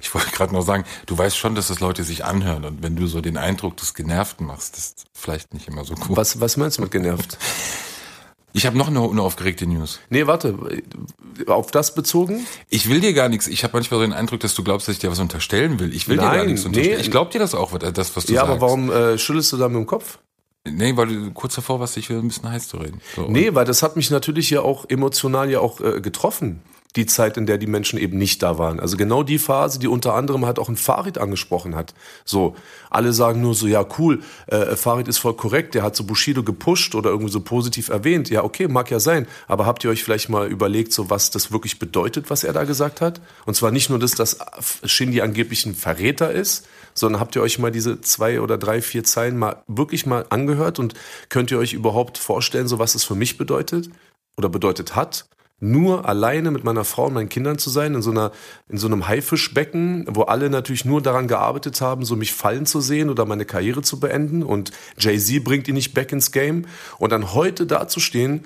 Ich 0.01 0.13
wollte 0.13 0.31
gerade 0.31 0.53
noch 0.53 0.61
sagen, 0.61 0.85
du 1.07 1.17
weißt 1.17 1.35
schon, 1.35 1.55
dass 1.55 1.69
das 1.69 1.79
Leute 1.79 2.03
sich 2.03 2.23
anhören 2.23 2.65
und 2.65 2.83
wenn 2.83 2.95
du 2.95 3.07
so 3.07 3.19
den 3.19 3.35
Eindruck 3.35 3.77
des 3.77 3.95
Genervten 3.95 4.45
machst, 4.45 4.77
das 4.77 4.85
ist 4.85 5.05
vielleicht 5.11 5.55
nicht 5.55 5.67
immer 5.67 5.85
so 5.85 5.95
cool. 6.07 6.15
Was, 6.15 6.39
was 6.39 6.55
meinst 6.55 6.77
du 6.77 6.83
mit 6.83 6.91
genervt? 6.91 7.39
Ich 8.55 8.65
habe 8.67 8.77
noch 8.77 8.87
eine 8.87 9.01
unaufgeregte 9.01 9.65
News. 9.65 9.99
Nee, 10.09 10.27
warte, 10.27 10.55
auf 11.47 11.71
das 11.71 11.95
bezogen? 11.95 12.45
Ich 12.69 12.87
will 12.87 13.01
dir 13.01 13.13
gar 13.13 13.27
nichts. 13.27 13.47
Ich 13.47 13.63
habe 13.63 13.73
manchmal 13.73 13.99
so 13.99 14.05
den 14.05 14.13
Eindruck, 14.13 14.39
dass 14.41 14.53
du 14.53 14.63
glaubst, 14.63 14.87
dass 14.87 14.93
ich 14.93 14.99
dir 14.99 15.09
was 15.11 15.19
unterstellen 15.19 15.79
will. 15.79 15.93
Ich 15.93 16.07
will 16.07 16.17
dir 16.17 16.23
gar 16.23 16.35
Nein, 16.37 16.47
nichts 16.47 16.63
unterstellen. 16.65 16.97
nee. 16.97 17.01
Ich 17.01 17.09
glaube 17.11 17.31
dir 17.31 17.39
das 17.39 17.55
auch, 17.55 17.77
das, 17.77 18.15
was 18.15 18.25
du 18.25 18.33
Ja, 18.33 18.41
sagst. 18.41 18.51
aber 18.51 18.61
warum 18.61 18.91
äh, 18.91 19.17
schüttelst 19.17 19.51
du 19.53 19.57
da 19.57 19.67
mit 19.67 19.77
dem 19.77 19.87
Kopf? 19.87 20.19
Nee, 20.65 20.95
weil 20.95 21.07
du 21.07 21.31
kurz 21.31 21.55
davor 21.55 21.79
warst, 21.79 21.95
dich 21.95 22.09
wieder 22.09 22.19
ein 22.19 22.27
bisschen 22.27 22.47
heiß 22.49 22.67
zu 22.69 22.77
reden. 22.77 23.01
So, 23.15 23.27
Nee, 23.27 23.53
weil 23.55 23.65
das 23.65 23.83
hat 23.83 23.95
mich 23.97 24.09
natürlich 24.11 24.49
ja 24.51 24.61
auch 24.61 24.85
emotional 24.87 25.49
ja 25.49 25.59
auch 25.59 25.81
äh, 25.81 25.99
getroffen. 25.99 26.61
Die 26.95 27.05
Zeit, 27.07 27.37
in 27.37 27.45
der 27.45 27.57
die 27.57 27.67
Menschen 27.67 27.97
eben 27.97 28.17
nicht 28.17 28.43
da 28.43 28.57
waren. 28.57 28.79
Also 28.79 28.97
genau 28.97 29.23
die 29.23 29.39
Phase, 29.39 29.79
die 29.79 29.87
unter 29.87 30.13
anderem 30.13 30.45
halt 30.45 30.59
auch 30.59 30.69
ein 30.69 30.75
Farid 30.75 31.17
angesprochen 31.17 31.75
hat. 31.75 31.93
So, 32.23 32.55
alle 32.89 33.13
sagen 33.13 33.41
nur 33.41 33.55
so, 33.55 33.65
ja 33.65 33.83
cool, 33.97 34.21
äh, 34.47 34.75
Farid 34.75 35.07
ist 35.07 35.17
voll 35.17 35.33
korrekt, 35.33 35.73
der 35.73 35.81
hat 35.81 35.95
so 35.95 36.03
Bushido 36.03 36.43
gepusht 36.43 36.93
oder 36.93 37.09
irgendwie 37.09 37.31
so 37.31 37.41
positiv 37.41 37.89
erwähnt. 37.89 38.29
Ja, 38.29 38.43
okay, 38.43 38.67
mag 38.67 38.91
ja 38.91 38.99
sein. 38.99 39.27
Aber 39.47 39.65
habt 39.65 39.83
ihr 39.83 39.89
euch 39.89 40.03
vielleicht 40.03 40.29
mal 40.29 40.47
überlegt, 40.47 40.93
so 40.93 41.09
was 41.09 41.31
das 41.31 41.51
wirklich 41.51 41.79
bedeutet, 41.79 42.29
was 42.29 42.43
er 42.43 42.53
da 42.53 42.63
gesagt 42.63 43.01
hat? 43.01 43.21
Und 43.45 43.55
zwar 43.55 43.71
nicht 43.71 43.89
nur, 43.89 43.97
dass 43.97 44.11
das 44.11 44.37
Shindy 44.85 45.21
angeblich 45.21 45.65
ein 45.65 45.75
Verräter 45.75 46.31
ist, 46.31 46.67
sondern 46.93 47.19
habt 47.19 47.35
ihr 47.35 47.41
euch 47.41 47.59
mal 47.59 47.71
diese 47.71 48.01
zwei 48.01 48.41
oder 48.41 48.57
drei, 48.57 48.81
vier 48.81 49.03
Zeilen 49.03 49.37
mal 49.37 49.63
wirklich 49.67 50.05
mal 50.05 50.25
angehört 50.29 50.79
und 50.79 50.93
könnt 51.29 51.51
ihr 51.51 51.57
euch 51.57 51.73
überhaupt 51.73 52.17
vorstellen, 52.17 52.67
so 52.67 52.79
was 52.79 52.95
es 52.95 53.03
für 53.03 53.15
mich 53.15 53.37
bedeutet 53.37 53.89
oder 54.37 54.49
bedeutet 54.49 54.95
hat? 54.95 55.25
Nur 55.59 56.09
alleine 56.09 56.51
mit 56.51 56.63
meiner 56.63 56.83
Frau 56.83 57.05
und 57.05 57.13
meinen 57.13 57.29
Kindern 57.29 57.57
zu 57.57 57.69
sein, 57.69 57.95
in 57.95 58.01
so 58.01 58.11
einer, 58.11 58.31
in 58.67 58.77
so 58.77 58.87
einem 58.87 59.07
Haifischbecken, 59.07 60.05
wo 60.09 60.23
alle 60.23 60.49
natürlich 60.49 60.83
nur 60.83 61.01
daran 61.01 61.27
gearbeitet 61.27 61.79
haben, 61.79 62.03
so 62.03 62.15
mich 62.15 62.33
fallen 62.33 62.65
zu 62.65 62.81
sehen 62.81 63.09
oder 63.09 63.25
meine 63.25 63.45
Karriere 63.45 63.81
zu 63.81 63.99
beenden 63.99 64.43
und 64.43 64.71
Jay-Z 64.97 65.43
bringt 65.43 65.67
ihn 65.67 65.75
nicht 65.75 65.93
back 65.93 66.11
ins 66.11 66.31
Game 66.31 66.65
und 66.97 67.11
dann 67.11 67.33
heute 67.33 67.65
dazustehen 67.65 68.43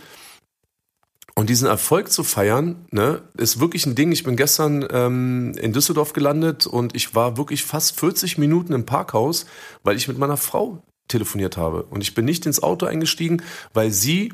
und 1.38 1.52
diesen 1.52 1.68
Erfolg 1.68 2.12
zu 2.12 2.24
feiern, 2.24 2.88
ne, 2.90 3.22
ist 3.38 3.60
wirklich 3.60 3.86
ein 3.86 3.94
Ding. 3.94 4.12
Ich 4.12 4.24
bin 4.24 4.36
gestern 4.36 4.88
ähm, 4.90 5.54
in 5.62 5.72
Düsseldorf 5.72 6.14
gelandet 6.14 6.66
und 6.66 6.96
ich 6.96 7.14
war 7.14 7.38
wirklich 7.38 7.64
fast 7.64 8.00
40 8.00 8.40
Minuten 8.40 8.74
im 8.74 8.88
Parkhaus, 8.88 9.46
weil 9.84 9.98
ich 9.98 10.08
mit 10.08 10.18
meiner 10.18 10.38
Frau 10.38 10.82
telefoniert 11.08 11.56
habe. 11.56 11.84
Und 11.84 12.02
ich 12.02 12.16
bin 12.16 12.26
nicht 12.26 12.48
ins 12.48 12.64
Auto 12.64 12.88
eingestiegen, 12.88 13.44
weil 13.72 13.92
sie, 13.92 14.34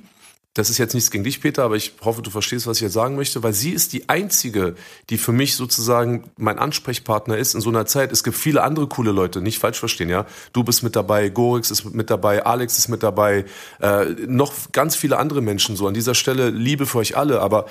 das 0.54 0.70
ist 0.70 0.78
jetzt 0.78 0.94
nichts 0.94 1.10
gegen 1.10 1.24
dich, 1.24 1.42
Peter, 1.42 1.64
aber 1.64 1.76
ich 1.76 1.94
hoffe, 2.02 2.22
du 2.22 2.30
verstehst, 2.30 2.68
was 2.68 2.78
ich 2.78 2.84
jetzt 2.84 2.94
sagen 2.94 3.16
möchte, 3.16 3.42
weil 3.42 3.54
sie 3.54 3.72
ist 3.72 3.92
die 3.92 4.08
einzige, 4.08 4.76
die 5.10 5.18
für 5.18 5.32
mich 5.32 5.56
sozusagen 5.56 6.30
mein 6.38 6.60
Ansprechpartner 6.60 7.38
ist 7.38 7.56
in 7.56 7.62
so 7.62 7.70
einer 7.70 7.88
Zeit. 7.88 8.12
Es 8.12 8.24
gibt 8.24 8.38
viele 8.38 8.62
andere 8.62 8.88
coole 8.88 9.12
Leute, 9.12 9.42
nicht 9.42 9.58
falsch 9.58 9.80
verstehen, 9.80 10.10
ja. 10.10 10.28
Du 10.54 10.64
bist 10.64 10.84
mit 10.84 10.96
dabei, 10.96 11.30
Gorix 11.30 11.72
ist 11.72 11.86
mit 11.94 12.12
dabei, 12.12 12.46
Alex 12.46 12.78
ist 12.78 12.88
mit 12.88 13.02
dabei, 13.02 13.46
äh, 13.82 14.06
noch 14.28 14.54
ganz 14.72 14.96
viele 14.96 15.18
andere 15.18 15.42
Menschen 15.42 15.76
so. 15.76 15.88
An 15.88 15.96
dieser 15.96 16.14
Stelle 16.14 16.52
Liebe 16.52 16.86
für 16.86 17.00
euch 17.00 17.18
alle, 17.18 17.42
aber 17.42 17.66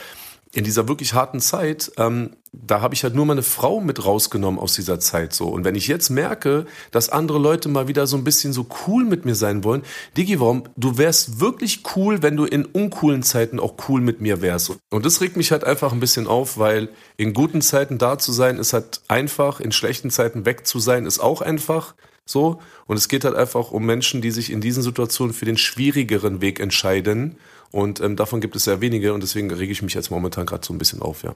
in 0.52 0.64
dieser 0.64 0.88
wirklich 0.88 1.14
harten 1.14 1.40
Zeit, 1.40 1.92
ähm, 1.98 2.30
da 2.52 2.82
habe 2.82 2.94
ich 2.94 3.02
halt 3.02 3.14
nur 3.14 3.24
meine 3.24 3.42
Frau 3.42 3.80
mit 3.80 4.04
rausgenommen 4.04 4.60
aus 4.60 4.74
dieser 4.74 5.00
Zeit 5.00 5.32
so. 5.32 5.48
Und 5.48 5.64
wenn 5.64 5.74
ich 5.74 5.86
jetzt 5.86 6.10
merke, 6.10 6.66
dass 6.90 7.08
andere 7.08 7.38
Leute 7.38 7.70
mal 7.70 7.88
wieder 7.88 8.06
so 8.06 8.16
ein 8.16 8.24
bisschen 8.24 8.52
so 8.52 8.66
cool 8.86 9.04
mit 9.04 9.24
mir 9.24 9.34
sein 9.34 9.64
wollen, 9.64 9.82
Digi, 10.16 10.38
warum? 10.38 10.64
Du 10.76 10.98
wärst 10.98 11.40
wirklich 11.40 11.82
cool, 11.96 12.22
wenn 12.22 12.36
du 12.36 12.44
in 12.44 12.66
uncoolen 12.66 13.22
Zeiten 13.22 13.58
auch 13.58 13.74
cool 13.88 14.02
mit 14.02 14.20
mir 14.20 14.42
wärst. 14.42 14.76
Und 14.90 15.06
das 15.06 15.22
regt 15.22 15.38
mich 15.38 15.50
halt 15.50 15.64
einfach 15.64 15.92
ein 15.92 16.00
bisschen 16.00 16.26
auf, 16.26 16.58
weil 16.58 16.90
in 17.16 17.32
guten 17.32 17.62
Zeiten 17.62 17.96
da 17.96 18.18
zu 18.18 18.32
sein 18.32 18.58
ist 18.58 18.74
halt 18.74 19.00
einfach, 19.08 19.58
in 19.58 19.72
schlechten 19.72 20.10
Zeiten 20.10 20.44
weg 20.44 20.66
zu 20.66 20.78
sein 20.78 21.06
ist 21.06 21.20
auch 21.20 21.40
einfach. 21.40 21.94
So. 22.26 22.60
Und 22.86 22.98
es 22.98 23.08
geht 23.08 23.24
halt 23.24 23.34
einfach 23.34 23.70
um 23.70 23.86
Menschen, 23.86 24.20
die 24.20 24.30
sich 24.30 24.52
in 24.52 24.60
diesen 24.60 24.82
Situationen 24.82 25.32
für 25.32 25.46
den 25.46 25.56
schwierigeren 25.56 26.42
Weg 26.42 26.60
entscheiden. 26.60 27.36
Und 27.70 28.00
ähm, 28.00 28.16
davon 28.16 28.42
gibt 28.42 28.56
es 28.56 28.64
sehr 28.64 28.82
wenige 28.82 29.14
und 29.14 29.22
deswegen 29.22 29.50
rege 29.50 29.72
ich 29.72 29.80
mich 29.80 29.94
jetzt 29.94 30.10
momentan 30.10 30.44
gerade 30.44 30.66
so 30.66 30.74
ein 30.74 30.78
bisschen 30.78 31.00
auf, 31.00 31.22
ja. 31.22 31.34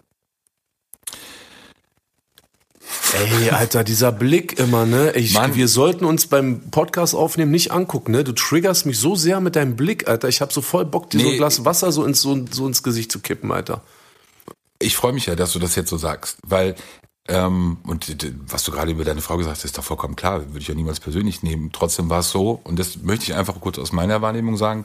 Ey, 3.14 3.50
Alter, 3.50 3.84
dieser 3.84 4.12
Blick 4.12 4.58
immer, 4.58 4.84
ne? 4.84 5.12
Ich, 5.12 5.34
Mann. 5.34 5.54
wir 5.54 5.68
sollten 5.68 6.04
uns 6.04 6.26
beim 6.26 6.70
Podcast 6.70 7.14
aufnehmen 7.14 7.50
nicht 7.50 7.70
angucken, 7.70 8.12
ne? 8.12 8.24
Du 8.24 8.32
triggerst 8.32 8.86
mich 8.86 8.98
so 8.98 9.14
sehr 9.14 9.40
mit 9.40 9.56
deinem 9.56 9.76
Blick, 9.76 10.08
Alter. 10.08 10.28
Ich 10.28 10.40
habe 10.40 10.52
so 10.52 10.60
voll 10.60 10.84
Bock, 10.84 11.10
dir 11.10 11.20
so 11.20 11.26
ein 11.26 11.30
Nee. 11.32 11.36
Glas 11.38 11.64
Wasser 11.64 11.92
so 11.92 12.04
ins, 12.04 12.20
so, 12.20 12.44
so 12.50 12.66
ins 12.66 12.82
Gesicht 12.82 13.12
zu 13.12 13.20
kippen, 13.20 13.52
Alter. 13.52 13.82
Ich 14.78 14.96
freue 14.96 15.12
mich 15.12 15.26
ja, 15.26 15.36
dass 15.36 15.52
du 15.52 15.58
das 15.58 15.74
jetzt 15.76 15.88
so 15.88 15.96
sagst, 15.96 16.38
weil 16.46 16.74
ähm, 17.28 17.78
und 17.84 18.16
was 18.46 18.64
du 18.64 18.72
gerade 18.72 18.92
über 18.92 19.04
deine 19.04 19.20
Frau 19.20 19.36
gesagt 19.36 19.56
hast, 19.56 19.64
ist 19.64 19.78
doch 19.78 19.84
vollkommen 19.84 20.16
klar, 20.16 20.46
würde 20.48 20.60
ich 20.60 20.68
ja 20.68 20.74
niemals 20.74 21.00
persönlich 21.00 21.42
nehmen. 21.42 21.70
Trotzdem 21.72 22.08
war 22.08 22.20
es 22.20 22.30
so, 22.30 22.60
und 22.62 22.78
das 22.78 22.98
möchte 23.02 23.24
ich 23.24 23.34
einfach 23.34 23.60
kurz 23.60 23.78
aus 23.78 23.92
meiner 23.92 24.22
Wahrnehmung 24.22 24.56
sagen. 24.56 24.84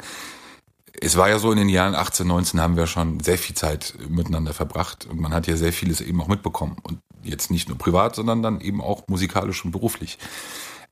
Es 1.00 1.18
war 1.18 1.30
ja 1.30 1.40
so, 1.40 1.52
in 1.52 1.58
den 1.58 1.70
Jahren 1.70 1.96
18, 1.96 2.28
19 2.28 2.60
haben 2.60 2.76
wir 2.76 2.88
schon 2.88 3.20
sehr 3.20 3.38
viel 3.38 3.56
Zeit 3.56 3.94
miteinander 4.10 4.54
verbracht 4.54 5.06
und 5.06 5.20
man 5.20 5.34
hat 5.34 5.48
ja 5.48 5.56
sehr 5.56 5.72
vieles 5.72 6.02
eben 6.02 6.20
auch 6.22 6.28
mitbekommen. 6.28 6.78
Und 6.84 7.00
jetzt 7.24 7.52
nicht 7.52 7.70
nur 7.70 7.78
privat, 7.78 8.16
sondern 8.16 8.42
dann 8.42 8.62
eben 8.62 8.82
auch 8.82 9.08
musikalisch 9.08 9.64
und 9.66 9.72
beruflich. 9.72 10.18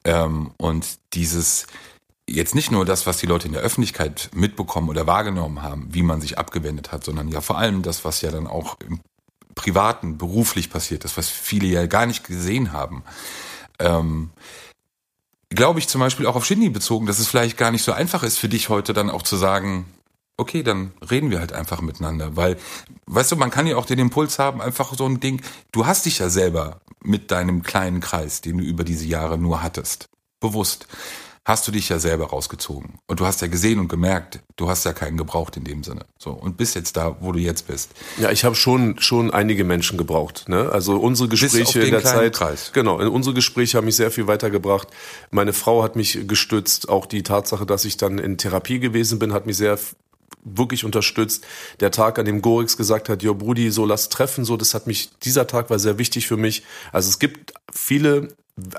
Ähm, 0.03 0.51
und 0.57 0.85
dieses, 1.13 1.67
jetzt 2.27 2.55
nicht 2.55 2.71
nur 2.71 2.85
das, 2.85 3.05
was 3.05 3.17
die 3.17 3.25
Leute 3.25 3.47
in 3.47 3.53
der 3.53 3.61
Öffentlichkeit 3.61 4.29
mitbekommen 4.33 4.89
oder 4.89 5.07
wahrgenommen 5.07 5.61
haben, 5.61 5.87
wie 5.93 6.03
man 6.03 6.21
sich 6.21 6.37
abgewendet 6.37 6.91
hat, 6.91 7.03
sondern 7.03 7.29
ja 7.29 7.41
vor 7.41 7.57
allem 7.57 7.81
das, 7.81 8.05
was 8.05 8.21
ja 8.21 8.31
dann 8.31 8.47
auch 8.47 8.77
im 8.85 8.99
Privaten, 9.55 10.17
beruflich 10.17 10.69
passiert 10.69 11.03
ist, 11.03 11.17
was 11.17 11.27
viele 11.27 11.67
ja 11.67 11.85
gar 11.85 12.05
nicht 12.05 12.23
gesehen 12.23 12.71
haben. 12.71 13.03
Ähm, 13.79 14.31
Glaube 15.51 15.79
ich 15.79 15.87
zum 15.87 15.99
Beispiel 15.99 16.27
auch 16.27 16.35
auf 16.35 16.45
Shindy 16.45 16.69
bezogen, 16.69 17.07
dass 17.07 17.17
es 17.17 17.27
vielleicht 17.27 17.57
gar 17.57 17.71
nicht 17.71 17.83
so 17.83 17.91
einfach 17.91 18.21
ist 18.21 18.37
für 18.37 18.49
dich 18.49 18.69
heute 18.69 18.93
dann 18.93 19.09
auch 19.09 19.23
zu 19.23 19.35
sagen, 19.35 19.85
okay, 20.39 20.63
dann 20.63 20.93
reden 21.09 21.31
wir 21.31 21.39
halt 21.39 21.53
einfach 21.53 21.81
miteinander, 21.81 22.35
weil, 22.35 22.57
weißt 23.07 23.31
du, 23.31 23.35
man 23.35 23.51
kann 23.51 23.67
ja 23.67 23.75
auch 23.75 23.85
den 23.85 23.99
Impuls 23.99 24.39
haben, 24.39 24.61
einfach 24.61 24.93
so 24.95 25.05
ein 25.05 25.19
Ding, 25.19 25.41
du 25.71 25.85
hast 25.85 26.05
dich 26.05 26.19
ja 26.19 26.29
selber 26.29 26.81
mit 27.03 27.31
deinem 27.31 27.63
kleinen 27.63 27.99
Kreis, 27.99 28.41
den 28.41 28.57
du 28.57 28.63
über 28.63 28.83
diese 28.83 29.05
Jahre 29.05 29.37
nur 29.37 29.61
hattest, 29.61 30.09
bewusst, 30.39 30.87
hast 31.49 31.67
du 31.67 31.71
dich 31.71 31.89
ja 31.89 31.97
selber 31.97 32.27
rausgezogen. 32.27 32.99
Und 33.07 33.19
du 33.19 33.25
hast 33.25 33.41
ja 33.41 33.47
gesehen 33.47 33.79
und 33.79 33.87
gemerkt, 33.87 34.39
du 34.55 34.69
hast 34.69 34.85
ja 34.85 34.93
keinen 34.93 35.17
gebraucht 35.17 35.57
in 35.57 35.63
dem 35.63 35.83
Sinne. 35.83 36.05
So, 36.19 36.29
und 36.31 36.57
bist 36.57 36.75
jetzt 36.75 36.95
da, 36.95 37.17
wo 37.21 37.31
du 37.31 37.39
jetzt 37.39 37.65
bist. 37.67 37.89
Ja, 38.19 38.29
ich 38.29 38.45
habe 38.45 38.55
schon 38.55 38.99
schon 38.99 39.31
einige 39.31 39.63
Menschen 39.63 39.97
gebraucht. 39.97 40.47
Ne? 40.47 40.69
Also 40.71 40.97
unsere 40.97 41.27
Gespräche 41.27 41.81
in 41.81 41.91
der 41.91 42.03
Zeit, 42.03 42.35
Kreis. 42.35 42.71
genau, 42.71 42.99
in 42.99 43.07
unsere 43.07 43.33
Gespräche 43.33 43.77
haben 43.77 43.85
mich 43.85 43.95
sehr 43.95 44.11
viel 44.11 44.27
weitergebracht. 44.27 44.89
Meine 45.31 45.53
Frau 45.53 45.81
hat 45.81 45.95
mich 45.95 46.27
gestützt. 46.27 46.87
Auch 46.87 47.07
die 47.07 47.23
Tatsache, 47.23 47.65
dass 47.65 47.83
ich 47.83 47.97
dann 47.97 48.19
in 48.19 48.37
Therapie 48.37 48.79
gewesen 48.79 49.17
bin, 49.17 49.33
hat 49.33 49.47
mich 49.47 49.57
sehr 49.57 49.79
wirklich 50.43 50.85
unterstützt. 50.85 51.45
Der 51.79 51.91
Tag, 51.91 52.19
an 52.19 52.25
dem 52.25 52.41
Gorix 52.41 52.77
gesagt 52.77 53.09
hat, 53.09 53.23
Jo 53.23 53.33
Brudi, 53.35 53.71
so 53.71 53.85
lass 53.85 54.09
treffen, 54.09 54.45
so, 54.45 54.57
das 54.57 54.73
hat 54.73 54.87
mich, 54.87 55.09
dieser 55.23 55.47
Tag 55.47 55.69
war 55.69 55.79
sehr 55.79 55.97
wichtig 55.97 56.27
für 56.27 56.37
mich. 56.37 56.63
Also 56.91 57.09
es 57.09 57.19
gibt 57.19 57.53
viele 57.71 58.29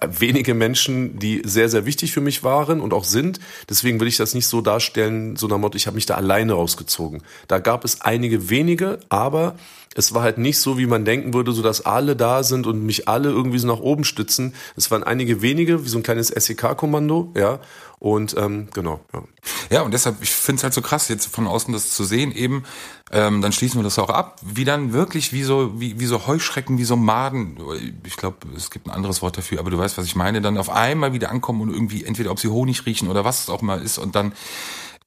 wenige 0.06 0.54
Menschen, 0.54 1.18
die 1.18 1.42
sehr, 1.44 1.68
sehr 1.68 1.86
wichtig 1.86 2.12
für 2.12 2.20
mich 2.20 2.42
waren 2.42 2.80
und 2.80 2.92
auch 2.92 3.04
sind. 3.04 3.40
Deswegen 3.68 4.00
will 4.00 4.08
ich 4.08 4.16
das 4.16 4.34
nicht 4.34 4.46
so 4.46 4.60
darstellen, 4.60 5.36
so 5.36 5.46
nach 5.46 5.58
Motto, 5.58 5.76
ich 5.76 5.86
habe 5.86 5.94
mich 5.94 6.06
da 6.06 6.14
alleine 6.14 6.54
rausgezogen. 6.54 7.22
Da 7.48 7.58
gab 7.58 7.84
es 7.84 8.00
einige 8.00 8.50
wenige, 8.50 8.98
aber 9.08 9.56
es 9.94 10.14
war 10.14 10.22
halt 10.22 10.38
nicht 10.38 10.58
so, 10.58 10.78
wie 10.78 10.86
man 10.86 11.04
denken 11.04 11.34
würde, 11.34 11.52
so 11.52 11.62
dass 11.62 11.84
alle 11.84 12.14
da 12.14 12.42
sind 12.42 12.66
und 12.66 12.84
mich 12.84 13.08
alle 13.08 13.30
irgendwie 13.30 13.58
so 13.58 13.66
nach 13.66 13.80
oben 13.80 14.04
stützen. 14.04 14.54
Es 14.76 14.90
waren 14.90 15.02
einige 15.02 15.42
wenige, 15.42 15.84
wie 15.84 15.88
so 15.88 15.98
ein 15.98 16.04
kleines 16.04 16.28
SEK-Kommando, 16.28 17.32
ja. 17.36 17.60
Und 18.00 18.34
ähm, 18.38 18.68
genau, 18.72 19.00
ja. 19.12 19.22
Ja, 19.70 19.82
und 19.82 19.92
deshalb, 19.92 20.22
ich 20.22 20.30
finde 20.30 20.58
es 20.58 20.62
halt 20.64 20.74
so 20.74 20.80
krass, 20.80 21.08
jetzt 21.08 21.26
von 21.26 21.46
außen 21.46 21.72
das 21.72 21.90
zu 21.90 22.02
sehen, 22.02 22.32
eben, 22.32 22.64
ähm, 23.12 23.42
dann 23.42 23.52
schließen 23.52 23.78
wir 23.78 23.84
das 23.84 23.98
auch 23.98 24.08
ab, 24.08 24.40
wie 24.42 24.64
dann 24.64 24.92
wirklich 24.94 25.34
wie 25.34 25.42
so, 25.42 25.78
wie, 25.78 26.00
wie 26.00 26.06
so 26.06 26.26
Heuschrecken, 26.26 26.78
wie 26.78 26.84
so 26.84 26.96
Maden, 26.96 27.58
ich 28.04 28.16
glaube, 28.16 28.38
es 28.56 28.70
gibt 28.70 28.86
ein 28.86 28.90
anderes 28.90 29.20
Wort 29.20 29.36
dafür, 29.36 29.60
aber 29.60 29.70
du 29.70 29.76
weißt, 29.76 29.98
was 29.98 30.06
ich 30.06 30.16
meine, 30.16 30.40
dann 30.40 30.56
auf 30.56 30.70
einmal 30.70 31.12
wieder 31.12 31.30
ankommen 31.30 31.60
und 31.60 31.70
irgendwie, 31.70 32.04
entweder 32.04 32.30
ob 32.30 32.40
sie 32.40 32.48
Honig 32.48 32.86
riechen 32.86 33.06
oder 33.08 33.24
was 33.24 33.42
es 33.42 33.50
auch 33.50 33.60
mal 33.60 33.82
ist, 33.82 33.98
und 33.98 34.16
dann 34.16 34.32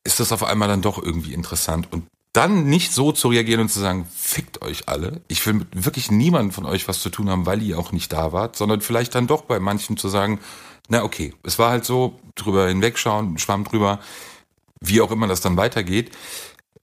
ist 0.04 0.20
das 0.20 0.32
auf 0.32 0.44
einmal 0.44 0.68
dann 0.68 0.84
doch 0.84 1.02
irgendwie 1.02 1.34
interessant. 1.34 1.92
Und 1.92 2.06
dann 2.32 2.66
nicht 2.66 2.94
so 2.94 3.12
zu 3.12 3.28
reagieren 3.28 3.62
und 3.62 3.70
zu 3.70 3.80
sagen, 3.80 4.08
fickt 4.16 4.62
euch 4.62 4.90
alle. 4.90 5.22
Ich 5.28 5.46
will 5.46 5.54
mit 5.54 5.86
wirklich 5.86 6.10
niemandem 6.10 6.52
von 6.52 6.66
euch 6.66 6.88
was 6.88 7.00
zu 7.00 7.10
tun 7.10 7.30
haben, 7.30 7.46
weil 7.46 7.62
ihr 7.62 7.78
auch 7.78 7.92
nicht 7.92 8.12
da 8.12 8.32
wart, 8.32 8.56
sondern 8.56 8.82
vielleicht 8.82 9.14
dann 9.16 9.28
doch 9.28 9.44
bei 9.44 9.60
manchen 9.60 9.98
zu 9.98 10.10
sagen, 10.10 10.40
na 10.89 11.04
okay, 11.04 11.34
es 11.43 11.60
war 11.60 11.72
halt 11.72 11.86
so, 11.86 12.19
drüber 12.36 12.67
hinwegschauen, 12.67 13.38
schwamm 13.38 13.63
drüber, 13.63 14.00
wie 14.80 15.02
auch 15.02 15.12
immer 15.12 15.28
das 15.28 15.41
dann 15.41 15.58
weitergeht, 15.58 16.12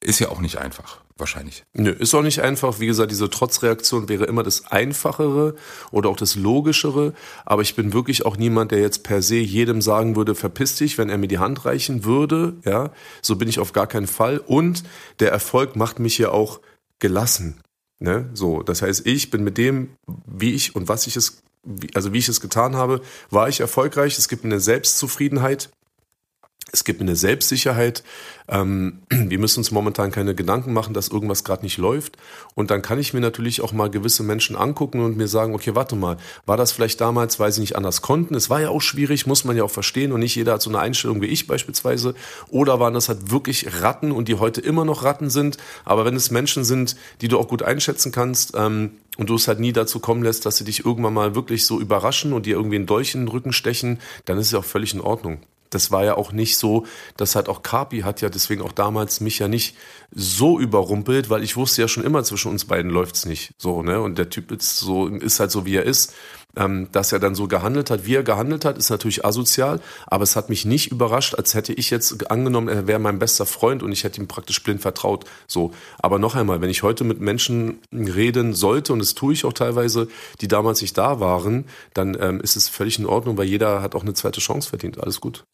ist 0.01 0.19
ja 0.19 0.31
auch 0.31 0.41
nicht 0.41 0.57
einfach, 0.57 1.01
wahrscheinlich. 1.19 1.65
Nö, 1.75 1.91
ist 1.91 2.15
auch 2.15 2.23
nicht 2.23 2.41
einfach. 2.41 2.81
Wie 2.81 2.87
gesagt, 2.87 3.11
diese 3.11 3.29
Trotzreaktion 3.29 4.09
wäre 4.09 4.25
immer 4.25 4.43
das 4.43 4.67
Einfachere 4.67 5.55
oder 5.91 6.09
auch 6.09 6.17
das 6.17 6.37
Logischere. 6.37 7.13
Aber 7.45 7.61
ich 7.61 7.75
bin 7.75 7.93
wirklich 7.93 8.25
auch 8.25 8.39
niemand, 8.39 8.71
der 8.71 8.81
jetzt 8.81 9.05
per 9.05 9.21
se 9.21 9.37
jedem 9.37 9.83
sagen 9.83 10.17
würde, 10.17 10.35
verpiss 10.35 10.77
dich, 10.77 10.97
wenn 10.97 11.11
er 11.11 11.19
mir 11.19 11.29
die 11.29 11.39
Hand 11.39 11.67
reichen 11.67 12.05
würde. 12.05 12.57
Ja, 12.65 12.93
so 13.21 13.37
bin 13.37 13.49
ich 13.49 13.59
auf 13.59 13.73
gar 13.73 13.87
keinen 13.87 14.07
Fall. 14.07 14.39
Und 14.39 14.85
der 15.19 15.31
Erfolg 15.31 15.77
macht 15.77 15.99
mich 15.99 16.17
ja 16.17 16.31
auch 16.31 16.61
gelassen. 16.99 17.61
Ne? 17.99 18.31
So, 18.33 18.63
das 18.63 18.81
heißt, 18.81 19.07
ich 19.07 19.29
bin 19.29 19.45
mit 19.45 19.59
dem, 19.59 19.91
wie 20.27 20.55
ich 20.55 20.75
und 20.75 20.89
was 20.89 21.07
ich 21.07 21.17
es, 21.17 21.43
also 21.95 22.13
wie 22.13 22.19
ich 22.19 22.29
es 22.29 22.41
getan 22.41 22.77
habe, 22.77 23.01
war 23.31 23.49
ich 23.49 23.61
erfolgreich. 23.61 24.19
Es 24.19 24.29
gibt 24.29 24.45
eine 24.45 24.61
Selbstzufriedenheit. 24.61 25.71
Es 26.73 26.85
gibt 26.85 27.01
eine 27.01 27.17
Selbstsicherheit. 27.17 28.03
Ähm, 28.49 29.01
wir 29.11 29.39
müssen 29.39 29.61
uns 29.61 29.71
momentan 29.71 30.11
keine 30.11 30.35
Gedanken 30.35 30.73
machen, 30.73 30.95
dass 30.95 31.09
irgendwas 31.09 31.45
gerade 31.45 31.63
nicht 31.63 31.79
läuft. 31.79 32.17
Und 32.55 32.71
dann 32.71 32.83
kann 32.83 32.99
ich 32.99 33.13
mir 33.13 33.21
natürlich 33.21 33.61
auch 33.61 33.73
mal 33.73 33.91
gewisse 33.91 34.23
Menschen 34.23 34.57
angucken 34.57 35.01
und 35.01 35.17
mir 35.17 35.29
sagen, 35.29 35.55
okay, 35.55 35.75
warte 35.75 35.97
mal, 35.97 36.17
war 36.47 36.57
das 36.57 36.73
vielleicht 36.73 37.01
damals, 37.01 37.41
weil 37.41 37.53
sie 37.53 37.61
nicht 37.61 37.77
anders 37.77 38.03
konnten? 38.03 38.35
Es 38.35 38.51
war 38.51 38.61
ja 38.61 38.71
auch 38.71 38.83
schwierig, 38.83 39.27
muss 39.27 39.45
man 39.45 39.57
ja 39.57 39.65
auch 39.65 39.71
verstehen. 39.71 40.13
Und 40.13 40.21
nicht 40.21 40.37
jeder 40.37 40.55
hat 40.55 40.63
so 40.63 40.71
eine 40.71 40.81
Einstellung 40.81 41.21
wie 41.21 41.27
ich 41.27 41.47
beispielsweise. 41.47 42.15
Oder 42.49 42.81
waren 42.81 42.95
das 42.95 43.09
halt 43.09 43.31
wirklich 43.31 43.83
Ratten 43.83 44.13
und 44.13 44.29
die 44.29 44.37
heute 44.37 44.61
immer 44.61 44.85
noch 44.85 45.03
Ratten 45.03 45.31
sind? 45.31 45.57
Aber 45.85 46.05
wenn 46.05 46.17
es 46.17 46.31
Menschen 46.31 46.65
sind, 46.65 46.97
die 47.21 47.29
du 47.29 47.39
auch 47.39 47.49
gut 47.49 47.63
einschätzen 47.63 48.13
kannst, 48.13 48.55
ähm, 48.57 48.93
und 49.17 49.29
du 49.29 49.35
es 49.35 49.49
halt 49.49 49.61
nie 49.61 49.73
dazu 49.73 49.99
kommen 50.01 50.23
lässt, 50.23 50.47
dass 50.47 50.57
sie 50.57 50.65
dich 50.65 50.87
irgendwann 50.87 51.13
mal 51.13 51.35
wirklich 51.35 51.67
so 51.67 51.79
überraschen 51.79 52.33
und 52.33 52.47
dir 52.47 52.57
irgendwie 52.57 52.77
einen 52.77 52.87
Dolch 52.87 53.15
in 53.15 53.23
den 53.23 53.29
Rücken 53.29 53.53
stechen, 53.53 53.99
dann 54.25 54.39
ist 54.39 54.47
es 54.47 54.53
ja 54.53 54.61
auch 54.61 54.65
völlig 54.65 54.95
in 54.95 55.01
Ordnung. 55.03 55.41
Das 55.71 55.91
war 55.91 56.05
ja 56.05 56.17
auch 56.17 56.33
nicht 56.33 56.59
so, 56.59 56.87
dass 57.17 57.37
halt 57.37 57.49
auch 57.49 57.63
Carpi 57.63 58.01
hat 58.01 58.21
ja 58.21 58.29
deswegen 58.29 58.63
auch 58.63 58.73
damals 58.73 59.21
mich 59.21 59.39
ja 59.39 59.49
nicht 59.49 59.77
so 60.13 60.59
überrumpelt, 60.59 61.31
weil 61.31 61.45
ich 61.45 61.57
wusste 61.57 61.83
ja 61.83 61.89
schon 61.89 62.05
immer, 62.05 62.25
zwischen 62.25 62.51
uns 62.51 62.65
beiden 62.65 62.91
läuft's 62.91 63.25
nicht. 63.25 63.53
So, 63.59 63.83
ne? 63.83 64.01
Und 64.01 64.19
der 64.19 64.29
Typ 64.31 64.51
ist 64.51 64.79
so, 64.79 65.07
ist 65.07 65.41
halt 65.41 65.51
so, 65.51 65.65
wie 65.65 65.77
er 65.77 65.85
ist. 65.85 66.13
Ähm, 66.57 66.89
dass 66.91 67.13
er 67.13 67.21
dann 67.21 67.37
so 67.37 67.47
gehandelt 67.47 67.91
hat, 67.91 68.07
wie 68.07 68.17
er 68.17 68.25
gehandelt 68.25 68.65
hat, 68.65 68.77
ist 68.77 68.91
natürlich 68.91 69.25
asozial, 69.25 69.81
aber 70.09 70.25
es 70.25 70.35
hat 70.35 70.49
mich 70.49 70.65
nicht 70.65 70.91
überrascht, 70.91 71.37
als 71.37 71.55
hätte 71.55 71.73
ich 71.73 71.91
jetzt 71.91 72.29
angenommen, 72.29 72.67
er 72.67 72.89
wäre 72.89 72.99
mein 72.99 73.21
bester 73.21 73.47
Freund 73.47 73.85
und 73.85 73.93
ich 73.93 74.03
hätte 74.03 74.21
ihm 74.21 74.27
praktisch 74.27 74.61
blind 74.61 74.81
vertraut. 74.83 75.27
So. 75.47 75.71
Aber 75.99 76.19
noch 76.19 76.35
einmal, 76.35 76.61
wenn 76.61 76.69
ich 76.69 76.83
heute 76.83 77.05
mit 77.05 77.21
Menschen 77.21 77.79
reden 77.93 78.53
sollte, 78.53 78.93
und 78.93 78.99
das 78.99 79.15
tue 79.15 79.33
ich 79.33 79.45
auch 79.45 79.53
teilweise, 79.53 80.09
die 80.41 80.49
damals 80.49 80.81
nicht 80.83 80.99
da 80.99 81.21
waren, 81.21 81.67
dann 81.95 82.17
ähm, 82.21 82.41
ist 82.41 82.57
es 82.57 82.69
völlig 82.69 82.99
in 82.99 83.07
Ordnung, 83.07 83.39
weil 83.39 83.47
jeder 83.47 83.81
hat 83.81 83.95
auch 83.95 84.03
eine 84.03 84.15
zweite 84.15 84.41
Chance 84.41 84.71
verdient. 84.71 85.01
Alles 85.01 85.21
gut. 85.21 85.45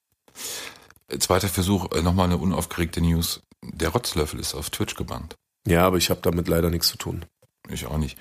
Zweiter 1.19 1.49
Versuch, 1.49 1.93
äh, 1.93 2.03
nochmal 2.03 2.27
eine 2.27 2.39
unaufgeregte 2.39 3.01
News. 3.01 3.43
Der 3.63 3.91
Rotzlöffel 3.91 4.41
ist 4.41 4.55
auf 4.55 4.71
Twitch 4.71 4.95
gebannt. 4.95 5.37
Ja, 5.67 5.87
aber 5.87 5.97
ich 5.99 6.11
habe 6.11 6.21
damit 6.23 6.49
leider 6.49 6.71
nichts 6.71 6.89
zu 6.89 6.99
tun. 6.99 7.25
Ich 7.69 7.87
auch 7.87 7.99
nicht. 7.99 8.17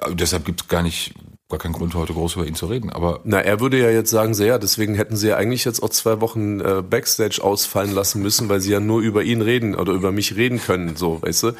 Aber 0.00 0.14
deshalb 0.14 0.44
gibt 0.44 0.60
es 0.62 0.68
gar 0.68 0.82
nicht, 0.82 1.14
gar 1.48 1.58
keinen 1.58 1.72
Grund, 1.72 1.94
heute 1.94 2.12
groß 2.12 2.36
über 2.36 2.46
ihn 2.46 2.54
zu 2.54 2.66
reden. 2.66 2.90
Aber 2.90 3.20
Na, 3.24 3.40
er 3.40 3.60
würde 3.60 3.78
ja 3.78 3.88
jetzt 3.90 4.10
sagen, 4.10 4.34
so 4.34 4.44
ja, 4.44 4.58
deswegen 4.58 4.94
hätten 4.94 5.16
sie 5.16 5.28
ja 5.28 5.36
eigentlich 5.36 5.64
jetzt 5.64 5.82
auch 5.82 5.88
zwei 5.88 6.20
Wochen 6.20 6.60
äh, 6.60 6.82
Backstage 6.82 7.40
ausfallen 7.42 7.94
lassen 7.94 8.20
müssen, 8.20 8.50
weil 8.50 8.60
sie 8.60 8.70
ja 8.70 8.80
nur 8.80 9.00
über 9.00 9.22
ihn 9.22 9.40
reden 9.40 9.74
oder 9.74 9.94
über 9.94 10.12
mich 10.12 10.36
reden 10.36 10.60
können, 10.60 10.96
so, 10.96 11.22
weißt 11.22 11.42
du. 11.44 11.52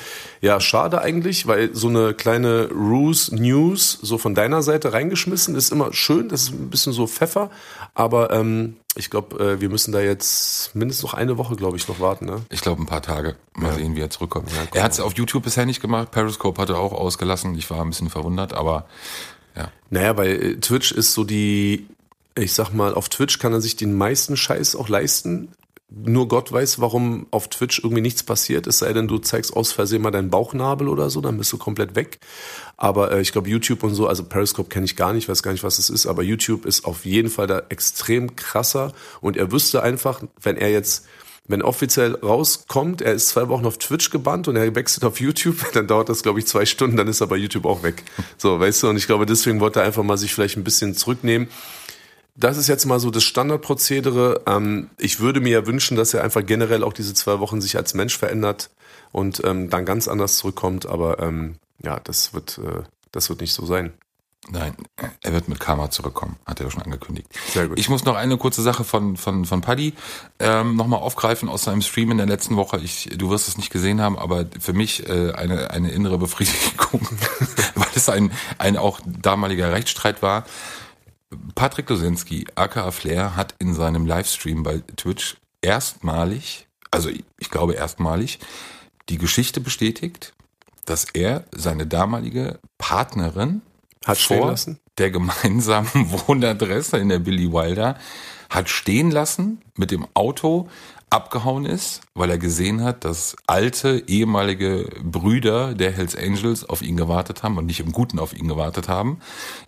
Ja, 0.42 0.60
schade 0.60 1.00
eigentlich, 1.00 1.46
weil 1.46 1.74
so 1.74 1.88
eine 1.88 2.12
kleine 2.12 2.68
Ruse 2.70 3.34
News 3.34 3.98
so 4.02 4.18
von 4.18 4.34
deiner 4.34 4.60
Seite 4.60 4.92
reingeschmissen 4.92 5.54
ist 5.54 5.72
immer 5.72 5.94
schön, 5.94 6.28
das 6.28 6.42
ist 6.42 6.52
ein 6.52 6.68
bisschen 6.68 6.92
so 6.92 7.06
Pfeffer, 7.06 7.50
aber 7.94 8.30
ähm, 8.30 8.76
ich 8.98 9.10
glaube, 9.10 9.38
äh, 9.38 9.60
wir 9.60 9.68
müssen 9.68 9.92
da 9.92 10.00
jetzt 10.00 10.74
mindestens 10.74 11.04
noch 11.04 11.14
eine 11.14 11.38
Woche, 11.38 11.56
glaube 11.56 11.76
ich, 11.76 11.86
noch 11.88 12.00
warten, 12.00 12.26
ne? 12.26 12.42
ich 12.50 12.60
glaube 12.60 12.82
ein 12.82 12.86
paar 12.86 13.02
Tage. 13.02 13.36
Mal 13.54 13.74
sehen, 13.74 13.96
wie 13.96 14.00
er 14.00 14.10
zurückkommt. 14.10 14.50
er 14.74 14.82
hat 14.82 14.92
es 14.92 15.00
auf 15.00 15.16
YouTube 15.16 15.44
bisher 15.44 15.66
nicht 15.66 15.80
gemacht. 15.80 16.10
Periscope 16.10 16.60
hat 16.60 16.68
er 16.68 16.78
auch 16.78 16.92
ausgelassen. 16.92 17.56
Ich 17.56 17.70
war 17.70 17.80
ein 17.80 17.90
bisschen 17.90 18.10
verwundert, 18.10 18.52
aber 18.52 18.86
ja. 19.56 19.70
Naja, 19.90 20.16
weil 20.16 20.42
äh, 20.42 20.56
Twitch 20.56 20.92
ist 20.92 21.14
so 21.14 21.24
die, 21.24 21.86
ich 22.34 22.52
sag 22.52 22.72
mal, 22.72 22.94
auf 22.94 23.08
Twitch 23.08 23.38
kann 23.38 23.52
er 23.52 23.60
sich 23.60 23.76
den 23.76 23.96
meisten 23.96 24.36
Scheiß 24.36 24.76
auch 24.76 24.88
leisten. 24.88 25.52
Nur 25.90 26.28
Gott 26.28 26.52
weiß, 26.52 26.80
warum 26.80 27.26
auf 27.30 27.48
Twitch 27.48 27.78
irgendwie 27.78 28.02
nichts 28.02 28.22
passiert, 28.22 28.66
es 28.66 28.80
sei 28.80 28.92
denn, 28.92 29.08
du 29.08 29.18
zeigst 29.18 29.56
aus 29.56 29.72
Versehen 29.72 30.02
mal 30.02 30.10
deinen 30.10 30.28
Bauchnabel 30.28 30.86
oder 30.86 31.08
so, 31.08 31.22
dann 31.22 31.38
bist 31.38 31.50
du 31.50 31.56
komplett 31.56 31.96
weg. 31.96 32.18
Aber 32.76 33.10
äh, 33.10 33.22
ich 33.22 33.32
glaube, 33.32 33.48
YouTube 33.48 33.82
und 33.82 33.94
so, 33.94 34.06
also 34.06 34.24
Periscope 34.24 34.68
kenne 34.68 34.84
ich 34.84 34.96
gar 34.96 35.14
nicht, 35.14 35.30
weiß 35.30 35.42
gar 35.42 35.52
nicht, 35.52 35.64
was 35.64 35.78
es 35.78 35.88
ist, 35.88 36.06
aber 36.06 36.22
YouTube 36.22 36.66
ist 36.66 36.84
auf 36.84 37.06
jeden 37.06 37.30
Fall 37.30 37.46
da 37.46 37.62
extrem 37.70 38.36
krasser 38.36 38.92
und 39.22 39.38
er 39.38 39.50
wüsste 39.50 39.82
einfach, 39.82 40.22
wenn 40.42 40.58
er 40.58 40.70
jetzt 40.70 41.06
wenn 41.48 41.62
offiziell 41.62 42.14
rauskommt, 42.16 43.00
er 43.00 43.14
ist 43.14 43.30
zwei 43.30 43.48
Wochen 43.48 43.64
auf 43.64 43.78
Twitch 43.78 44.10
gebannt 44.10 44.48
und 44.48 44.56
er 44.56 44.74
wechselt 44.74 45.04
auf 45.04 45.18
YouTube, 45.18 45.56
dann 45.72 45.86
dauert 45.86 46.10
das, 46.10 46.22
glaube 46.22 46.38
ich, 46.38 46.46
zwei 46.46 46.66
Stunden, 46.66 46.98
dann 46.98 47.08
ist 47.08 47.22
er 47.22 47.26
bei 47.26 47.36
YouTube 47.36 47.64
auch 47.64 47.82
weg. 47.82 48.04
So, 48.36 48.60
weißt 48.60 48.82
du, 48.82 48.90
und 48.90 48.98
ich 48.98 49.06
glaube, 49.06 49.24
deswegen 49.24 49.58
wollte 49.58 49.80
er 49.80 49.86
einfach 49.86 50.02
mal 50.02 50.18
sich 50.18 50.34
vielleicht 50.34 50.58
ein 50.58 50.64
bisschen 50.64 50.94
zurücknehmen. 50.94 51.48
Das 52.38 52.56
ist 52.56 52.68
jetzt 52.68 52.84
mal 52.84 53.00
so 53.00 53.10
das 53.10 53.24
Standardprozedere. 53.24 54.42
Ähm, 54.46 54.90
ich 54.96 55.18
würde 55.18 55.40
mir 55.40 55.50
ja 55.50 55.66
wünschen, 55.66 55.96
dass 55.96 56.14
er 56.14 56.22
einfach 56.22 56.46
generell 56.46 56.84
auch 56.84 56.92
diese 56.92 57.12
zwei 57.12 57.40
Wochen 57.40 57.60
sich 57.60 57.76
als 57.76 57.94
Mensch 57.94 58.16
verändert 58.16 58.70
und 59.10 59.42
ähm, 59.44 59.70
dann 59.70 59.84
ganz 59.84 60.06
anders 60.06 60.36
zurückkommt, 60.36 60.86
aber 60.86 61.18
ähm, 61.18 61.56
ja, 61.82 61.98
das 61.98 62.34
wird, 62.34 62.58
äh, 62.58 62.82
das 63.10 63.28
wird 63.28 63.40
nicht 63.40 63.52
so 63.52 63.66
sein. 63.66 63.92
Nein, 64.50 64.74
er 65.20 65.32
wird 65.32 65.48
mit 65.48 65.58
Karma 65.58 65.90
zurückkommen, 65.90 66.36
hat 66.46 66.60
er 66.60 66.66
ja 66.66 66.70
schon 66.70 66.82
angekündigt. 66.82 67.28
Sehr 67.52 67.66
gut. 67.68 67.78
Ich 67.78 67.88
muss 67.88 68.04
noch 68.04 68.14
eine 68.14 68.38
kurze 68.38 68.62
Sache 68.62 68.84
von, 68.84 69.16
von, 69.16 69.44
von 69.44 69.60
Paddy 69.60 69.94
ähm, 70.38 70.76
nochmal 70.76 71.00
aufgreifen 71.00 71.48
aus 71.48 71.64
seinem 71.64 71.82
Stream 71.82 72.12
in 72.12 72.18
der 72.18 72.26
letzten 72.26 72.54
Woche. 72.54 72.78
Ich, 72.78 73.10
du 73.18 73.30
wirst 73.30 73.48
es 73.48 73.58
nicht 73.58 73.70
gesehen 73.70 74.00
haben, 74.00 74.16
aber 74.16 74.46
für 74.60 74.72
mich 74.72 75.06
äh, 75.08 75.32
eine, 75.32 75.72
eine 75.72 75.90
innere 75.90 76.18
Befriedigung, 76.18 77.00
weil 77.74 77.88
es 77.94 78.08
ein, 78.08 78.32
ein 78.58 78.76
auch 78.76 79.00
damaliger 79.04 79.72
Rechtsstreit 79.72 80.22
war. 80.22 80.44
Patrick 81.54 81.88
Losinski, 81.90 82.46
aka 82.54 82.90
Flair, 82.90 83.36
hat 83.36 83.54
in 83.58 83.74
seinem 83.74 84.06
Livestream 84.06 84.62
bei 84.62 84.82
Twitch 84.96 85.36
erstmalig, 85.60 86.66
also 86.90 87.10
ich 87.10 87.50
glaube 87.50 87.74
erstmalig, 87.74 88.38
die 89.08 89.18
Geschichte 89.18 89.60
bestätigt, 89.60 90.32
dass 90.84 91.04
er 91.04 91.44
seine 91.52 91.86
damalige 91.86 92.58
Partnerin 92.78 93.62
Hat 94.04 94.18
stehen 94.18 94.38
vor 94.38 94.50
lassen? 94.50 94.80
der 94.96 95.10
gemeinsamen 95.10 95.88
Wohnadresse 96.26 96.98
in 96.98 97.08
der 97.08 97.18
Billy 97.18 97.52
Wilder 97.52 97.98
hat 98.48 98.70
stehen 98.70 99.10
lassen, 99.10 99.60
mit 99.76 99.90
dem 99.90 100.06
Auto 100.14 100.68
abgehauen 101.10 101.64
ist, 101.64 102.00
weil 102.14 102.30
er 102.30 102.38
gesehen 102.38 102.82
hat, 102.84 103.04
dass 103.04 103.36
alte 103.46 104.02
ehemalige 104.06 104.88
Brüder 105.02 105.74
der 105.74 105.92
Hells 105.92 106.14
Angels 106.16 106.68
auf 106.68 106.82
ihn 106.82 106.96
gewartet 106.96 107.42
haben 107.42 107.56
und 107.58 107.66
nicht 107.66 107.80
im 107.80 107.92
Guten 107.92 108.18
auf 108.18 108.34
ihn 108.36 108.48
gewartet 108.48 108.88
haben, 108.88 109.20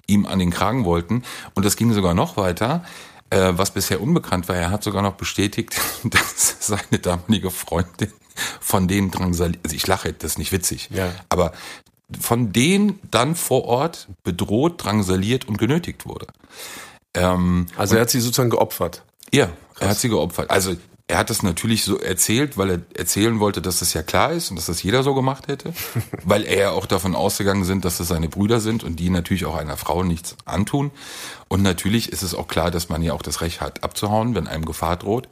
ihm 0.07 0.26
an 0.26 0.38
den 0.38 0.51
Kragen 0.51 0.84
wollten. 0.84 1.22
Und 1.55 1.64
das 1.64 1.76
ging 1.76 1.93
sogar 1.93 2.14
noch 2.14 2.36
weiter. 2.36 2.84
Äh, 3.30 3.53
was 3.57 3.70
bisher 3.70 4.01
unbekannt 4.03 4.49
war, 4.49 4.57
er 4.57 4.70
hat 4.70 4.82
sogar 4.82 5.03
noch 5.03 5.14
bestätigt, 5.14 5.80
dass 6.05 6.57
seine 6.61 6.99
damalige 7.01 7.51
Freundin 7.51 8.12
von 8.61 8.88
denen 8.88 9.11
drangsaliert, 9.11 9.61
also 9.64 9.76
ich 9.76 9.86
lache, 9.86 10.12
das 10.12 10.32
ist 10.32 10.38
nicht 10.38 10.53
witzig, 10.53 10.88
Ja. 10.93 11.12
aber 11.28 11.53
von 12.20 12.53
denen 12.53 12.99
dann 13.11 13.36
vor 13.36 13.66
Ort 13.66 14.09
bedroht, 14.24 14.82
drangsaliert 14.84 15.47
und 15.47 15.59
genötigt 15.59 16.07
wurde. 16.07 16.26
Ähm, 17.14 17.66
Also 17.76 17.95
er 17.97 18.03
hat 18.03 18.11
sie 18.11 18.20
sozusagen 18.20 18.51
geopfert. 18.51 19.03
ja, 19.32 19.49
er 19.78 19.91
hat 19.91 19.99
sie 19.99 20.09
geopfert. 20.09 20.51
Also 20.51 20.74
er 21.11 21.18
hat 21.18 21.28
das 21.28 21.42
natürlich 21.42 21.84
so 21.84 21.98
erzählt, 21.98 22.56
weil 22.56 22.70
er 22.70 22.80
erzählen 22.94 23.40
wollte, 23.40 23.61
dass 23.61 23.80
das 23.80 23.94
ja 23.94 24.02
klar 24.02 24.30
ist 24.32 24.50
und 24.50 24.56
dass 24.56 24.66
das 24.66 24.82
jeder 24.82 25.02
so 25.02 25.12
gemacht 25.12 25.48
hätte, 25.48 25.74
weil 26.24 26.44
er 26.44 26.58
ja 26.58 26.70
auch 26.70 26.86
davon 26.86 27.16
ausgegangen 27.16 27.64
sind, 27.64 27.84
dass 27.84 27.98
das 27.98 28.08
seine 28.08 28.28
Brüder 28.28 28.61
sind 28.61 28.84
und 28.84 28.96
die 28.96 29.11
natürlich 29.11 29.44
auch 29.44 29.56
einer 29.56 29.76
Frau 29.76 30.04
nichts 30.04 30.36
antun. 30.44 30.92
Und 31.48 31.62
natürlich 31.62 32.12
ist 32.12 32.22
es 32.22 32.32
auch 32.32 32.46
klar, 32.46 32.70
dass 32.70 32.88
man 32.88 33.02
ja 33.02 33.12
auch 33.12 33.22
das 33.22 33.40
Recht 33.40 33.61
hat, 33.61 33.82
abzuhauen, 33.82 34.36
wenn 34.36 34.46
einem 34.46 34.64
Gefahr 34.64 34.96
droht. 34.96 35.28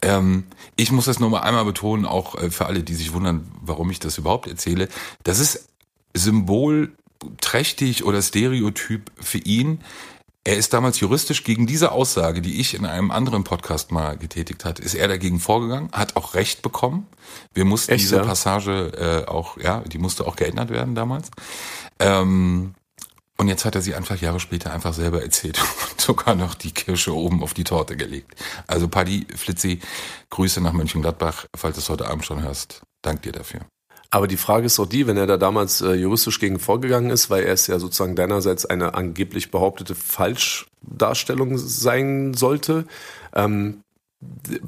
Ähm, 0.00 0.44
ich 0.76 0.90
muss 0.90 1.04
das 1.04 1.20
nur 1.20 1.28
mal 1.28 1.40
einmal 1.40 1.66
betonen, 1.66 2.06
auch 2.06 2.34
äh, 2.36 2.50
für 2.50 2.64
alle, 2.64 2.82
die 2.82 2.94
sich 2.94 3.12
wundern, 3.12 3.52
warum 3.60 3.90
ich 3.90 4.00
das 4.00 4.16
überhaupt 4.16 4.46
erzähle. 4.46 4.88
Das 5.22 5.38
ist 5.38 5.68
symbolträchtig 6.14 8.04
oder 8.04 8.22
Stereotyp 8.22 9.10
für 9.20 9.38
ihn. 9.38 9.80
Er 10.42 10.56
ist 10.56 10.72
damals 10.72 10.98
juristisch 11.00 11.44
gegen 11.44 11.66
diese 11.66 11.92
Aussage, 11.92 12.40
die 12.40 12.60
ich 12.60 12.72
in 12.74 12.86
einem 12.86 13.10
anderen 13.10 13.44
Podcast 13.44 13.92
mal 13.92 14.16
getätigt 14.16 14.64
hat, 14.64 14.78
ist 14.78 14.94
er 14.94 15.06
dagegen 15.06 15.38
vorgegangen, 15.38 15.90
hat 15.92 16.16
auch 16.16 16.34
Recht 16.34 16.62
bekommen. 16.62 17.06
Wir 17.52 17.66
mussten 17.66 17.92
Echt, 17.92 18.04
diese 18.04 18.16
ja? 18.16 18.24
Passage 18.24 18.92
äh, 18.96 19.28
auch, 19.28 19.58
ja, 19.58 19.80
die 19.80 19.98
musste 19.98 20.26
auch 20.26 20.36
geändert 20.36 20.70
werden 20.70 20.94
damals. 20.94 21.30
Ähm, 21.98 22.74
und 23.36 23.48
jetzt 23.48 23.66
hat 23.66 23.74
er 23.74 23.82
sie 23.82 23.94
einfach 23.94 24.20
Jahre 24.20 24.40
später 24.40 24.72
einfach 24.72 24.94
selber 24.94 25.22
erzählt 25.22 25.60
und 25.90 26.00
sogar 26.00 26.34
noch 26.34 26.54
die 26.54 26.72
Kirsche 26.72 27.14
oben 27.14 27.42
auf 27.42 27.52
die 27.52 27.64
Torte 27.64 27.96
gelegt. 27.96 28.34
Also 28.66 28.88
Paddy, 28.88 29.26
Flitzi, 29.34 29.80
Grüße 30.30 30.62
nach 30.62 30.72
Mönchengladbach, 30.72 31.46
falls 31.54 31.76
du 31.76 31.80
es 31.80 31.88
heute 31.90 32.08
Abend 32.08 32.24
schon 32.24 32.42
hörst. 32.42 32.80
Dank 33.02 33.22
dir 33.22 33.32
dafür. 33.32 33.60
Aber 34.10 34.26
die 34.26 34.36
Frage 34.36 34.66
ist 34.66 34.80
auch 34.80 34.86
die, 34.86 35.06
wenn 35.06 35.16
er 35.16 35.26
da 35.26 35.36
damals 35.36 35.80
äh, 35.80 35.92
juristisch 35.92 36.40
gegen 36.40 36.58
vorgegangen 36.58 37.10
ist, 37.10 37.30
weil 37.30 37.44
er 37.44 37.52
es 37.52 37.68
ja 37.68 37.78
sozusagen 37.78 38.16
deinerseits 38.16 38.66
eine 38.66 38.94
angeblich 38.94 39.52
behauptete 39.52 39.94
Falschdarstellung 39.94 41.58
sein 41.58 42.34
sollte, 42.34 42.86
ähm, 43.34 43.84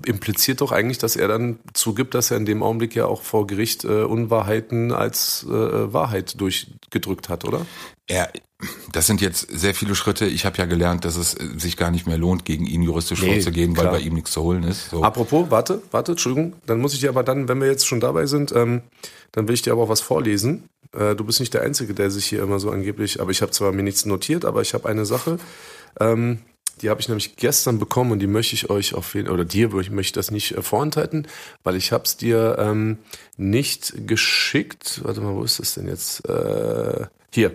impliziert 0.06 0.62
doch 0.62 0.72
eigentlich, 0.72 0.98
dass 0.98 1.14
er 1.14 1.28
dann 1.28 1.58
zugibt, 1.74 2.14
dass 2.14 2.30
er 2.30 2.38
in 2.38 2.46
dem 2.46 2.62
Augenblick 2.62 2.94
ja 2.94 3.04
auch 3.04 3.22
vor 3.22 3.46
Gericht 3.46 3.84
äh, 3.84 4.02
Unwahrheiten 4.04 4.92
als 4.92 5.44
äh, 5.46 5.92
Wahrheit 5.92 6.40
durchgedrückt 6.40 7.28
hat, 7.28 7.44
oder? 7.44 7.66
Er, 8.06 8.32
das 8.92 9.06
sind 9.06 9.20
jetzt 9.20 9.46
sehr 9.50 9.74
viele 9.74 9.94
Schritte. 9.94 10.24
Ich 10.24 10.46
habe 10.46 10.56
ja 10.56 10.64
gelernt, 10.64 11.04
dass 11.04 11.16
es 11.16 11.34
äh, 11.34 11.58
sich 11.58 11.76
gar 11.76 11.90
nicht 11.90 12.06
mehr 12.06 12.16
lohnt, 12.16 12.46
gegen 12.46 12.64
ihn 12.64 12.82
juristisch 12.82 13.20
Nee, 13.20 13.34
vorzugehen, 13.34 13.76
weil 13.76 13.88
bei 13.88 14.00
ihm 14.00 14.14
nichts 14.14 14.32
zu 14.32 14.42
holen 14.42 14.62
ist. 14.62 14.88
So. 14.88 15.02
Apropos, 15.02 15.50
warte, 15.50 15.82
warte, 15.90 16.12
Entschuldigung, 16.12 16.54
dann 16.64 16.80
muss 16.80 16.94
ich 16.94 17.00
dir 17.00 17.10
aber 17.10 17.22
dann, 17.22 17.46
wenn 17.48 17.60
wir 17.60 17.68
jetzt 17.68 17.86
schon 17.86 18.00
dabei 18.00 18.24
sind, 18.24 18.52
ähm, 18.52 18.82
dann 19.32 19.48
will 19.48 19.54
ich 19.54 19.62
dir 19.62 19.72
aber 19.72 19.82
auch 19.82 19.88
was 19.90 20.00
vorlesen. 20.00 20.64
Äh, 20.94 21.14
du 21.14 21.24
bist 21.24 21.40
nicht 21.40 21.52
der 21.52 21.62
Einzige, 21.62 21.92
der 21.92 22.10
sich 22.10 22.24
hier 22.24 22.42
immer 22.42 22.58
so 22.58 22.70
angeblich, 22.70 23.20
aber 23.20 23.30
ich 23.30 23.42
habe 23.42 23.52
zwar 23.52 23.72
mir 23.72 23.82
nichts 23.82 24.06
notiert, 24.06 24.46
aber 24.46 24.62
ich 24.62 24.72
habe 24.72 24.88
eine 24.88 25.04
Sache, 25.04 25.38
ähm, 26.00 26.38
die 26.82 26.90
habe 26.90 27.00
ich 27.00 27.08
nämlich 27.08 27.36
gestern 27.36 27.78
bekommen 27.78 28.10
und 28.12 28.18
die 28.18 28.26
möchte 28.26 28.54
ich 28.54 28.68
euch 28.68 28.94
auf 28.94 29.14
jeden 29.14 29.28
oder 29.28 29.44
dir 29.44 29.68
möchte 29.70 30.00
ich 30.00 30.12
das 30.12 30.30
nicht 30.30 30.56
äh, 30.56 30.62
vorenthalten, 30.62 31.28
weil 31.62 31.76
ich 31.76 31.92
habe 31.92 32.04
es 32.04 32.16
dir 32.16 32.56
ähm, 32.58 32.98
nicht 33.36 34.06
geschickt. 34.06 35.00
Warte 35.04 35.20
mal, 35.20 35.34
wo 35.34 35.44
ist 35.44 35.60
das 35.60 35.74
denn 35.74 35.86
jetzt? 35.86 36.28
Äh, 36.28 37.06
hier. 37.32 37.52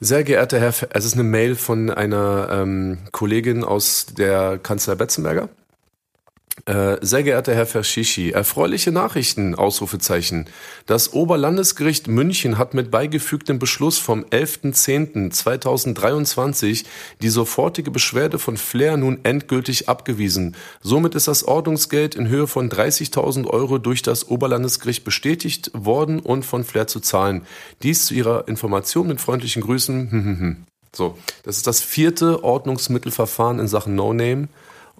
Sehr 0.00 0.24
geehrter 0.24 0.58
Herr, 0.58 0.74
es 0.90 1.04
ist 1.04 1.14
eine 1.14 1.22
Mail 1.22 1.54
von 1.54 1.88
einer 1.88 2.48
ähm, 2.50 2.98
Kollegin 3.12 3.62
aus 3.62 4.06
der 4.06 4.58
Kanzler 4.58 4.96
Betzenberger. 4.96 5.48
Äh, 6.66 6.98
sehr 7.00 7.22
geehrter 7.22 7.54
Herr 7.54 7.66
Verschischi, 7.66 8.32
erfreuliche 8.32 8.92
Nachrichten, 8.92 9.54
Ausrufezeichen. 9.54 10.44
Das 10.84 11.14
Oberlandesgericht 11.14 12.08
München 12.08 12.58
hat 12.58 12.74
mit 12.74 12.90
beigefügtem 12.90 13.58
Beschluss 13.58 13.98
vom 13.98 14.26
11.10.2023 14.26 16.84
die 17.22 17.30
sofortige 17.30 17.90
Beschwerde 17.90 18.38
von 18.38 18.58
Flair 18.58 18.98
nun 18.98 19.20
endgültig 19.22 19.88
abgewiesen. 19.88 20.54
Somit 20.82 21.14
ist 21.14 21.26
das 21.26 21.42
Ordnungsgeld 21.42 22.14
in 22.14 22.28
Höhe 22.28 22.46
von 22.46 22.68
30.000 22.68 23.46
Euro 23.46 23.78
durch 23.78 24.02
das 24.02 24.28
Oberlandesgericht 24.28 25.04
bestätigt 25.04 25.70
worden 25.72 26.20
und 26.20 26.44
von 26.44 26.64
Flair 26.64 26.86
zu 26.86 27.00
zahlen. 27.00 27.46
Dies 27.82 28.04
zu 28.04 28.12
Ihrer 28.12 28.46
Information 28.46 29.08
mit 29.08 29.22
freundlichen 29.22 29.62
Grüßen. 29.62 30.66
So, 30.94 31.16
das 31.44 31.56
ist 31.56 31.66
das 31.66 31.80
vierte 31.80 32.44
Ordnungsmittelverfahren 32.44 33.60
in 33.60 33.66
Sachen 33.66 33.94
No 33.94 34.12
Name 34.12 34.48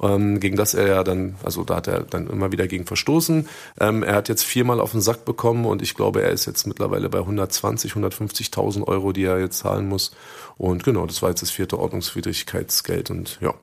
ähm, 0.02 0.40
gegen 0.40 0.56
das 0.56 0.74
er 0.74 0.86
ja 0.88 1.04
dann, 1.04 1.36
also 1.42 1.64
da 1.64 1.76
hat 1.76 1.86
er 1.86 2.02
dann 2.02 2.28
immer 2.28 2.52
wieder 2.52 2.66
gegen 2.66 2.86
verstoßen. 2.86 3.48
Ähm, 3.80 4.02
er 4.02 4.16
hat 4.16 4.28
jetzt 4.28 4.42
viermal 4.44 4.80
auf 4.80 4.92
den 4.92 5.00
Sack 5.00 5.24
bekommen 5.24 5.64
und 5.64 5.80
ich 5.82 5.94
glaube, 5.94 6.22
er 6.22 6.30
ist 6.30 6.46
jetzt 6.46 6.66
mittlerweile 6.66 7.08
bei 7.08 7.18
120, 7.18 7.92
150.000 7.92 8.86
Euro, 8.86 9.12
die 9.12 9.24
er 9.24 9.38
jetzt 9.40 9.58
zahlen 9.58 9.88
muss. 9.88 10.12
Und 10.56 10.84
genau, 10.84 11.06
das 11.06 11.22
war 11.22 11.30
jetzt 11.30 11.42
das 11.42 11.50
vierte 11.50 11.78
Ordnungswidrigkeitsgeld 11.78 13.10
und 13.10 13.38
ja, 13.40 13.54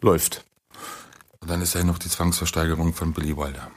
läuft. 0.00 0.44
Und 1.40 1.50
dann 1.50 1.60
ist 1.60 1.74
ja 1.74 1.84
noch 1.84 1.98
die 1.98 2.08
Zwangsversteigerung 2.08 2.92
von 2.94 3.12
Billy 3.12 3.36
Wilder. 3.36 3.70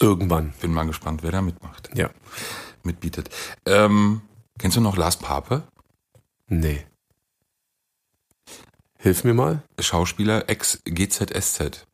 Irgendwann. 0.00 0.52
Bin 0.60 0.72
mal 0.72 0.86
gespannt, 0.86 1.22
wer 1.22 1.32
da 1.32 1.42
mitmacht, 1.42 1.90
Ja. 1.94 2.10
mitbietet. 2.82 3.30
Ähm, 3.66 4.22
kennst 4.58 4.76
du 4.76 4.80
noch 4.80 4.96
Lars 4.96 5.16
Pape? 5.16 5.62
Nee. 6.48 6.84
Hilf 9.02 9.24
mir 9.24 9.34
mal. 9.34 9.62
Schauspieler 9.78 10.48
ex-GZSZ. 10.48 11.86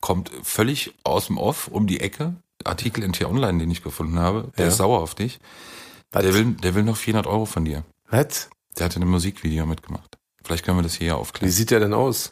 Kommt 0.00 0.30
völlig 0.42 0.94
aus 1.04 1.26
dem 1.28 1.38
Off 1.38 1.68
um 1.68 1.86
die 1.86 2.00
Ecke. 2.00 2.34
Artikel 2.64 3.04
in 3.04 3.12
T-Online, 3.12 3.58
den 3.58 3.70
ich 3.70 3.82
gefunden 3.82 4.18
habe. 4.18 4.50
Der 4.58 4.64
Ja. 4.66 4.70
ist 4.70 4.78
sauer 4.78 5.00
auf 5.00 5.14
dich. 5.14 5.38
Was? 6.10 6.22
Der 6.22 6.34
will, 6.34 6.52
der 6.54 6.74
will 6.74 6.82
noch 6.82 6.96
400 6.96 7.26
Euro 7.26 7.44
von 7.46 7.64
dir. 7.64 7.84
Was? 8.10 8.50
Der 8.76 8.86
hatte 8.86 9.00
ein 9.00 9.06
Musikvideo 9.08 9.66
mitgemacht. 9.66 10.18
Vielleicht 10.44 10.64
können 10.64 10.78
wir 10.78 10.82
das 10.82 10.94
hier 10.94 11.08
Wie 11.08 11.12
aufklären. 11.12 11.50
sieht 11.52 11.70
der 11.70 11.80
denn 11.80 11.94
aus? 11.94 12.30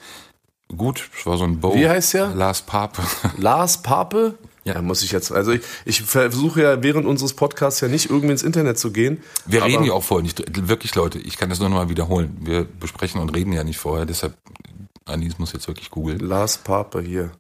Gut, 0.76 1.09
es 1.18 1.26
war 1.26 1.36
so 1.36 1.45
ein 1.45 1.61
Bow. 1.61 1.74
Wie 1.74 1.88
heißt 1.88 2.14
der? 2.14 2.28
Lars 2.34 2.62
Pape. 2.62 3.03
Lars 3.38 3.80
Pape? 3.82 4.36
Ja. 4.65 4.75
Da 4.75 4.83
muss 4.83 5.03
ich 5.03 5.12
jetzt, 5.12 5.31
also 5.31 5.53
ich, 5.53 5.62
ich 5.85 6.03
versuche 6.03 6.62
ja 6.62 6.83
während 6.83 7.07
unseres 7.07 7.35
Podcasts 7.35 7.81
ja 7.81 7.89
nicht 7.89 8.09
irgendwie 8.09 8.33
ins 8.33 8.43
Internet 8.43 8.79
zu 8.79 8.93
gehen. 8.93 9.23
Wir 9.45 9.62
reden 9.62 9.85
ja 9.85 9.93
auch 9.93 10.03
vorher 10.03 10.23
nicht. 10.23 10.43
Wirklich, 10.69 10.95
Leute, 10.95 11.19
ich 11.19 11.37
kann 11.37 11.51
das 11.51 11.61
nur 11.61 11.69
noch 11.69 11.77
mal 11.77 11.89
wiederholen. 11.91 12.37
Wir 12.41 12.65
besprechen 12.65 13.21
und 13.21 13.29
reden 13.31 13.53
ja 13.53 13.62
nicht 13.62 13.79
vorher. 13.79 14.07
Deshalb, 14.07 14.35
Anis 15.05 15.39
muss 15.39 15.53
jetzt 15.53 15.69
wirklich 15.69 15.91
googeln. 15.91 16.19
Lars 16.19 16.57
Pape 16.57 17.03
hier. 17.03 17.33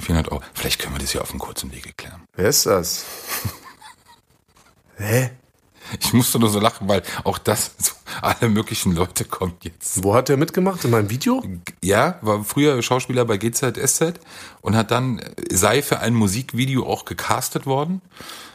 400 0.00 0.32
Euro. 0.32 0.42
Vielleicht 0.54 0.80
können 0.80 0.94
wir 0.94 1.00
das 1.00 1.12
hier 1.12 1.20
auf 1.20 1.30
einem 1.30 1.38
kurzen 1.38 1.70
Wege 1.70 1.92
klären. 1.92 2.22
Wer 2.34 2.48
ist 2.48 2.64
das? 2.64 3.04
Hä? 4.96 5.32
Ich 6.00 6.12
musste 6.12 6.38
nur 6.38 6.48
so 6.48 6.60
lachen, 6.60 6.88
weil 6.88 7.02
auch 7.24 7.38
das, 7.38 7.72
so 7.78 7.92
alle 8.20 8.48
möglichen 8.48 8.94
Leute 8.94 9.24
kommen 9.24 9.54
jetzt. 9.62 10.02
Wo 10.02 10.14
hat 10.14 10.28
der 10.28 10.36
mitgemacht? 10.36 10.84
In 10.84 10.90
meinem 10.90 11.10
Video? 11.10 11.42
Ja, 11.82 12.18
war 12.22 12.44
früher 12.44 12.80
Schauspieler 12.82 13.24
bei 13.24 13.36
GZSZ 13.36 14.14
und 14.60 14.76
hat 14.76 14.90
dann, 14.90 15.18
äh, 15.18 15.32
sei 15.50 15.82
für 15.82 15.98
ein 16.00 16.14
Musikvideo 16.14 16.86
auch 16.86 17.04
gecastet 17.04 17.66
worden. 17.66 18.00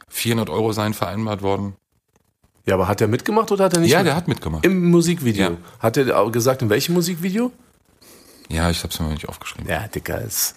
400 0.10 0.50
Euro 0.50 0.72
seien 0.72 0.94
vereinbart 0.94 1.42
worden. 1.42 1.76
Ja, 2.66 2.74
aber 2.76 2.88
hat 2.88 3.00
er 3.02 3.08
mitgemacht 3.08 3.52
oder 3.52 3.66
hat 3.66 3.74
er 3.74 3.80
nicht? 3.80 3.92
Ja, 3.92 4.00
mit- 4.00 4.08
der 4.08 4.16
hat 4.16 4.28
mitgemacht. 4.28 4.66
Im 4.66 4.90
Musikvideo. 4.90 5.52
Ja. 5.52 5.58
Hat 5.80 5.96
er 5.98 6.30
gesagt, 6.32 6.62
in 6.62 6.70
welchem 6.70 6.94
Musikvideo? 6.96 7.52
Ja, 8.50 8.70
ich 8.70 8.84
hab's 8.84 9.00
mir 9.00 9.08
nicht 9.10 9.28
aufgeschrieben. 9.28 9.70
Ja, 9.70 9.88
Dicker 9.88 10.22
ist. 10.22 10.56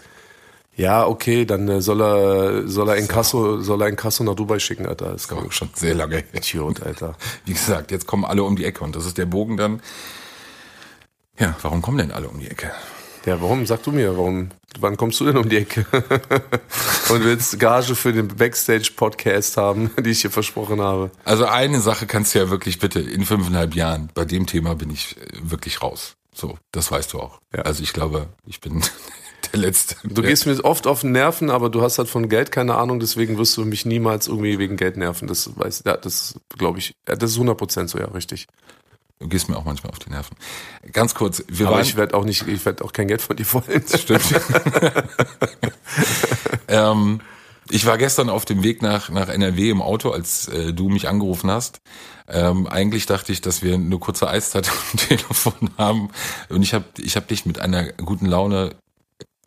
Ja, 0.77 1.07
okay, 1.07 1.45
dann 1.45 1.69
äh, 1.69 1.83
soll 1.83 2.01
er, 2.01 2.69
soll 2.69 2.89
er 2.89 2.97
in 2.97 3.09
Kasso, 3.09 3.61
soll 3.61 3.83
er 3.83 3.89
in 3.89 3.97
Kasso 3.97 4.25
nach 4.25 4.35
Dubai 4.35 4.59
schicken, 4.59 4.87
Alter. 4.87 5.13
Das 5.13 5.25
ist 5.25 5.33
Aber 5.33 5.51
schon 5.53 5.71
sehr 5.75 5.95
lange. 5.95 6.25
Idiot, 6.33 6.83
Alter. 6.83 7.17
Wie 7.45 7.53
gesagt, 7.53 7.91
jetzt 7.91 8.07
kommen 8.07 8.25
alle 8.25 8.43
um 8.43 8.57
die 8.57 8.65
Ecke 8.65 8.85
und 8.85 8.97
das 8.97 9.07
ist 9.07 9.19
der 9.19 9.27
Bogen 9.27 9.57
dann. 9.57 9.83
Ja, 11.39 11.57
warum 11.63 11.83
kommen 11.83 11.99
denn 11.99 12.13
alle 12.13 12.29
um 12.29 12.39
die 12.39 12.49
Ecke? 12.49 12.71
Ja, 13.27 13.41
warum? 13.41 13.67
Sag 13.67 13.83
du 13.83 13.93
mir, 13.93 14.17
warum? 14.17 14.49
Wann 14.79 14.97
kommst 14.97 15.21
du 15.21 15.27
denn 15.27 15.37
um 15.37 15.49
die 15.49 15.59
Ecke? 15.59 15.85
Und 17.11 17.25
willst 17.25 17.59
Gage 17.59 17.95
für 17.95 18.13
den 18.13 18.29
Backstage-Podcast 18.29 19.59
haben, 19.59 19.91
die 20.01 20.11
ich 20.11 20.23
hier 20.23 20.31
versprochen 20.31 20.81
habe? 20.81 21.11
Also 21.25 21.45
eine 21.45 21.81
Sache 21.81 22.07
kannst 22.07 22.35
du 22.35 22.39
ja 22.39 22.51
wirklich 22.51 22.79
bitte 22.79 23.01
in 23.01 23.27
fünfeinhalb 23.27 23.75
Jahren, 23.75 24.11
bei 24.15 24.25
dem 24.25 24.47
Thema 24.47 24.75
bin 24.75 24.91
ich 24.91 25.19
äh, 25.19 25.27
wirklich 25.43 25.83
raus. 25.83 26.15
So, 26.33 26.57
das 26.73 26.91
weißt 26.91 27.13
du 27.13 27.21
auch. 27.21 27.41
Ja. 27.55 27.63
Also 27.63 27.83
ich 27.83 27.93
glaube, 27.93 28.29
ich 28.47 28.61
bin 28.61 28.83
der 29.53 29.61
Letzte. 29.61 29.97
Du 30.05 30.23
gehst 30.23 30.47
mir 30.47 30.63
oft 30.65 30.87
auf 30.87 31.03
den 31.03 31.13
Nerven, 31.13 31.51
aber 31.51 31.71
du 31.71 31.83
hast 31.83 31.99
halt 31.99 32.09
von 32.09 32.29
Geld 32.29 32.51
keine 32.53 32.77
Ahnung, 32.77 33.01
deswegen 33.01 33.39
wirst 33.39 33.57
du 33.57 33.65
mich 33.65 33.85
niemals 33.87 34.29
irgendwie 34.29 34.59
wegen 34.59 34.77
Geld 34.77 34.97
nerven. 34.97 35.29
Das 35.29 35.51
weiß, 35.57 35.85
ja, 35.87 35.97
das 35.97 36.39
glaube 36.57 36.79
ich, 36.79 36.95
das 37.05 37.33
ist 37.33 37.39
100% 37.39 37.89
so, 37.89 37.99
ja, 37.99 38.07
richtig. 38.07 38.47
Du 39.19 39.29
gehst 39.29 39.51
mir 39.51 39.57
auch 39.57 39.65
manchmal 39.65 39.93
auf 39.93 39.99
die 39.99 40.11
Nerven. 40.11 40.35
Ganz 40.93 41.15
kurz, 41.15 41.45
wir 41.47 41.67
Aber 41.67 41.77
waren, 41.77 41.85
ich 41.85 41.97
werde 41.97 42.15
auch 42.15 42.25
nicht, 42.25 42.49
ich 42.49 42.65
werde 42.65 42.85
auch 42.85 42.93
kein 42.93 43.07
Geld 43.07 43.21
von 43.21 43.37
dir 43.37 43.47
wollen. 43.53 43.85
Stimmt. 43.87 44.23
ähm, 46.69 47.21
Ich 47.71 47.87
war 47.87 47.99
gestern 47.99 48.31
auf 48.31 48.45
dem 48.45 48.63
Weg 48.63 48.83
nach, 48.83 49.11
nach 49.11 49.29
NRW 49.29 49.71
im 49.71 49.83
Auto, 49.83 50.11
als 50.11 50.49
äh, 50.49 50.73
du 50.73 50.89
mich 50.89 51.09
angerufen 51.09 51.51
hast. 51.51 51.81
Ähm, 52.29 52.67
eigentlich 52.67 53.07
dachte 53.07 53.33
ich, 53.33 53.41
dass 53.41 53.63
wir 53.63 53.75
eine 53.75 53.99
kurze 53.99 54.29
Eiszeit 54.29 54.69
am 54.69 54.99
Telefon 55.09 55.71
haben. 55.79 56.11
Und 56.49 56.63
ich 56.63 56.75
habe 56.75 56.85
ich 56.99 57.17
hab 57.17 57.29
dich 57.29 57.47
mit 57.47 57.61
einer 57.61 57.93
guten 57.93 58.27
Laune 58.27 58.75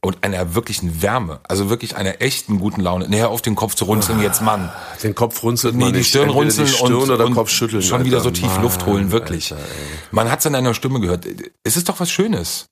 und 0.04 0.24
einer 0.24 0.54
wirklichen 0.54 1.02
Wärme, 1.02 1.40
also 1.44 1.70
wirklich 1.70 1.96
einer 1.96 2.22
echten 2.22 2.60
guten 2.60 2.82
Laune, 2.82 3.08
näher 3.08 3.30
auf 3.30 3.42
den 3.42 3.56
Kopf 3.56 3.74
zu 3.74 3.86
runzeln, 3.86 4.22
jetzt 4.22 4.42
Mann. 4.42 4.70
Den 5.02 5.16
Kopf 5.16 5.42
runzelt 5.44 5.76
Nee, 5.76 5.92
die. 5.94 6.04
Stirn 6.04 6.30
runzeln 6.30 6.68
die 6.68 6.74
Stirn 6.74 6.94
und, 6.94 7.10
oder 7.10 7.26
und 7.26 7.34
Kopf 7.34 7.50
schütteln. 7.50 7.82
schon 7.82 8.04
wieder 8.04 8.18
Alter. 8.18 8.30
so 8.30 8.32
tief 8.32 8.52
Mann, 8.52 8.62
Luft 8.64 8.86
holen, 8.86 9.12
wirklich. 9.12 9.54
Alter. 9.54 9.64
Man 10.12 10.30
hat 10.30 10.40
es 10.42 10.46
an 10.46 10.54
deiner 10.54 10.74
Stimme 10.74 11.00
gehört. 11.00 11.26
Es 11.64 11.78
ist 11.78 11.88
doch 11.88 12.00
was 12.02 12.12
Schönes. 12.12 12.66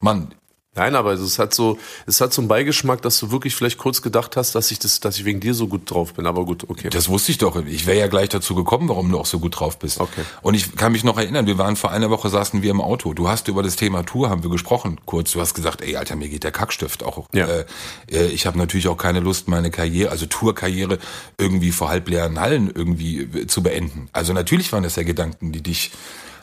Mann, 0.00 0.34
Nein, 0.76 0.94
aber 0.94 1.14
es 1.14 1.38
hat 1.40 1.52
so, 1.52 1.78
es 2.06 2.20
hat 2.20 2.32
so 2.32 2.40
einen 2.40 2.48
Beigeschmack, 2.48 3.02
dass 3.02 3.18
du 3.18 3.32
wirklich 3.32 3.56
vielleicht 3.56 3.76
kurz 3.76 4.02
gedacht 4.02 4.36
hast, 4.36 4.54
dass 4.54 4.70
ich 4.70 4.78
das, 4.78 5.00
dass 5.00 5.18
ich 5.18 5.24
wegen 5.24 5.40
dir 5.40 5.52
so 5.52 5.66
gut 5.66 5.90
drauf 5.90 6.14
bin. 6.14 6.26
Aber 6.26 6.44
gut, 6.44 6.70
okay. 6.70 6.90
Das 6.90 7.08
wusste 7.08 7.32
ich 7.32 7.38
doch. 7.38 7.56
Ich 7.66 7.86
wäre 7.86 7.98
ja 7.98 8.06
gleich 8.06 8.28
dazu 8.28 8.54
gekommen, 8.54 8.88
warum 8.88 9.10
du 9.10 9.18
auch 9.18 9.26
so 9.26 9.40
gut 9.40 9.58
drauf 9.58 9.80
bist. 9.80 9.98
Okay. 9.98 10.22
Und 10.42 10.54
ich 10.54 10.76
kann 10.76 10.92
mich 10.92 11.02
noch 11.02 11.18
erinnern, 11.18 11.46
wir 11.46 11.58
waren 11.58 11.74
vor 11.74 11.90
einer 11.90 12.08
Woche, 12.08 12.28
saßen 12.28 12.62
wir 12.62 12.70
im 12.70 12.80
Auto. 12.80 13.14
Du 13.14 13.28
hast 13.28 13.48
über 13.48 13.64
das 13.64 13.74
Thema 13.74 14.04
Tour, 14.04 14.30
haben 14.30 14.44
wir 14.44 14.50
gesprochen, 14.50 15.00
kurz. 15.06 15.32
Du 15.32 15.40
hast 15.40 15.54
gesagt, 15.54 15.82
ey, 15.82 15.96
Alter, 15.96 16.14
mir 16.14 16.28
geht 16.28 16.44
der 16.44 16.52
Kackstift 16.52 17.02
auch. 17.02 17.26
Ja. 17.32 17.48
Äh, 17.48 17.64
äh, 18.08 18.26
ich 18.26 18.46
habe 18.46 18.56
natürlich 18.56 18.86
auch 18.86 18.96
keine 18.96 19.18
Lust, 19.18 19.48
meine 19.48 19.72
Karriere, 19.72 20.12
also 20.12 20.26
Tourkarriere, 20.26 20.98
irgendwie 21.36 21.72
vor 21.72 21.88
halbleeren 21.88 22.38
Hallen 22.38 22.70
irgendwie 22.72 23.22
äh, 23.22 23.48
zu 23.48 23.64
beenden. 23.64 24.08
Also 24.12 24.32
natürlich 24.32 24.72
waren 24.72 24.84
das 24.84 24.94
ja 24.94 25.02
Gedanken, 25.02 25.50
die 25.50 25.62
dich 25.62 25.90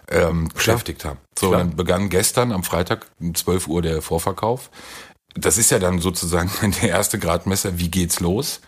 ähm, 0.10 0.49
beschäftigt 0.53 1.05
haben. 1.05 1.20
So, 1.38 1.49
Klar. 1.49 1.60
dann 1.60 1.76
begann 1.76 2.10
gestern 2.10 2.51
am 2.51 2.64
Freitag 2.64 3.08
um 3.20 3.36
12 3.36 3.68
Uhr 3.68 3.82
der 3.82 4.01
Vorverkauf. 4.01 4.70
Das 5.36 5.58
ist 5.58 5.70
ja 5.72 5.80
dann 5.80 5.99
sozusagen 5.99 6.49
der 6.82 6.89
erste 6.89 7.20
Gradmesser, 7.20 7.78
wie 7.80 7.89
geht's 7.89 8.20
los? 8.20 8.62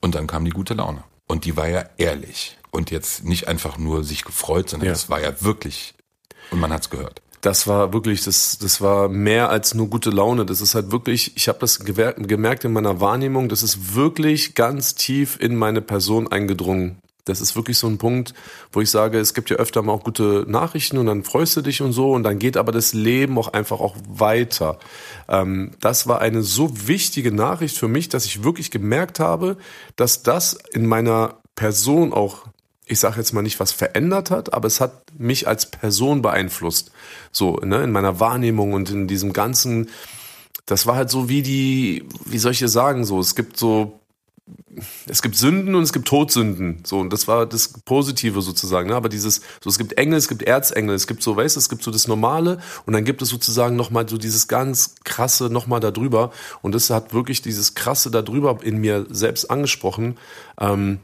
Und 0.00 0.14
dann 0.14 0.26
kam 0.26 0.44
die 0.44 0.50
gute 0.52 0.74
Laune. 0.74 1.02
Und 1.26 1.44
die 1.44 1.56
war 1.56 1.68
ja 1.68 1.84
ehrlich. 1.96 2.56
Und 2.70 2.90
jetzt 2.90 3.24
nicht 3.24 3.48
einfach 3.48 3.78
nur 3.78 4.04
sich 4.04 4.24
gefreut, 4.24 4.70
sondern 4.70 4.88
Ja. 4.88 4.92
es 4.92 5.08
war 5.10 5.20
ja 5.20 5.32
wirklich. 5.42 5.94
Und 6.50 6.60
man 6.60 6.72
hat's 6.72 6.90
gehört. 6.90 7.22
Das 7.40 7.66
war 7.66 7.92
wirklich, 7.92 8.24
das, 8.24 8.58
das 8.58 8.80
war 8.80 9.08
mehr 9.08 9.48
als 9.48 9.74
nur 9.74 9.88
gute 9.88 10.10
Laune. 10.10 10.44
Das 10.44 10.60
ist 10.60 10.74
halt 10.74 10.90
wirklich, 10.90 11.36
ich 11.36 11.48
habe 11.48 11.58
das 11.60 11.78
gemerkt 11.80 12.64
in 12.64 12.72
meiner 12.72 13.00
Wahrnehmung, 13.00 13.48
das 13.48 13.62
ist 13.62 13.94
wirklich 13.94 14.54
ganz 14.54 14.96
tief 14.96 15.38
in 15.40 15.54
meine 15.56 15.80
Person 15.80 16.30
eingedrungen. 16.30 16.98
Das 17.28 17.40
ist 17.40 17.56
wirklich 17.56 17.78
so 17.78 17.86
ein 17.86 17.98
Punkt, 17.98 18.34
wo 18.72 18.80
ich 18.80 18.90
sage, 18.90 19.18
es 19.18 19.34
gibt 19.34 19.50
ja 19.50 19.56
öfter 19.56 19.82
mal 19.82 19.92
auch 19.92 20.04
gute 20.04 20.44
Nachrichten 20.48 20.98
und 20.98 21.06
dann 21.06 21.24
freust 21.24 21.56
du 21.56 21.62
dich 21.62 21.82
und 21.82 21.92
so 21.92 22.12
und 22.12 22.22
dann 22.22 22.38
geht 22.38 22.56
aber 22.56 22.72
das 22.72 22.92
Leben 22.92 23.38
auch 23.38 23.48
einfach 23.48 23.80
auch 23.80 23.96
weiter. 24.08 24.78
Ähm, 25.28 25.72
das 25.80 26.06
war 26.06 26.20
eine 26.20 26.42
so 26.42 26.88
wichtige 26.88 27.32
Nachricht 27.32 27.76
für 27.76 27.88
mich, 27.88 28.08
dass 28.08 28.24
ich 28.24 28.44
wirklich 28.44 28.70
gemerkt 28.70 29.20
habe, 29.20 29.56
dass 29.96 30.22
das 30.22 30.58
in 30.72 30.86
meiner 30.86 31.38
Person 31.54 32.12
auch 32.12 32.46
ich 32.88 33.00
sage 33.00 33.18
jetzt 33.18 33.32
mal 33.32 33.42
nicht, 33.42 33.60
was 33.60 33.70
verändert 33.70 34.30
hat, 34.30 34.54
aber 34.54 34.66
es 34.66 34.80
hat 34.80 35.02
mich 35.18 35.46
als 35.46 35.70
Person 35.70 36.22
beeinflusst. 36.22 36.90
So, 37.32 37.56
ne, 37.56 37.82
in 37.82 37.92
meiner 37.92 38.18
Wahrnehmung 38.18 38.72
und 38.72 38.90
in 38.90 39.06
diesem 39.06 39.34
ganzen, 39.34 39.90
das 40.64 40.86
war 40.86 40.96
halt 40.96 41.10
so 41.10 41.28
wie 41.28 41.42
die, 41.42 42.08
wie 42.24 42.38
soll 42.38 42.52
ich 42.52 42.58
hier 42.58 42.68
sagen, 42.68 43.04
so, 43.04 43.20
es 43.20 43.34
gibt 43.34 43.58
so, 43.58 43.97
es 45.06 45.22
gibt 45.22 45.36
Sünden 45.36 45.74
und 45.74 45.82
es 45.82 45.92
gibt 45.92 46.08
Todsünden. 46.08 46.82
So, 46.84 46.98
und 46.98 47.12
das 47.12 47.28
war 47.28 47.46
das 47.46 47.68
Positive 47.84 48.42
sozusagen, 48.42 48.88
ne? 48.88 48.94
Aber 48.94 49.08
dieses, 49.08 49.40
so, 49.62 49.70
es 49.70 49.78
gibt 49.78 49.94
Engel, 49.94 50.18
es 50.18 50.28
gibt 50.28 50.42
Erzengel, 50.42 50.94
es 50.94 51.06
gibt 51.06 51.22
so, 51.22 51.36
weißt 51.36 51.56
du, 51.56 51.60
es 51.60 51.68
gibt 51.68 51.82
so 51.82 51.90
das 51.90 52.08
Normale 52.08 52.58
und 52.86 52.92
dann 52.92 53.04
gibt 53.04 53.22
es 53.22 53.28
sozusagen 53.28 53.76
nochmal 53.76 54.08
so 54.08 54.18
dieses 54.18 54.48
ganz 54.48 54.94
krasse 55.04 55.50
nochmal 55.50 55.80
da 55.80 55.90
drüber. 55.90 56.32
Und 56.62 56.74
das 56.74 56.90
hat 56.90 57.12
wirklich 57.12 57.42
dieses 57.42 57.74
krasse 57.74 58.10
da 58.10 58.22
drüber 58.22 58.58
in 58.62 58.78
mir 58.78 59.06
selbst 59.10 59.50
angesprochen. 59.50 60.16
Ähm, 60.60 61.00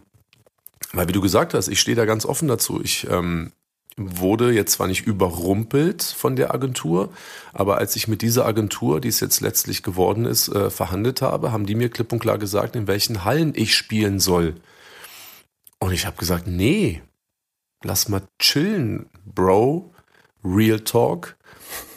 weil 0.93 1.09
wie 1.09 1.13
du 1.13 1.21
gesagt 1.21 1.55
hast, 1.55 1.69
ich 1.69 1.81
stehe 1.81 1.97
da 1.97 2.05
ganz 2.05 2.25
offen 2.25 2.49
dazu. 2.49 2.81
Ich 2.83 3.07
ähm, 3.11 3.53
wurde 3.97 4.53
jetzt 4.53 4.73
zwar 4.73 4.89
nicht 4.89 5.07
überrumpelt 5.07 6.03
von 6.03 6.37
der 6.37 6.53
Agentur, 6.53 7.13
aber 7.53 7.79
als 7.79 7.95
ich 7.97 8.09
mit 8.09 8.23
dieser 8.23 8.45
Agentur, 8.45 9.01
die 9.01 9.09
es 9.09 9.21
jetzt 9.21 9.41
letztlich 9.41 9.83
geworden 9.83 10.25
ist, 10.25 10.49
äh, 10.49 10.71
verhandelt 10.71 11.23
habe, 11.23 11.53
haben 11.53 11.67
die 11.67 11.77
mir 11.77 11.89
klipp 11.89 12.13
und 12.13 12.19
klar 12.19 12.39
gesagt, 12.39 12.75
in 12.75 12.87
welchen 12.87 13.25
Hallen 13.25 13.53
ich 13.55 13.77
spielen 13.77 14.19
soll. 14.19 14.57
Und 15.79 15.93
ich 15.93 16.07
habe 16.07 16.17
gesagt, 16.17 16.47
nee, 16.47 17.03
lass 17.85 18.09
mal 18.09 18.23
chillen, 18.39 19.07
Bro, 19.27 19.93
Real 20.45 20.81
Talk. 20.81 21.37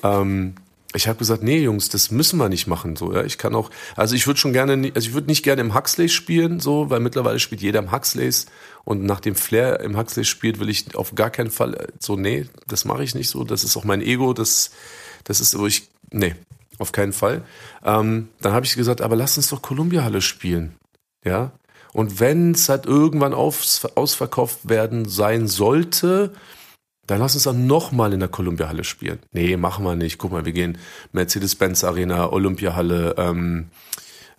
Ähm, 0.03 0.55
ich 0.93 1.07
habe 1.07 1.19
gesagt, 1.19 1.43
nee, 1.43 1.59
Jungs, 1.59 1.89
das 1.89 2.11
müssen 2.11 2.37
wir 2.37 2.49
nicht 2.49 2.67
machen. 2.67 2.95
So, 2.95 3.13
ja, 3.13 3.23
ich 3.23 3.37
kann 3.37 3.55
auch, 3.55 3.69
also 3.95 4.15
ich 4.15 4.25
würde 4.25 4.39
schon 4.39 4.53
gerne, 4.53 4.91
also 4.95 5.07
ich 5.07 5.13
würde 5.13 5.27
nicht 5.27 5.43
gerne 5.43 5.61
im 5.61 5.73
Huxleys 5.73 6.13
spielen, 6.13 6.59
so, 6.59 6.89
weil 6.89 6.99
mittlerweile 6.99 7.39
spielt 7.39 7.61
jeder 7.61 7.79
im 7.79 7.91
Huxleys 7.91 8.47
und 8.87 9.03
nachdem 9.03 9.35
Flair 9.35 9.81
im 9.81 9.97
Huxleys 9.97 10.29
spielt, 10.29 10.61
will 10.61 10.69
ich 10.69 10.95
auf 10.95 11.13
gar 11.13 11.29
keinen 11.29 11.51
Fall 11.51 11.73
äh, 11.73 11.87
so, 11.99 12.15
nee, 12.15 12.45
das 12.67 12.85
mache 12.85 13.03
ich 13.03 13.15
nicht 13.15 13.27
so. 13.27 13.43
Das 13.43 13.65
ist 13.65 13.75
auch 13.75 13.83
mein 13.83 14.01
Ego, 14.01 14.31
das, 14.31 14.71
das 15.25 15.41
ist, 15.41 15.59
wo 15.59 15.67
ich, 15.67 15.89
nee, 16.09 16.35
auf 16.77 16.93
keinen 16.93 17.11
Fall. 17.11 17.43
Ähm, 17.83 18.29
dann 18.39 18.53
habe 18.53 18.65
ich 18.65 18.75
gesagt, 18.75 19.01
aber 19.01 19.17
lass 19.17 19.35
uns 19.35 19.49
doch 19.49 19.61
Columbia 19.61 20.05
Halle 20.05 20.21
spielen, 20.21 20.77
ja. 21.25 21.51
Und 21.91 22.21
wenn 22.21 22.51
es 22.51 22.69
halt 22.69 22.85
irgendwann 22.85 23.33
aufs, 23.33 23.83
ausverkauft 23.83 24.69
werden 24.69 25.03
sein 25.03 25.47
sollte, 25.47 26.33
dann 27.07 27.19
lass 27.19 27.35
uns 27.35 27.43
dann 27.43 27.67
nochmal 27.67 28.13
in 28.13 28.21
der 28.21 28.29
Columbia 28.29 28.69
Halle 28.69 28.85
spielen. 28.85 29.19
Nee, 29.33 29.57
machen 29.57 29.83
wir 29.83 29.95
nicht. 29.95 30.17
Guck 30.17 30.31
mal, 30.31 30.45
wir 30.45 30.53
gehen 30.53 30.77
Mercedes-Benz 31.11 31.83
Arena, 31.83 32.31
Olympia 32.31 32.73
Halle, 32.73 33.15
ähm, 33.17 33.67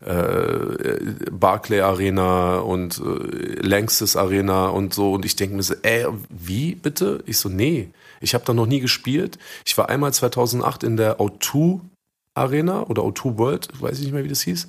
äh, 0.05 1.31
Barclay 1.31 1.81
Arena 1.81 2.59
und 2.59 2.99
äh, 2.99 3.67
Lanxess 3.67 4.17
Arena 4.17 4.69
und 4.69 4.95
so. 4.95 5.13
Und 5.13 5.25
ich 5.25 5.37
denke 5.37 5.57
mir 5.57 5.63
so, 5.63 5.75
ey, 5.83 6.07
wie 6.29 6.75
bitte? 6.75 7.23
Ich 7.27 7.39
so, 7.39 7.49
nee, 7.49 7.91
ich 8.21 8.35
habe 8.35 8.45
da 8.45 8.55
noch 8.55 8.67
nie 8.67 8.81
gespielt. 8.81 9.39
Ich 9.65 9.77
war 9.77 9.89
einmal 9.89 10.13
2008 10.13 10.85
in 10.85 10.97
der 10.97 11.19
O2 11.19 11.81
Arena 12.35 12.83
oder 12.85 13.03
O2 13.03 13.39
World, 13.39 13.69
weiß 13.81 13.99
ich 13.99 14.05
nicht 14.05 14.15
mehr, 14.15 14.25
wie 14.25 14.29
das 14.29 14.43
hieß. 14.43 14.69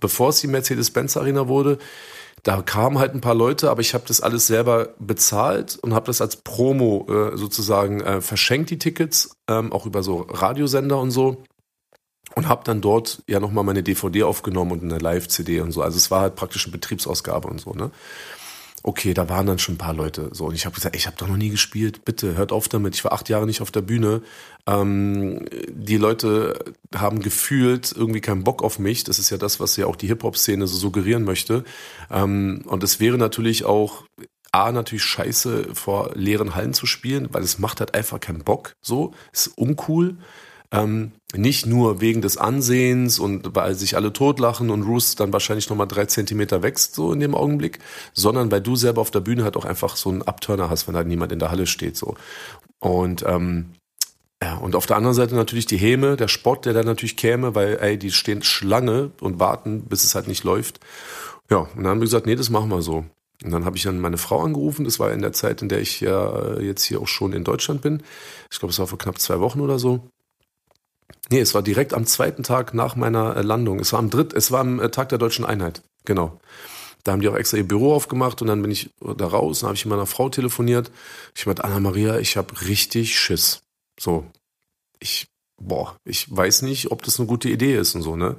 Bevor 0.00 0.30
es 0.30 0.40
die 0.40 0.48
Mercedes-Benz 0.48 1.16
Arena 1.16 1.48
wurde, 1.48 1.78
da 2.42 2.60
kamen 2.60 2.98
halt 2.98 3.14
ein 3.14 3.22
paar 3.22 3.34
Leute, 3.34 3.70
aber 3.70 3.80
ich 3.80 3.94
habe 3.94 4.04
das 4.06 4.20
alles 4.20 4.46
selber 4.46 4.90
bezahlt 4.98 5.78
und 5.80 5.94
habe 5.94 6.06
das 6.06 6.20
als 6.20 6.36
Promo 6.36 7.06
äh, 7.08 7.36
sozusagen 7.36 8.02
äh, 8.02 8.20
verschenkt, 8.20 8.70
die 8.70 8.78
Tickets, 8.78 9.36
ähm, 9.48 9.72
auch 9.72 9.86
über 9.86 10.02
so 10.02 10.26
Radiosender 10.28 10.98
und 10.98 11.10
so. 11.10 11.42
Und 12.34 12.48
habe 12.48 12.62
dann 12.64 12.80
dort 12.80 13.22
ja 13.28 13.38
nochmal 13.38 13.64
meine 13.64 13.82
DVD 13.82 14.24
aufgenommen 14.24 14.72
und 14.72 14.82
eine 14.82 14.98
Live-CD 14.98 15.60
und 15.60 15.70
so. 15.70 15.82
Also 15.82 15.96
es 15.96 16.10
war 16.10 16.22
halt 16.22 16.34
praktisch 16.34 16.66
eine 16.66 16.72
Betriebsausgabe 16.72 17.46
und 17.48 17.60
so, 17.60 17.72
ne? 17.72 17.90
Okay, 18.86 19.14
da 19.14 19.30
waren 19.30 19.46
dann 19.46 19.58
schon 19.58 19.76
ein 19.76 19.78
paar 19.78 19.94
Leute. 19.94 20.28
So, 20.32 20.44
und 20.44 20.54
ich 20.54 20.66
habe 20.66 20.74
gesagt, 20.74 20.94
ey, 20.94 20.98
ich 20.98 21.06
habe 21.06 21.16
doch 21.16 21.26
noch 21.26 21.38
nie 21.38 21.48
gespielt, 21.48 22.04
bitte, 22.04 22.36
hört 22.36 22.52
auf 22.52 22.68
damit. 22.68 22.94
Ich 22.94 23.02
war 23.02 23.14
acht 23.14 23.30
Jahre 23.30 23.46
nicht 23.46 23.62
auf 23.62 23.70
der 23.70 23.80
Bühne. 23.80 24.20
Ähm, 24.66 25.46
die 25.70 25.96
Leute 25.96 26.62
haben 26.94 27.20
gefühlt 27.20 27.94
irgendwie 27.96 28.20
keinen 28.20 28.44
Bock 28.44 28.62
auf 28.62 28.78
mich. 28.78 29.02
Das 29.02 29.18
ist 29.18 29.30
ja 29.30 29.38
das, 29.38 29.58
was 29.58 29.76
ja 29.76 29.86
auch 29.86 29.96
die 29.96 30.08
Hip-Hop-Szene 30.08 30.66
so 30.66 30.76
suggerieren 30.76 31.24
möchte. 31.24 31.64
Ähm, 32.10 32.62
und 32.66 32.82
es 32.84 33.00
wäre 33.00 33.16
natürlich 33.16 33.64
auch 33.64 34.04
A, 34.52 34.70
natürlich 34.70 35.04
scheiße, 35.04 35.74
vor 35.74 36.10
leeren 36.14 36.54
Hallen 36.54 36.74
zu 36.74 36.84
spielen, 36.84 37.28
weil 37.32 37.42
es 37.42 37.58
macht 37.58 37.80
halt 37.80 37.94
einfach 37.94 38.20
keinen 38.20 38.44
Bock. 38.44 38.76
So, 38.82 39.14
ist 39.32 39.48
uncool. 39.56 40.18
Ähm, 40.74 41.12
nicht 41.36 41.66
nur 41.66 42.00
wegen 42.00 42.20
des 42.20 42.36
Ansehens 42.36 43.18
und 43.18 43.54
weil 43.54 43.74
sich 43.74 43.96
alle 43.96 44.12
totlachen 44.12 44.70
und 44.70 44.82
Roos 44.82 45.14
dann 45.14 45.32
wahrscheinlich 45.32 45.68
nochmal 45.68 45.88
drei 45.88 46.06
Zentimeter 46.06 46.62
wächst, 46.62 46.94
so 46.94 47.12
in 47.12 47.20
dem 47.20 47.34
Augenblick, 47.34 47.78
sondern 48.12 48.50
weil 48.50 48.60
du 48.60 48.76
selber 48.76 49.00
auf 49.00 49.10
der 49.10 49.20
Bühne 49.20 49.44
halt 49.44 49.56
auch 49.56 49.64
einfach 49.64 49.96
so 49.96 50.10
einen 50.10 50.22
Abturner 50.22 50.70
hast, 50.70 50.88
wenn 50.88 50.96
halt 50.96 51.06
niemand 51.06 51.32
in 51.32 51.38
der 51.38 51.50
Halle 51.50 51.66
steht, 51.66 51.96
so. 51.96 52.16
Und, 52.80 53.24
ähm, 53.26 53.74
ja, 54.42 54.56
und 54.56 54.74
auf 54.74 54.86
der 54.86 54.96
anderen 54.96 55.14
Seite 55.14 55.34
natürlich 55.34 55.66
die 55.66 55.76
Häme, 55.76 56.16
der 56.16 56.28
Sport, 56.28 56.66
der 56.66 56.72
da 56.72 56.82
natürlich 56.82 57.16
käme, 57.16 57.54
weil, 57.54 57.78
ey, 57.80 57.98
die 57.98 58.10
stehen 58.10 58.42
Schlange 58.42 59.12
und 59.20 59.40
warten, 59.40 59.82
bis 59.82 60.04
es 60.04 60.14
halt 60.14 60.28
nicht 60.28 60.44
läuft. 60.44 60.80
Ja, 61.50 61.58
und 61.58 61.76
dann 61.76 61.86
haben 61.86 62.00
wir 62.00 62.06
gesagt, 62.06 62.26
nee, 62.26 62.36
das 62.36 62.50
machen 62.50 62.68
wir 62.68 62.82
so. 62.82 63.04
Und 63.42 63.50
dann 63.50 63.64
habe 63.64 63.76
ich 63.76 63.82
dann 63.82 64.00
meine 64.00 64.16
Frau 64.18 64.42
angerufen. 64.42 64.84
Das 64.84 64.98
war 64.98 65.12
in 65.12 65.22
der 65.22 65.32
Zeit, 65.32 65.62
in 65.62 65.68
der 65.68 65.80
ich 65.80 66.00
ja 66.00 66.58
jetzt 66.60 66.84
hier 66.84 67.00
auch 67.00 67.08
schon 67.08 67.32
in 67.32 67.44
Deutschland 67.44 67.82
bin. 67.82 68.02
Ich 68.50 68.58
glaube, 68.58 68.72
es 68.72 68.78
war 68.78 68.86
vor 68.86 68.98
knapp 68.98 69.18
zwei 69.18 69.40
Wochen 69.40 69.60
oder 69.60 69.78
so. 69.78 70.08
Nee, 71.30 71.40
es 71.40 71.54
war 71.54 71.62
direkt 71.62 71.94
am 71.94 72.06
zweiten 72.06 72.42
Tag 72.42 72.74
nach 72.74 72.96
meiner 72.96 73.36
äh, 73.36 73.42
Landung. 73.42 73.80
Es 73.80 73.92
war 73.92 73.98
am 73.98 74.10
dritt, 74.10 74.32
es 74.32 74.50
war 74.50 74.60
am 74.60 74.80
äh, 74.80 74.90
Tag 74.90 75.08
der 75.08 75.18
deutschen 75.18 75.44
Einheit. 75.44 75.82
Genau. 76.04 76.38
Da 77.02 77.12
haben 77.12 77.20
die 77.20 77.28
auch 77.28 77.36
extra 77.36 77.58
ihr 77.58 77.68
Büro 77.68 77.94
aufgemacht 77.94 78.40
und 78.40 78.48
dann 78.48 78.62
bin 78.62 78.70
ich 78.70 78.90
da 79.00 79.26
raus. 79.26 79.60
Dann 79.60 79.68
habe 79.68 79.76
ich 79.76 79.84
mit 79.84 79.90
meiner 79.90 80.06
Frau 80.06 80.30
telefoniert. 80.30 80.90
Ich 81.34 81.44
meinte, 81.44 81.64
Anna 81.64 81.78
Maria, 81.80 82.18
ich 82.18 82.36
habe 82.36 82.62
richtig 82.62 83.18
Schiss. 83.18 83.62
So, 84.00 84.24
ich, 85.00 85.26
boah, 85.60 85.96
ich 86.04 86.34
weiß 86.34 86.62
nicht, 86.62 86.90
ob 86.90 87.02
das 87.02 87.18
eine 87.18 87.28
gute 87.28 87.50
Idee 87.50 87.76
ist 87.76 87.94
und 87.94 88.02
so, 88.02 88.16
ne? 88.16 88.36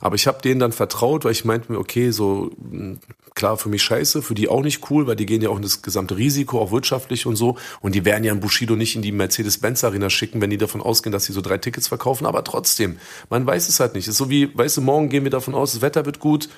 Aber 0.00 0.14
ich 0.14 0.26
habe 0.28 0.42
denen 0.42 0.60
dann 0.60 0.72
vertraut, 0.72 1.24
weil 1.24 1.32
ich 1.32 1.44
meinte 1.44 1.72
mir, 1.72 1.78
okay, 1.78 2.10
so 2.10 2.50
mh, 2.58 2.98
klar 3.34 3.56
für 3.56 3.68
mich 3.68 3.82
scheiße, 3.82 4.22
für 4.22 4.34
die 4.34 4.48
auch 4.48 4.62
nicht 4.62 4.90
cool, 4.90 5.06
weil 5.06 5.16
die 5.16 5.26
gehen 5.26 5.42
ja 5.42 5.50
auch 5.50 5.56
in 5.56 5.62
das 5.62 5.82
gesamte 5.82 6.16
Risiko, 6.16 6.60
auch 6.60 6.70
wirtschaftlich 6.70 7.26
und 7.26 7.36
so. 7.36 7.56
Und 7.80 7.94
die 7.94 8.04
werden 8.04 8.24
ja 8.24 8.32
einen 8.32 8.40
Bushido 8.40 8.76
nicht 8.76 8.96
in 8.96 9.02
die 9.02 9.12
Mercedes-Benz-Arena 9.12 10.10
schicken, 10.10 10.40
wenn 10.40 10.50
die 10.50 10.58
davon 10.58 10.80
ausgehen, 10.80 11.12
dass 11.12 11.24
sie 11.24 11.32
so 11.32 11.40
drei 11.40 11.58
Tickets 11.58 11.88
verkaufen. 11.88 12.26
Aber 12.26 12.44
trotzdem, 12.44 12.98
man 13.30 13.46
weiß 13.46 13.68
es 13.68 13.80
halt 13.80 13.94
nicht. 13.94 14.08
Ist 14.08 14.16
so 14.16 14.30
wie, 14.30 14.56
weißt 14.56 14.76
du, 14.76 14.82
morgen 14.82 15.08
gehen 15.08 15.24
wir 15.24 15.30
davon 15.30 15.54
aus, 15.54 15.72
das 15.72 15.82
Wetter 15.82 16.06
wird 16.06 16.20
gut. 16.20 16.48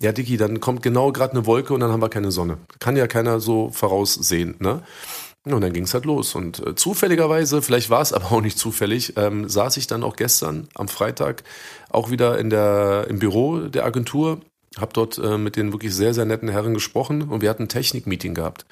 ja, 0.00 0.12
Dicky, 0.12 0.36
dann 0.36 0.60
kommt 0.60 0.82
genau 0.82 1.12
gerade 1.12 1.32
eine 1.32 1.46
Wolke 1.46 1.72
und 1.74 1.80
dann 1.80 1.90
haben 1.90 2.02
wir 2.02 2.08
keine 2.08 2.30
Sonne. 2.30 2.58
Kann 2.80 2.96
ja 2.96 3.06
keiner 3.06 3.40
so 3.40 3.70
voraussehen, 3.70 4.56
ne? 4.58 4.82
Und 5.44 5.60
dann 5.60 5.72
ging 5.72 5.84
es 5.84 5.94
halt 5.94 6.04
los. 6.06 6.34
Und 6.34 6.66
äh, 6.66 6.74
zufälligerweise, 6.74 7.62
vielleicht 7.62 7.88
war 7.88 8.02
es 8.02 8.12
aber 8.12 8.32
auch 8.32 8.40
nicht 8.40 8.58
zufällig, 8.58 9.14
ähm, 9.16 9.48
saß 9.48 9.76
ich 9.76 9.86
dann 9.86 10.02
auch 10.02 10.16
gestern 10.16 10.68
am 10.74 10.88
Freitag 10.88 11.44
auch 11.88 12.10
wieder 12.10 12.38
in 12.38 12.50
der, 12.50 13.06
im 13.08 13.20
Büro 13.20 13.60
der 13.60 13.84
Agentur, 13.84 14.40
habe 14.78 14.92
dort 14.92 15.18
äh, 15.18 15.38
mit 15.38 15.56
den 15.56 15.72
wirklich 15.72 15.94
sehr, 15.94 16.14
sehr 16.14 16.24
netten 16.24 16.48
Herren 16.48 16.74
gesprochen 16.74 17.22
und 17.22 17.40
wir 17.40 17.50
hatten 17.50 17.64
ein 17.64 17.68
Technik-Meeting 17.68 18.34
gehabt. 18.34 18.66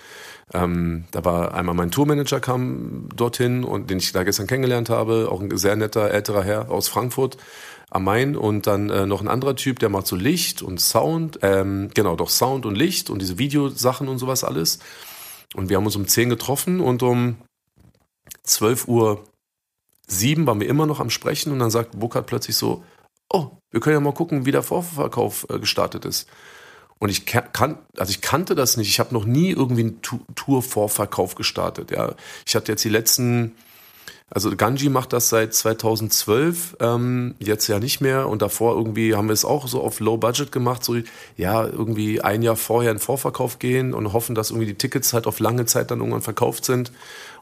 Ähm, 0.53 1.05
da 1.11 1.25
war 1.25 1.55
einmal 1.55 1.75
mein 1.75 1.91
Tourmanager 1.91 2.41
kam 2.41 3.09
dorthin 3.15 3.65
und 3.65 3.91
den 3.91 3.99
ich 3.99 4.13
da 4.13 4.25
gestern 4.25 4.47
kennengelernt 4.47 4.91
habe, 4.91 5.29
auch 5.31 5.41
ein 5.41 5.57
sehr 5.57 5.77
netter 5.77 6.11
älterer 6.11 6.45
Herr 6.45 6.71
aus 6.71 6.89
Frankfurt 6.89 7.39
am 7.91 8.05
Main 8.05 8.37
und 8.37 8.67
dann 8.67 8.91
äh, 8.91 9.07
noch 9.07 9.21
ein 9.21 9.29
anderer 9.29 9.57
Typ, 9.57 9.79
der 9.79 9.89
macht 9.89 10.07
so 10.07 10.17
Licht 10.17 10.63
und 10.63 10.81
Sound, 10.81 11.39
ähm, 11.43 11.91
genau, 11.95 12.17
doch 12.17 12.29
Sound 12.29 12.67
und 12.67 12.75
Licht 12.75 13.09
und 13.09 13.23
diese 13.23 13.39
Videosachen 13.39 14.09
und 14.09 14.19
sowas 14.19 14.45
alles. 14.45 14.81
Und 15.55 15.69
wir 15.69 15.77
haben 15.77 15.87
uns 15.87 15.97
um 15.97 16.07
10 16.07 16.29
getroffen 16.29 16.81
und 16.81 17.03
um 17.03 17.37
12 18.43 18.89
Uhr 18.89 19.25
7 20.09 20.47
waren 20.47 20.61
wir 20.61 20.69
immer 20.69 20.87
noch 20.87 21.01
am 21.01 21.11
Sprechen 21.11 21.53
und 21.53 21.61
dann 21.61 21.71
sagt 21.71 21.99
Burkhard 21.99 22.27
plötzlich 22.27 22.57
so, 22.57 22.85
oh, 23.33 23.53
wir 23.75 23.81
können 23.81 23.95
ja 23.95 24.01
mal 24.01 24.15
gucken, 24.15 24.47
wie 24.47 24.53
der 24.53 24.63
Vorverkauf 24.63 25.47
äh, 25.51 25.59
gestartet 25.59 26.05
ist. 26.05 26.29
Und 27.01 27.09
ich 27.09 27.27
kann, 27.27 27.79
also 27.99 28.11
ich 28.11 28.21
kannte 28.21 28.55
das 28.55 28.77
nicht. 28.77 28.89
Ich 28.89 29.01
habe 29.01 29.13
noch 29.13 29.25
nie 29.25 29.51
irgendwie 29.51 29.83
einen 29.83 30.01
Tour-Vorverkauf 30.37 31.35
gestartet. 31.35 31.91
Ja, 31.91 32.15
ich 32.47 32.55
hatte 32.55 32.71
jetzt 32.71 32.85
die 32.85 32.89
letzten 32.89 33.57
also 34.31 34.51
Ganji 34.57 34.89
macht 34.89 35.13
das 35.13 35.29
seit 35.29 35.55
2012, 35.55 36.79
ähm, 36.81 37.35
jetzt 37.39 37.69
ja 37.69 37.79
nicht 37.79 38.01
mehr. 38.01 38.29
Und 38.29 38.43
davor 38.43 38.75
irgendwie 38.75 39.15
haben 39.15 39.29
wir 39.29 39.33
es 39.33 39.45
auch 39.45 39.69
so 39.69 39.83
auf 39.83 40.01
Low 40.01 40.17
Budget 40.17 40.51
gemacht, 40.51 40.83
so 40.83 40.97
ja, 41.37 41.65
irgendwie 41.65 42.21
ein 42.21 42.43
Jahr 42.43 42.57
vorher 42.57 42.91
in 42.91 42.99
Vorverkauf 42.99 43.59
gehen 43.59 43.95
und 43.95 44.13
hoffen, 44.13 44.35
dass 44.35 44.51
irgendwie 44.51 44.67
die 44.67 44.75
Tickets 44.79 45.13
halt 45.13 45.27
auf 45.27 45.39
lange 45.39 45.67
Zeit 45.67 45.91
dann 45.91 45.99
irgendwann 46.01 46.23
verkauft 46.23 46.65
sind. 46.65 46.91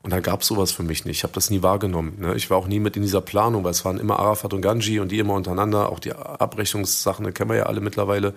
Und 0.02 0.10
da 0.10 0.20
gab 0.20 0.42
es 0.42 0.48
sowas 0.48 0.72
für 0.72 0.82
mich 0.82 1.04
nicht. 1.04 1.18
Ich 1.18 1.22
habe 1.22 1.32
das 1.32 1.50
nie 1.50 1.62
wahrgenommen. 1.62 2.16
Ne? 2.18 2.34
Ich 2.34 2.50
war 2.50 2.56
auch 2.56 2.66
nie 2.66 2.80
mit 2.80 2.96
in 2.96 3.02
dieser 3.02 3.20
Planung, 3.20 3.62
weil 3.62 3.70
es 3.70 3.84
waren 3.84 3.98
immer 3.98 4.18
Arafat 4.18 4.52
und 4.52 4.60
Ganji 4.60 4.98
und 4.98 5.12
die 5.12 5.18
immer 5.18 5.34
untereinander. 5.34 5.90
Auch 5.90 6.00
die 6.00 6.12
Abrechnungssachen, 6.12 7.24
da 7.24 7.30
kennen 7.30 7.50
wir 7.50 7.56
ja 7.56 7.66
alle 7.66 7.80
mittlerweile. 7.80 8.34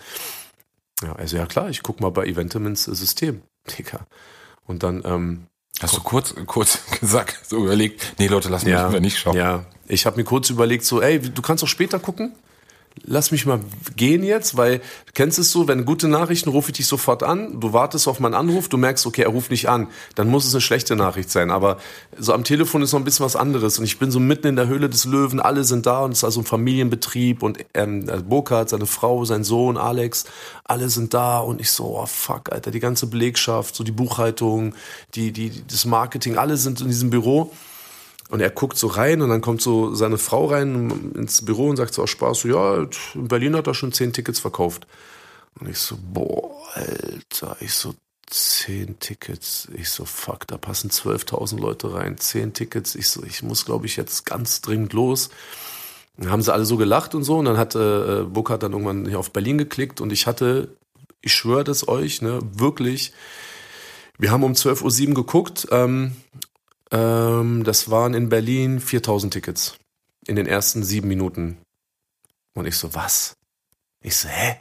Ja, 1.03 1.13
also 1.13 1.38
ja 1.38 1.45
klar, 1.45 1.70
ich 1.70 1.82
guck 1.82 2.01
mal 2.01 2.11
bei 2.11 2.26
Eventiments 2.26 2.84
System, 2.84 3.41
Digga. 3.78 4.05
Und 4.66 4.84
dann 4.84 5.01
ähm, 5.05 5.47
Hast 5.82 5.97
du 5.97 6.01
kurz, 6.01 6.34
kurz 6.45 6.80
gesagt, 6.99 7.41
so 7.47 7.66
überlegt, 7.66 8.13
nee 8.18 8.28
Leute, 8.28 8.49
lass 8.49 8.63
mich 8.63 8.74
ja, 8.74 8.89
nicht 8.99 9.18
schauen. 9.18 9.36
Ja, 9.36 9.66
ich 9.88 10.05
habe 10.05 10.18
mir 10.18 10.24
kurz 10.24 10.49
überlegt, 10.49 10.86
so, 10.86 11.01
ey, 11.01 11.20
du 11.20 11.41
kannst 11.41 11.63
doch 11.63 11.68
später 11.68 11.99
gucken 11.99 12.34
lass 13.04 13.32
mich 13.32 13.46
mal 13.46 13.60
gehen 13.96 14.24
jetzt, 14.24 14.58
weil 14.58 14.80
du 14.80 15.14
kennst 15.14 15.38
es 15.38 15.52
so, 15.52 15.68
wenn 15.68 15.86
gute 15.86 16.08
Nachrichten 16.08 16.50
rufe 16.50 16.72
ich 16.72 16.78
dich 16.78 16.88
sofort 16.88 17.24
an, 17.24 17.60
du 17.60 17.74
wartest 17.74 18.08
auf 18.08 18.20
meinen 18.20 18.34
Anruf, 18.34 18.70
du 18.70 18.78
merkst, 18.78 19.06
okay, 19.06 19.24
er 19.24 19.30
ruft 19.30 19.52
nicht 19.52 19.70
an, 19.70 19.88
dann 20.16 20.30
muss 20.30 20.46
es 20.46 20.54
eine 20.54 20.62
schlechte 20.62 20.96
Nachricht 20.96 21.30
sein. 21.30 21.52
Aber 21.52 21.78
so 22.18 22.34
am 22.34 22.43
Telefon 22.43 22.82
ist 22.82 22.93
noch 22.93 23.00
ein 23.00 23.04
bisschen 23.04 23.26
was 23.26 23.36
anderes 23.36 23.78
und 23.80 23.86
ich 23.86 24.00
bin 24.00 24.12
so 24.12 24.20
mitten 24.20 24.48
in 24.48 24.56
der 24.56 24.68
Höhle 24.68 24.89
des 24.89 25.06
Löwen, 25.06 25.39
alle 25.39 25.64
sind 25.64 25.86
da 25.86 26.02
und 26.02 26.12
es 26.12 26.20
ist 26.20 26.24
also 26.24 26.41
ein 26.41 26.46
Familienbetrieb 26.46 27.43
und 27.43 27.60
ähm, 27.74 28.10
Burkhard, 28.28 28.70
seine 28.70 28.86
Frau, 28.86 29.26
sein 29.26 29.43
Sohn, 29.43 29.78
Alex, 29.78 30.26
alle 30.64 30.89
sind 30.89 31.14
da 31.14 31.39
und 31.39 31.62
ich 31.62 31.72
so, 31.72 32.00
oh 32.00 32.06
fuck, 32.06 32.52
Alter, 32.52 32.72
die 32.72 32.80
ganze 32.80 33.08
Belegschaft, 33.08 33.76
so 33.76 33.84
die 33.84 33.91
Buchhaltung, 33.91 34.74
die, 35.16 35.32
die, 35.32 35.52
das 35.68 35.86
Marketing, 35.86 36.38
alle 36.38 36.58
sind 36.58 36.82
in 36.82 36.88
diesem 36.88 37.10
Büro. 37.10 37.52
Und 38.30 38.41
er 38.41 38.49
guckt 38.49 38.78
so 38.78 38.88
rein 38.88 39.21
und 39.21 39.30
dann 39.30 39.41
kommt 39.41 39.61
so 39.61 39.93
seine 39.93 40.17
Frau 40.17 40.47
rein 40.47 41.13
ins 41.15 41.45
Büro 41.45 41.69
und 41.69 41.78
sagt 41.78 41.93
so 41.93 42.03
aus 42.03 42.09
Spaß, 42.09 42.41
so, 42.41 42.47
ja, 42.47 42.88
in 43.13 43.28
Berlin 43.28 43.55
hat 43.55 43.67
er 43.67 43.76
schon 43.76 43.91
zehn 43.91 44.13
Tickets 44.13 44.39
verkauft. 44.39 44.88
Und 45.59 45.69
ich 45.69 45.78
so, 45.78 45.95
boah, 46.01 46.51
Alter, 46.73 47.55
ich 47.59 47.73
so, 47.73 47.93
zehn 48.28 48.99
Tickets. 48.99 49.67
Ich 49.76 49.89
so, 49.89 50.05
fuck, 50.05 50.47
da 50.47 50.57
passen 50.57 50.89
12.000 50.89 51.59
Leute 51.59 51.93
rein, 51.93 52.17
zehn 52.17 52.53
Tickets. 52.53 52.95
Ich 52.95 53.09
so, 53.09 53.23
ich 53.23 53.43
muss, 53.43 53.65
glaube 53.65 53.86
ich, 53.86 53.95
jetzt 53.95 54.26
ganz 54.26 54.61
dringend 54.61 54.93
los. 54.93 55.30
Dann 56.17 56.32
haben 56.32 56.41
sie 56.41 56.53
alle 56.53 56.65
so 56.65 56.78
gelacht 56.78 57.13
und 57.13 57.23
so 57.23 57.38
und 57.38 57.45
dann 57.45 57.57
hat 57.57 57.76
äh, 57.76 58.23
Burkhardt 58.23 58.63
dann 58.63 58.71
irgendwann 58.71 59.05
hier 59.05 59.19
auf 59.19 59.32
Berlin 59.32 59.57
geklickt 59.57 59.99
und 59.99 60.13
ich 60.13 60.28
hatte, 60.28 60.69
ich 61.21 61.34
schwöre 61.34 61.65
das 61.65 61.88
euch, 61.88 62.21
ne, 62.21 62.39
wirklich, 62.53 63.11
wir 64.17 64.32
haben 64.32 64.43
um 64.43 64.53
12.07 64.53 65.09
Uhr 65.09 65.13
geguckt 65.13 65.67
ähm, 65.71 66.15
ähm, 66.92 67.64
das 67.64 67.90
waren 67.90 68.14
in 68.14 68.30
Berlin 68.30 68.80
4000 68.80 69.34
Tickets. 69.34 69.78
In 70.28 70.36
den 70.36 70.48
ersten 70.48 70.84
sieben 70.84 71.08
Minuten. 71.08 71.58
Und 72.54 72.66
ich 72.66 72.78
so, 72.78 72.94
was? 72.96 73.36
Ich 74.02 74.16
so, 74.16 74.28
hä? 74.28 74.58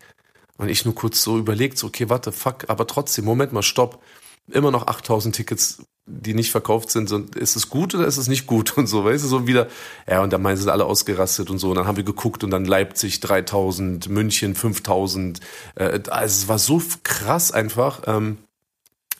Und 0.56 0.68
ich 0.68 0.84
nur 0.84 0.94
kurz 0.94 1.22
so 1.22 1.38
überlegt, 1.38 1.78
so, 1.78 1.86
okay, 1.86 2.08
warte, 2.08 2.32
fuck, 2.32 2.68
aber 2.68 2.86
trotzdem, 2.86 3.24
Moment 3.24 3.52
mal, 3.52 3.62
stopp. 3.62 4.02
Immer 4.50 4.70
noch 4.70 4.86
8000 4.86 5.34
Tickets, 5.34 5.82
die 6.06 6.34
nicht 6.34 6.50
verkauft 6.50 6.90
sind. 6.90 7.10
Und 7.12 7.34
ist 7.34 7.56
es 7.56 7.70
gut 7.70 7.94
oder 7.94 8.06
ist 8.06 8.18
es 8.18 8.28
nicht 8.28 8.46
gut? 8.46 8.72
Und 8.76 8.86
so, 8.86 9.04
weißt 9.04 9.24
du, 9.24 9.28
so 9.28 9.46
wieder. 9.46 9.68
Ja, 10.06 10.22
und 10.22 10.32
dann 10.32 10.42
meinen 10.42 10.58
sie 10.58 10.70
alle 10.70 10.84
ausgerastet 10.84 11.48
und 11.48 11.58
so. 11.58 11.70
Und 11.70 11.76
dann 11.76 11.86
haben 11.86 11.96
wir 11.96 12.04
geguckt 12.04 12.44
und 12.44 12.50
dann 12.50 12.66
Leipzig 12.66 13.20
3000, 13.20 14.08
München 14.10 14.54
5000. 14.54 15.40
Äh, 15.76 16.00
also 16.08 16.42
es 16.42 16.48
war 16.48 16.58
so 16.58 16.82
krass 17.02 17.52
einfach. 17.52 18.02
Ähm, 18.06 18.38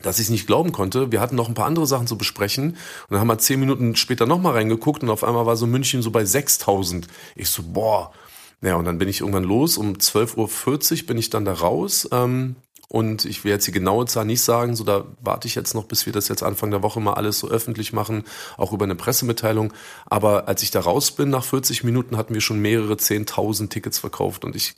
dass 0.05 0.19
ich 0.19 0.27
es 0.27 0.31
nicht 0.31 0.47
glauben 0.47 0.73
konnte. 0.73 1.11
Wir 1.11 1.21
hatten 1.21 1.37
noch 1.37 1.49
ein 1.49 1.55
paar 1.55 1.67
andere 1.67 1.87
Sachen 1.87 2.07
zu 2.07 2.17
besprechen 2.17 2.71
und 2.71 3.11
dann 3.11 3.21
haben 3.21 3.29
wir 3.29 3.39
zehn 3.39 3.59
Minuten 3.59 3.97
später 3.97 4.27
nochmal 4.27 4.53
reingeguckt 4.53 5.03
und 5.03 5.11
auf 5.11 5.25
einmal 5.25 5.47
war 5.47 5.57
so 5.57 5.67
München 5.67 6.03
so 6.03 6.11
bei 6.11 6.25
6000. 6.25 7.09
Ich 7.35 7.49
so, 7.49 7.63
boah. 7.63 8.13
Ja, 8.61 8.77
und 8.77 8.87
dann 8.87 8.99
bin 8.99 9.09
ich 9.09 9.21
irgendwann 9.21 9.45
los. 9.45 9.77
Um 9.77 9.95
12.40 9.95 11.01
Uhr 11.03 11.07
bin 11.07 11.19
ich 11.19 11.29
dann 11.29 11.45
da 11.45 11.53
raus. 11.53 12.09
Ähm, 12.13 12.57
und 12.89 13.25
ich 13.25 13.45
will 13.45 13.51
jetzt 13.51 13.67
die 13.67 13.73
genaue 13.73 14.07
Zahl 14.07 14.25
nicht 14.25 14.43
sagen, 14.43 14.77
so 14.77 14.85
da 14.85 15.05
warte 15.21 15.49
ich 15.49 15.55
jetzt 15.55 15.75
noch, 15.75 15.85
bis 15.85 16.07
wir 16.07 16.13
das 16.13 16.29
jetzt 16.29 16.43
Anfang 16.43 16.71
der 16.71 16.83
Woche 16.83 17.01
mal 17.01 17.15
alles 17.15 17.41
so 17.41 17.49
öffentlich 17.49 17.93
machen, 17.93 18.23
auch 18.57 18.73
über 18.73 18.85
eine 18.85 18.95
Pressemitteilung. 18.95 19.73
Aber 20.07 20.49
als 20.49 20.63
ich 20.63 20.71
da 20.71 20.81
raus 20.81 21.11
bin, 21.11 21.29
nach 21.31 21.45
40 21.45 21.83
Minuten 21.83 22.17
hatten 22.17 22.35
wir 22.35 22.41
schon 22.41 22.61
mehrere 22.61 22.95
10.000 22.95 23.69
Tickets 23.69 23.99
verkauft 23.99 24.45
und 24.45 24.55
ich, 24.55 24.77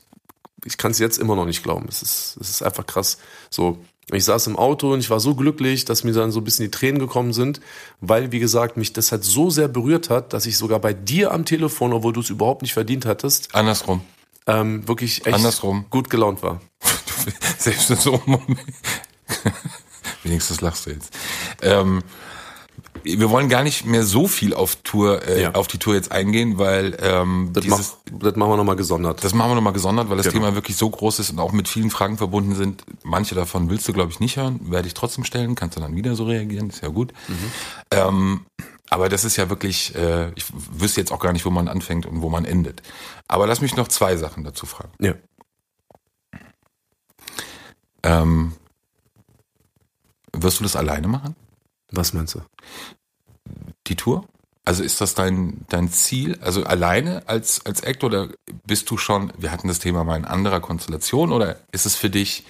ich 0.64 0.78
kann 0.78 0.92
es 0.92 0.98
jetzt 0.98 1.18
immer 1.18 1.36
noch 1.36 1.44
nicht 1.44 1.62
glauben. 1.62 1.86
Es 1.88 2.00
ist, 2.00 2.38
es 2.40 2.48
ist 2.48 2.62
einfach 2.62 2.86
krass. 2.86 3.18
So, 3.50 3.78
ich 4.12 4.24
saß 4.24 4.46
im 4.46 4.56
Auto 4.56 4.92
und 4.92 5.00
ich 5.00 5.10
war 5.10 5.18
so 5.18 5.34
glücklich, 5.34 5.84
dass 5.84 6.04
mir 6.04 6.12
dann 6.12 6.30
so 6.30 6.40
ein 6.40 6.44
bisschen 6.44 6.64
die 6.66 6.70
Tränen 6.70 7.00
gekommen 7.00 7.32
sind, 7.32 7.60
weil, 8.00 8.30
wie 8.30 8.38
gesagt, 8.38 8.76
mich 8.76 8.92
das 8.92 9.10
halt 9.10 9.24
so 9.24 9.50
sehr 9.50 9.66
berührt 9.66 10.10
hat, 10.10 10.32
dass 10.32 10.46
ich 10.46 10.56
sogar 10.56 10.78
bei 10.78 10.92
dir 10.92 11.32
am 11.32 11.44
Telefon, 11.44 11.92
obwohl 11.92 12.12
du 12.12 12.20
es 12.20 12.30
überhaupt 12.30 12.62
nicht 12.62 12.72
verdient 12.72 13.04
hattest, 13.04 13.52
andersrum, 13.54 14.02
ähm, 14.46 14.86
wirklich 14.86 15.26
echt 15.26 15.34
andersrum. 15.34 15.86
gut 15.90 16.08
gelaunt 16.08 16.42
war. 16.42 16.60
Selbst 17.58 17.90
in 17.90 17.96
so 17.96 18.12
einem 18.14 18.22
Moment. 18.26 18.60
Wenigstens 20.22 20.60
lachst 20.60 20.86
du 20.86 20.90
jetzt. 20.90 21.12
Ähm, 21.62 22.02
wir 23.06 23.30
wollen 23.30 23.48
gar 23.48 23.62
nicht 23.62 23.86
mehr 23.86 24.02
so 24.02 24.26
viel 24.26 24.52
auf 24.52 24.76
Tour, 24.76 25.26
äh, 25.26 25.42
ja. 25.42 25.54
auf 25.54 25.68
die 25.68 25.78
Tour 25.78 25.94
jetzt 25.94 26.10
eingehen, 26.12 26.58
weil 26.58 26.96
ähm, 27.00 27.50
das, 27.52 27.62
dieses, 27.64 27.96
mach, 28.10 28.18
das 28.20 28.36
machen 28.36 28.50
wir 28.50 28.56
nochmal 28.56 28.76
gesondert. 28.76 29.22
Das 29.22 29.32
machen 29.32 29.50
wir 29.50 29.54
nochmal 29.54 29.72
gesondert, 29.72 30.10
weil 30.10 30.16
das 30.16 30.26
genau. 30.26 30.46
Thema 30.46 30.54
wirklich 30.54 30.76
so 30.76 30.90
groß 30.90 31.20
ist 31.20 31.30
und 31.30 31.38
auch 31.38 31.52
mit 31.52 31.68
vielen 31.68 31.90
Fragen 31.90 32.18
verbunden 32.18 32.54
sind. 32.54 32.84
Manche 33.04 33.34
davon 33.34 33.70
willst 33.70 33.86
du, 33.86 33.92
glaube 33.92 34.10
ich, 34.10 34.20
nicht 34.20 34.36
hören, 34.36 34.60
werde 34.70 34.88
ich 34.88 34.94
trotzdem 34.94 35.24
stellen, 35.24 35.54
kannst 35.54 35.76
du 35.76 35.80
dann 35.80 35.94
wieder 35.94 36.16
so 36.16 36.24
reagieren, 36.24 36.68
ist 36.70 36.82
ja 36.82 36.88
gut. 36.88 37.12
Mhm. 37.28 37.52
Ähm, 37.92 38.46
aber 38.90 39.08
das 39.08 39.24
ist 39.24 39.36
ja 39.36 39.48
wirklich, 39.50 39.94
äh, 39.94 40.30
ich 40.34 40.44
wüsste 40.52 41.00
jetzt 41.00 41.12
auch 41.12 41.20
gar 41.20 41.32
nicht, 41.32 41.44
wo 41.44 41.50
man 41.50 41.68
anfängt 41.68 42.06
und 42.06 42.22
wo 42.22 42.28
man 42.28 42.44
endet. 42.44 42.82
Aber 43.28 43.46
lass 43.46 43.60
mich 43.60 43.76
noch 43.76 43.88
zwei 43.88 44.16
Sachen 44.16 44.44
dazu 44.44 44.66
fragen. 44.66 44.92
Ja. 45.00 45.14
Ähm, 48.02 48.52
wirst 50.32 50.60
du 50.60 50.62
das 50.62 50.76
alleine 50.76 51.08
machen? 51.08 51.34
Was 51.90 52.12
meinst 52.12 52.34
du? 52.34 52.40
Tour? 53.96 54.24
Also 54.64 54.82
ist 54.82 55.00
das 55.00 55.14
dein, 55.14 55.64
dein 55.68 55.90
Ziel? 55.90 56.38
Also 56.40 56.64
alleine 56.64 57.22
als, 57.26 57.64
als 57.64 57.80
Act 57.82 58.02
oder 58.02 58.28
bist 58.66 58.90
du 58.90 58.96
schon, 58.96 59.32
wir 59.38 59.52
hatten 59.52 59.68
das 59.68 59.78
Thema 59.78 60.02
mal 60.02 60.16
in 60.16 60.24
anderer 60.24 60.60
Konstellation 60.60 61.30
oder 61.32 61.56
ist 61.70 61.86
es 61.86 61.94
für 61.94 62.10
dich 62.10 62.44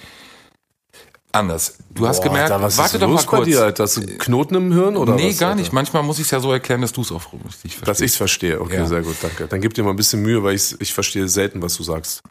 anders. 1.36 1.78
Du 1.90 2.03
Boah, 2.03 2.09
hast 2.09 2.22
gemerkt, 2.22 2.51
was 2.51 2.78
warte 2.78 2.99
doch 2.99 3.09
mal 3.09 3.22
kurz. 3.24 3.44
Dir, 3.44 3.62
Alter? 3.62 3.84
Hast 3.84 3.99
du 3.99 4.07
Knoten 4.18 4.55
im 4.55 4.72
Hirn 4.72 4.97
oder 4.97 5.14
Nee, 5.14 5.30
was, 5.30 5.38
gar 5.38 5.55
nicht. 5.55 5.72
Manchmal 5.72 6.03
muss 6.03 6.18
ich 6.18 6.24
es 6.24 6.30
ja 6.30 6.40
so 6.40 6.53
erklären, 6.53 6.80
dass 6.80 6.92
du 6.92 7.03
es 7.03 7.12
auch 7.12 7.32
richtig 7.32 7.76
verstehst. 7.76 7.88
Dass 7.88 8.01
ich 8.01 8.12
es 8.12 8.16
verstehe. 8.16 8.61
Okay, 8.61 8.76
ja. 8.76 8.86
sehr 8.86 9.03
gut, 9.03 9.16
danke. 9.20 9.47
Dann 9.47 9.61
gib 9.61 9.74
dir 9.74 9.84
mal 9.84 9.90
ein 9.90 9.97
bisschen 9.97 10.22
Mühe, 10.22 10.42
weil 10.42 10.55
ich, 10.55 10.80
ich 10.80 10.92
verstehe 10.92 11.28
selten, 11.28 11.62
was 11.62 11.76
du 11.76 11.82
sagst. 11.82 12.22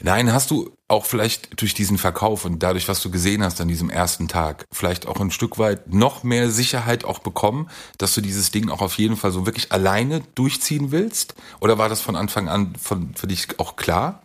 Nein, 0.00 0.32
hast 0.32 0.50
du 0.50 0.70
auch 0.94 1.04
vielleicht 1.04 1.60
durch 1.60 1.74
diesen 1.74 1.98
Verkauf 1.98 2.44
und 2.44 2.62
dadurch, 2.62 2.88
was 2.88 3.02
du 3.02 3.10
gesehen 3.10 3.42
hast 3.42 3.60
an 3.60 3.68
diesem 3.68 3.90
ersten 3.90 4.28
Tag, 4.28 4.64
vielleicht 4.72 5.06
auch 5.06 5.20
ein 5.20 5.30
Stück 5.30 5.58
weit 5.58 5.92
noch 5.92 6.22
mehr 6.22 6.50
Sicherheit 6.50 7.04
auch 7.04 7.18
bekommen, 7.18 7.68
dass 7.98 8.14
du 8.14 8.20
dieses 8.20 8.50
Ding 8.50 8.70
auch 8.70 8.80
auf 8.80 8.96
jeden 8.96 9.16
Fall 9.16 9.32
so 9.32 9.44
wirklich 9.44 9.72
alleine 9.72 10.22
durchziehen 10.34 10.92
willst? 10.92 11.34
Oder 11.60 11.78
war 11.78 11.88
das 11.88 12.00
von 12.00 12.16
Anfang 12.16 12.48
an 12.48 12.74
von, 12.80 13.14
für 13.14 13.26
dich 13.26 13.58
auch 13.58 13.76
klar? 13.76 14.22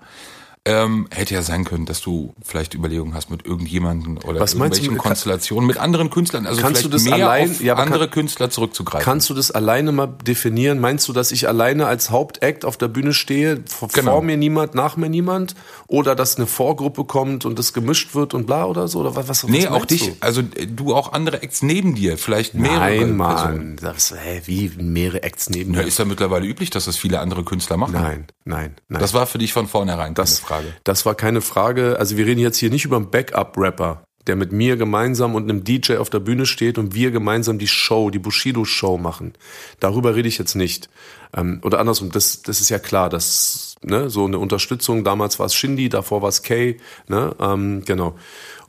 Ähm, 0.66 1.08
hätte 1.10 1.34
ja 1.34 1.42
sein 1.42 1.64
können, 1.64 1.86
dass 1.86 2.02
du 2.02 2.36
vielleicht 2.44 2.74
Überlegungen 2.76 3.14
hast 3.14 3.32
mit 3.32 3.46
irgendjemanden 3.46 4.18
oder 4.18 4.42
Was 4.42 4.52
du 4.52 4.58
irgendwelchen 4.58 4.94
mit- 4.94 5.02
Konstellationen 5.02 5.66
mit 5.66 5.78
anderen 5.78 6.10
Künstlern, 6.10 6.46
also 6.46 6.62
Kannst 6.62 6.84
du 6.84 6.90
das 6.90 7.04
mehr 7.04 7.14
allein- 7.14 7.50
auf 7.52 7.62
ja, 7.62 7.76
andere 7.76 8.02
kann- 8.06 8.12
Künstler 8.12 8.50
zurückzugreifen. 8.50 9.04
Kannst 9.06 9.30
du 9.30 9.34
das 9.34 9.52
alleine 9.52 9.94
mal 9.94 10.08
definieren? 10.28 10.80
Meinst 10.80 11.08
du, 11.08 11.14
dass 11.14 11.32
ich 11.32 11.48
alleine 11.48 11.88
als 11.88 12.10
Hauptact 12.10 12.66
auf 12.66 12.76
der 12.76 12.90
Bühne 12.90 13.14
stehe, 13.14 13.64
vor, 13.68 13.88
Genau. 13.88 14.12
vor 14.12 14.22
mir 14.22 14.36
niemand, 14.36 14.76
nach 14.76 14.98
mir 14.98 15.10
niemand? 15.10 15.56
Oder 15.88 16.14
dass 16.14 16.36
eine 16.36 16.46
Vorgruppe 16.46 17.06
kommt 17.06 17.46
und 17.46 17.58
das 17.58 17.72
gemischt 17.74 18.14
wird 18.14 18.34
und 18.34 18.46
bla 18.46 18.66
oder 18.66 18.90
so? 18.90 19.00
Oder 19.00 19.16
was, 19.16 19.28
was 19.30 19.44
nee, 19.46 19.64
was 19.64 19.72
auch 19.72 19.86
dich, 19.86 20.08
Du? 20.08 20.16
also 20.20 20.42
äh, 20.42 20.68
du 20.68 20.94
auch 20.94 21.14
andere 21.14 21.42
Acts 21.42 21.62
neben 21.64 21.96
dir, 21.96 22.18
vielleicht 22.18 22.54
mehrere 22.54 22.80
Nein. 22.80 23.16
Mann. 23.18 23.78
Das, 23.82 24.14
hä, 24.14 24.42
wie 24.46 24.70
mehrere 24.78 25.24
Acts 25.24 25.50
neben 25.50 25.74
Ja, 25.74 25.82
mir? 25.82 25.88
ist 25.88 25.98
ja 25.98 26.06
mittlerweile 26.06 26.46
üblich, 26.46 26.70
dass 26.70 26.84
das 26.86 26.98
viele 26.98 27.22
andere 27.22 27.44
Künstler 27.46 27.78
machen. 27.78 27.94
Nein, 27.94 28.26
nein, 28.44 28.76
nein. 28.90 29.02
Das 29.02 29.14
war 29.14 29.26
für 29.26 29.38
dich 29.38 29.54
von 29.54 29.68
vornherein 29.68 30.14
das, 30.14 30.42
Frage. 30.50 30.74
Das 30.84 31.06
war 31.06 31.16
keine 31.16 31.42
Frage. 31.42 31.98
Also 32.00 32.18
wir 32.18 32.26
reden 32.26 32.40
jetzt 32.40 32.58
hier 32.58 32.72
nicht 32.72 32.86
über 32.86 32.98
einen 32.98 33.12
Backup-Rapper, 33.12 34.04
der 34.28 34.36
mit 34.36 34.52
mir 34.52 34.78
gemeinsam 34.78 35.36
und 35.36 35.44
einem 35.44 35.64
DJ 35.64 35.98
auf 35.98 36.10
der 36.10 36.20
Bühne 36.20 36.46
steht 36.46 36.78
und 36.78 36.96
wir 36.96 37.12
gemeinsam 37.12 37.60
die 37.60 37.68
Show, 37.68 38.10
die 38.10 38.20
Bushido-Show 38.20 38.98
machen. 38.98 39.34
Darüber 39.80 40.16
rede 40.16 40.28
ich 40.28 40.38
jetzt 40.38 40.56
nicht. 40.56 40.90
Ähm, 41.36 41.62
oder 41.64 41.80
andersrum, 41.80 42.12
das, 42.12 42.42
das 42.42 42.62
ist 42.62 42.70
ja 42.70 42.80
klar, 42.80 43.10
dass 43.10 43.76
ne, 43.82 44.10
so 44.10 44.26
eine 44.26 44.40
Unterstützung, 44.40 45.04
damals 45.04 45.38
war 45.38 45.46
es 45.46 45.56
Shindy, 45.56 45.88
davor 45.88 46.22
war 46.22 46.30
es 46.30 46.42
Kay, 46.42 46.78
ne, 47.08 47.36
ähm, 47.40 47.84
genau. 47.86 48.16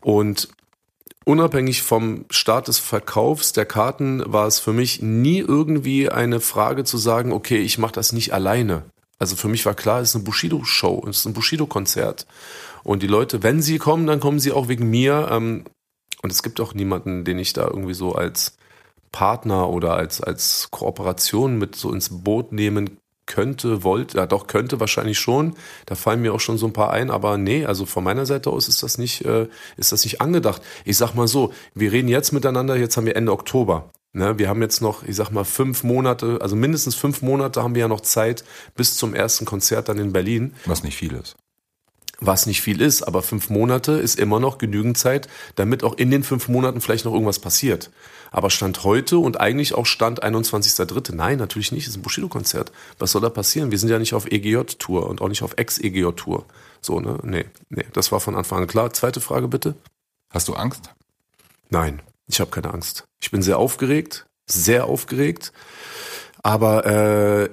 Und 0.00 0.48
unabhängig 1.24 1.82
vom 1.82 2.26
Start 2.30 2.68
des 2.68 2.78
Verkaufs 2.78 3.52
der 3.52 3.66
Karten 3.66 4.22
war 4.26 4.46
es 4.46 4.58
für 4.58 4.72
mich 4.72 5.00
nie 5.00 5.38
irgendwie 5.38 6.10
eine 6.10 6.40
Frage 6.40 6.84
zu 6.84 6.98
sagen, 6.98 7.32
okay, 7.32 7.58
ich 7.58 7.78
mache 7.78 7.92
das 7.92 8.12
nicht 8.12 8.34
alleine. 8.34 8.84
Also 9.20 9.36
für 9.36 9.48
mich 9.48 9.66
war 9.66 9.74
klar, 9.74 10.00
es 10.00 10.10
ist 10.10 10.16
eine 10.16 10.24
Bushido-Show, 10.24 11.04
es 11.08 11.18
ist 11.18 11.26
ein 11.26 11.34
Bushido-Konzert. 11.34 12.26
Und 12.82 13.02
die 13.02 13.06
Leute, 13.06 13.42
wenn 13.42 13.60
sie 13.60 13.78
kommen, 13.78 14.06
dann 14.06 14.18
kommen 14.18 14.40
sie 14.40 14.50
auch 14.50 14.68
wegen 14.68 14.88
mir. 14.88 15.28
Ähm, 15.30 15.64
und 16.22 16.32
es 16.32 16.42
gibt 16.42 16.58
auch 16.60 16.74
niemanden, 16.74 17.24
den 17.24 17.38
ich 17.38 17.52
da 17.52 17.66
irgendwie 17.66 17.94
so 17.94 18.14
als 18.14 18.56
Partner 19.12 19.68
oder 19.68 19.94
als, 19.94 20.22
als 20.22 20.68
Kooperation 20.70 21.58
mit 21.58 21.76
so 21.76 21.92
ins 21.92 22.22
Boot 22.24 22.52
nehmen 22.52 22.98
könnte, 23.26 23.84
wollte, 23.84 24.16
ja 24.16 24.26
doch 24.26 24.46
könnte 24.46 24.80
wahrscheinlich 24.80 25.18
schon. 25.18 25.54
Da 25.86 25.94
fallen 25.94 26.22
mir 26.22 26.32
auch 26.32 26.40
schon 26.40 26.58
so 26.58 26.66
ein 26.66 26.72
paar 26.72 26.90
ein, 26.90 27.10
aber 27.10 27.36
nee, 27.36 27.66
also 27.66 27.86
von 27.86 28.02
meiner 28.02 28.26
Seite 28.26 28.50
aus 28.50 28.68
ist 28.68 28.82
das 28.82 28.98
nicht, 28.98 29.24
äh, 29.24 29.48
ist 29.76 29.92
das 29.92 30.04
nicht 30.04 30.20
angedacht. 30.20 30.62
Ich 30.84 30.96
sag 30.96 31.14
mal 31.14 31.28
so, 31.28 31.52
wir 31.74 31.92
reden 31.92 32.08
jetzt 32.08 32.32
miteinander, 32.32 32.76
jetzt 32.76 32.96
haben 32.96 33.06
wir 33.06 33.16
Ende 33.16 33.32
Oktober. 33.32 33.90
Ne, 34.12 34.38
wir 34.38 34.48
haben 34.48 34.60
jetzt 34.60 34.82
noch, 34.82 35.04
ich 35.04 35.14
sag 35.14 35.30
mal, 35.30 35.44
fünf 35.44 35.84
Monate, 35.84 36.38
also 36.40 36.56
mindestens 36.56 36.96
fünf 36.96 37.22
Monate 37.22 37.62
haben 37.62 37.76
wir 37.76 37.82
ja 37.82 37.88
noch 37.88 38.00
Zeit 38.00 38.42
bis 38.74 38.96
zum 38.96 39.14
ersten 39.14 39.44
Konzert 39.44 39.88
dann 39.88 39.98
in 39.98 40.12
Berlin 40.12 40.54
Was 40.66 40.82
nicht 40.82 40.96
viel 40.96 41.12
ist. 41.14 41.36
was 42.18 42.46
nicht 42.46 42.60
viel 42.60 42.80
ist, 42.80 43.02
aber 43.02 43.22
fünf 43.22 43.50
Monate 43.50 43.92
ist 43.92 44.18
immer 44.18 44.40
noch 44.40 44.58
genügend 44.58 44.98
Zeit, 44.98 45.28
damit 45.54 45.84
auch 45.84 45.94
in 45.96 46.10
den 46.10 46.24
fünf 46.24 46.48
Monaten 46.48 46.80
vielleicht 46.80 47.04
noch 47.04 47.12
irgendwas 47.12 47.38
passiert. 47.38 47.90
Aber 48.32 48.50
Stand 48.50 48.82
heute 48.82 49.18
und 49.18 49.40
eigentlich 49.40 49.74
auch 49.74 49.86
Stand 49.86 50.22
21.3. 50.24 51.14
Nein, 51.14 51.38
natürlich 51.38 51.70
nicht, 51.72 51.84
es 51.84 51.90
ist 51.90 51.96
ein 51.98 52.02
Bushido-Konzert. 52.02 52.72
Was 52.98 53.12
soll 53.12 53.22
da 53.22 53.30
passieren? 53.30 53.70
Wir 53.70 53.78
sind 53.78 53.90
ja 53.90 53.98
nicht 53.98 54.14
auf 54.14 54.26
EGJ-Tour 54.30 55.08
und 55.08 55.20
auch 55.20 55.28
nicht 55.28 55.42
auf 55.42 55.54
Ex-EGJ-Tour. 55.56 56.44
So, 56.80 57.00
ne? 57.00 57.18
Nee, 57.22 57.46
nee, 57.70 57.86
das 57.92 58.12
war 58.12 58.20
von 58.20 58.36
Anfang 58.36 58.60
an 58.62 58.66
klar. 58.68 58.92
Zweite 58.92 59.20
Frage 59.20 59.48
bitte. 59.48 59.74
Hast 60.30 60.46
du 60.48 60.54
Angst? 60.54 60.90
Nein, 61.70 62.02
ich 62.34 62.40
habe 62.40 62.50
keine 62.50 62.72
Angst. 62.72 63.04
Ich 63.20 63.30
bin 63.30 63.42
sehr 63.42 63.58
aufgeregt, 63.58 64.26
sehr 64.46 64.86
aufgeregt, 64.86 65.52
aber 66.42 66.86
äh, 66.86 67.48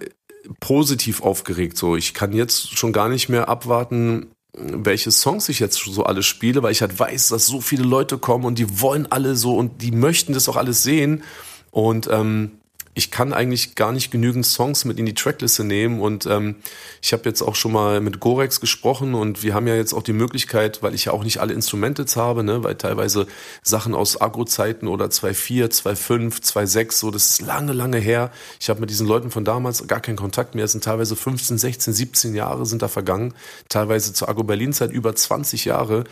positiv 0.60 1.22
aufgeregt. 1.22 1.78
So, 1.78 1.96
ich 1.96 2.14
kann 2.14 2.34
jetzt 2.34 2.78
schon 2.78 2.94
gar 2.94 3.10
nicht 3.10 3.30
mehr 3.30 3.50
abwarten, 3.50 4.28
welche 4.54 5.12
Songs 5.12 5.50
ich 5.50 5.60
jetzt 5.60 5.78
so 5.78 6.04
alle 6.04 6.24
spiele, 6.24 6.64
weil 6.64 6.72
ich 6.72 6.82
halt 6.82 6.98
weiß, 6.98 7.30
dass 7.30 7.46
so 7.46 7.62
viele 7.62 7.84
Leute 7.84 8.18
kommen 8.18 8.46
und 8.46 8.58
die 8.58 8.82
wollen 8.82 9.12
alle 9.12 9.36
so 9.36 9.56
und 9.56 9.82
die 9.82 9.92
möchten 9.92 10.34
das 10.34 10.50
auch 10.50 10.56
alles 10.56 10.84
sehen. 10.84 11.24
Und 11.72 12.08
ähm, 12.12 12.60
ich 12.98 13.12
kann 13.12 13.32
eigentlich 13.32 13.76
gar 13.76 13.92
nicht 13.92 14.10
genügend 14.10 14.44
Songs 14.44 14.84
mit 14.84 14.98
in 14.98 15.06
die 15.06 15.14
Trackliste 15.14 15.64
nehmen 15.64 16.02
und 16.02 16.26
ähm, 16.26 16.56
ich 17.00 17.14
habe 17.14 17.26
jetzt 17.26 17.44
auch 17.44 17.54
schon 17.54 17.72
mal 17.72 18.02
mit 18.02 18.20
Gorex 18.20 18.60
gesprochen 18.60 19.14
und 19.14 19.44
wir 19.44 19.54
haben 19.54 19.68
ja 19.68 19.76
jetzt 19.76 19.94
auch 19.94 20.02
die 20.02 20.14
Möglichkeit, 20.14 20.82
weil 20.82 20.96
ich 20.96 21.06
ja 21.06 21.12
auch 21.12 21.24
nicht 21.24 21.38
alle 21.40 21.54
Instrumente 21.54 22.02
jetzt 22.02 22.16
habe, 22.16 22.44
ne, 22.44 22.64
weil 22.64 22.74
teilweise 22.74 23.28
Sachen 23.62 23.94
aus 23.94 24.20
Agro-Zeiten 24.20 24.88
oder 24.88 25.06
2.4, 25.06 25.68
2.5, 25.84 26.42
2.6, 26.42 26.92
so, 26.94 27.12
das 27.12 27.30
ist 27.30 27.42
lange, 27.44 27.74
lange 27.74 28.00
her. 28.00 28.32
Ich 28.60 28.68
habe 28.68 28.80
mit 28.80 28.90
diesen 28.90 29.06
Leuten 29.06 29.30
von 29.30 29.46
damals 29.46 29.86
gar 29.86 30.00
keinen 30.00 30.16
Kontakt 30.16 30.56
mehr. 30.56 30.66
Es 30.66 30.72
sind 30.72 30.84
teilweise 30.84 31.16
15, 31.16 31.60
16, 31.60 31.94
17 31.94 32.34
Jahre 32.34 32.66
sind 32.66 32.82
da 32.82 32.88
vergangen, 32.88 33.36
teilweise 33.70 34.12
zur 34.14 34.28
Agro-Berlin-Zeit 34.28 34.92
über 34.92 35.16
20 35.16 35.66
Jahre 35.66 36.06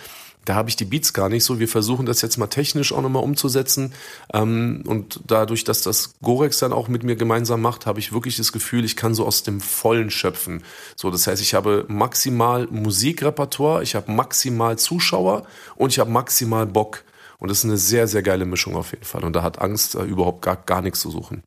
da 0.46 0.56
habe 0.56 0.70
ich 0.70 0.76
die 0.76 0.86
Beats 0.86 1.14
gar 1.14 1.28
nicht 1.28 1.44
so. 1.44 1.60
Wir 1.60 1.68
versuchen 1.68 2.06
das 2.06 2.22
jetzt 2.22 2.38
mal 2.38 2.48
technisch 2.48 2.94
auch 2.94 3.02
nochmal 3.02 3.24
umzusetzen. 3.24 3.94
Ähm, 4.34 4.84
und 4.86 5.20
dadurch, 5.26 5.64
dass 5.64 5.82
das 5.82 6.14
Gorex 6.22 6.60
dann 6.60 6.72
auch 6.72 6.88
mit 6.88 7.04
mir 7.04 7.16
gemeinsam 7.16 7.62
macht, 7.62 7.86
habe 7.86 8.00
ich 8.00 8.14
wirklich 8.14 8.38
das 8.38 8.52
Gefühl, 8.52 8.86
ich 8.86 8.96
kann 8.96 9.16
so 9.16 9.26
aus 9.26 9.44
dem 9.44 9.60
Vollen 9.60 10.12
schöpfen. 10.12 10.64
So, 10.96 11.10
das 11.10 11.26
heißt, 11.26 11.42
ich 11.42 11.56
habe 11.56 11.86
maximal 11.88 12.68
Musikrepertoire, 12.68 13.82
ich 13.82 13.96
habe 13.96 14.12
maximal 14.12 14.78
Zuschauer 14.78 15.46
und 15.76 15.92
ich 15.92 16.00
habe 16.00 16.12
maximal 16.12 16.66
Bock. 16.68 17.04
Und 17.40 17.50
das 17.50 17.60
ist 17.60 17.66
eine 17.66 17.78
sehr, 17.78 18.08
sehr 18.08 18.22
geile 18.22 18.46
Mischung 18.46 18.76
auf 18.76 18.92
jeden 18.92 19.04
Fall. 19.04 19.24
Und 19.24 19.34
da 19.36 19.42
hat 19.42 19.60
Angst 19.60 19.96
äh, 19.96 20.04
überhaupt 20.04 20.42
gar, 20.42 20.56
gar 20.56 20.82
nichts 20.82 21.00
zu 21.00 21.10
suchen. 21.10 21.44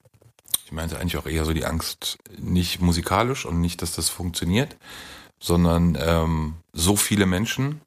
Ich 0.66 0.72
meinte 0.72 0.98
eigentlich 0.98 1.16
auch 1.16 1.26
eher 1.26 1.44
so 1.46 1.54
die 1.54 1.64
Angst, 1.64 2.18
nicht 2.36 2.80
musikalisch 2.80 3.46
und 3.46 3.60
nicht, 3.60 3.80
dass 3.80 3.92
das 3.92 4.10
funktioniert, 4.10 4.76
sondern 5.40 5.96
ähm, 5.98 6.54
so 6.72 6.96
viele 6.96 7.24
Menschen 7.24 7.80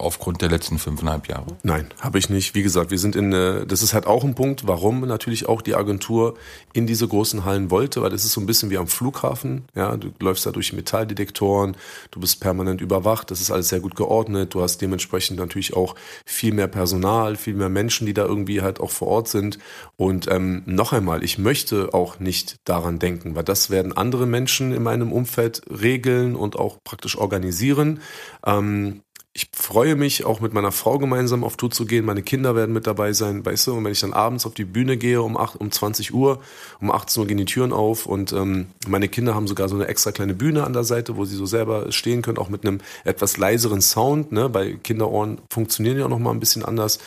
aufgrund 0.00 0.42
der 0.42 0.48
letzten 0.48 0.78
fünfeinhalb 0.78 1.28
Jahre. 1.28 1.56
Nein, 1.62 1.86
habe 2.00 2.18
ich 2.18 2.30
nicht. 2.30 2.54
Wie 2.54 2.62
gesagt, 2.62 2.90
wir 2.90 2.98
sind 2.98 3.16
in, 3.16 3.32
äh, 3.32 3.66
das 3.66 3.82
ist 3.82 3.94
halt 3.94 4.06
auch 4.06 4.24
ein 4.24 4.34
Punkt, 4.34 4.66
warum 4.66 5.00
natürlich 5.00 5.48
auch 5.48 5.62
die 5.62 5.74
Agentur 5.74 6.34
in 6.72 6.86
diese 6.86 7.06
großen 7.06 7.44
Hallen 7.44 7.70
wollte, 7.70 8.02
weil 8.02 8.10
das 8.10 8.24
ist 8.24 8.32
so 8.32 8.40
ein 8.40 8.46
bisschen 8.46 8.70
wie 8.70 8.78
am 8.78 8.86
Flughafen. 8.86 9.64
Ja, 9.74 9.96
du 9.96 10.10
läufst 10.20 10.46
da 10.46 10.50
durch 10.50 10.72
Metalldetektoren, 10.72 11.76
du 12.10 12.20
bist 12.20 12.40
permanent 12.40 12.80
überwacht, 12.80 13.30
das 13.30 13.40
ist 13.40 13.50
alles 13.50 13.68
sehr 13.68 13.80
gut 13.80 13.96
geordnet. 13.96 14.54
Du 14.54 14.62
hast 14.62 14.78
dementsprechend 14.78 15.38
natürlich 15.38 15.74
auch 15.74 15.94
viel 16.24 16.52
mehr 16.52 16.68
Personal, 16.68 17.36
viel 17.36 17.54
mehr 17.54 17.68
Menschen, 17.68 18.06
die 18.06 18.14
da 18.14 18.24
irgendwie 18.24 18.62
halt 18.62 18.80
auch 18.80 18.90
vor 18.90 19.08
Ort 19.08 19.28
sind. 19.28 19.58
Und 19.96 20.30
ähm, 20.30 20.62
noch 20.66 20.92
einmal, 20.92 21.22
ich 21.22 21.38
möchte 21.38 21.92
auch 21.92 22.18
nicht 22.18 22.56
daran 22.64 22.98
denken, 22.98 23.34
weil 23.34 23.44
das 23.44 23.70
werden 23.70 23.96
andere 23.96 24.26
Menschen 24.26 24.72
in 24.72 24.82
meinem 24.82 25.12
Umfeld 25.12 25.62
regeln 25.70 26.36
und 26.36 26.56
auch 26.56 26.78
praktisch 26.84 27.16
organisieren. 27.18 28.00
Ähm, 28.46 29.02
ich 29.40 29.48
freue 29.58 29.96
mich, 29.96 30.26
auch 30.26 30.40
mit 30.40 30.52
meiner 30.52 30.70
Frau 30.70 30.98
gemeinsam 30.98 31.44
auf 31.44 31.56
Tour 31.56 31.70
zu 31.70 31.86
gehen. 31.86 32.04
Meine 32.04 32.22
Kinder 32.22 32.54
werden 32.54 32.74
mit 32.74 32.86
dabei 32.86 33.14
sein, 33.14 33.44
weißt 33.44 33.68
du? 33.68 33.74
Und 33.74 33.84
wenn 33.84 33.92
ich 33.92 34.00
dann 34.00 34.12
abends 34.12 34.44
auf 34.44 34.52
die 34.52 34.66
Bühne 34.66 34.98
gehe 34.98 35.22
um, 35.22 35.38
8, 35.38 35.56
um 35.56 35.70
20 35.70 36.12
Uhr, 36.12 36.40
um 36.80 36.90
18 36.90 37.22
Uhr 37.22 37.26
gehen 37.26 37.38
die 37.38 37.46
Türen 37.46 37.72
auf 37.72 38.04
und 38.04 38.32
ähm, 38.32 38.66
meine 38.86 39.08
Kinder 39.08 39.34
haben 39.34 39.46
sogar 39.46 39.70
so 39.70 39.76
eine 39.76 39.86
extra 39.86 40.12
kleine 40.12 40.34
Bühne 40.34 40.64
an 40.64 40.74
der 40.74 40.84
Seite, 40.84 41.16
wo 41.16 41.24
sie 41.24 41.36
so 41.36 41.46
selber 41.46 41.90
stehen 41.90 42.20
können, 42.20 42.36
auch 42.36 42.50
mit 42.50 42.66
einem 42.66 42.80
etwas 43.04 43.38
leiseren 43.38 43.80
Sound, 43.80 44.30
ne? 44.30 44.50
Bei 44.50 44.74
Kinderohren 44.74 45.40
funktionieren 45.50 45.98
ja 45.98 46.04
auch 46.04 46.10
noch 46.10 46.18
mal 46.18 46.32
ein 46.32 46.40
bisschen 46.40 46.64
anders. 46.64 46.98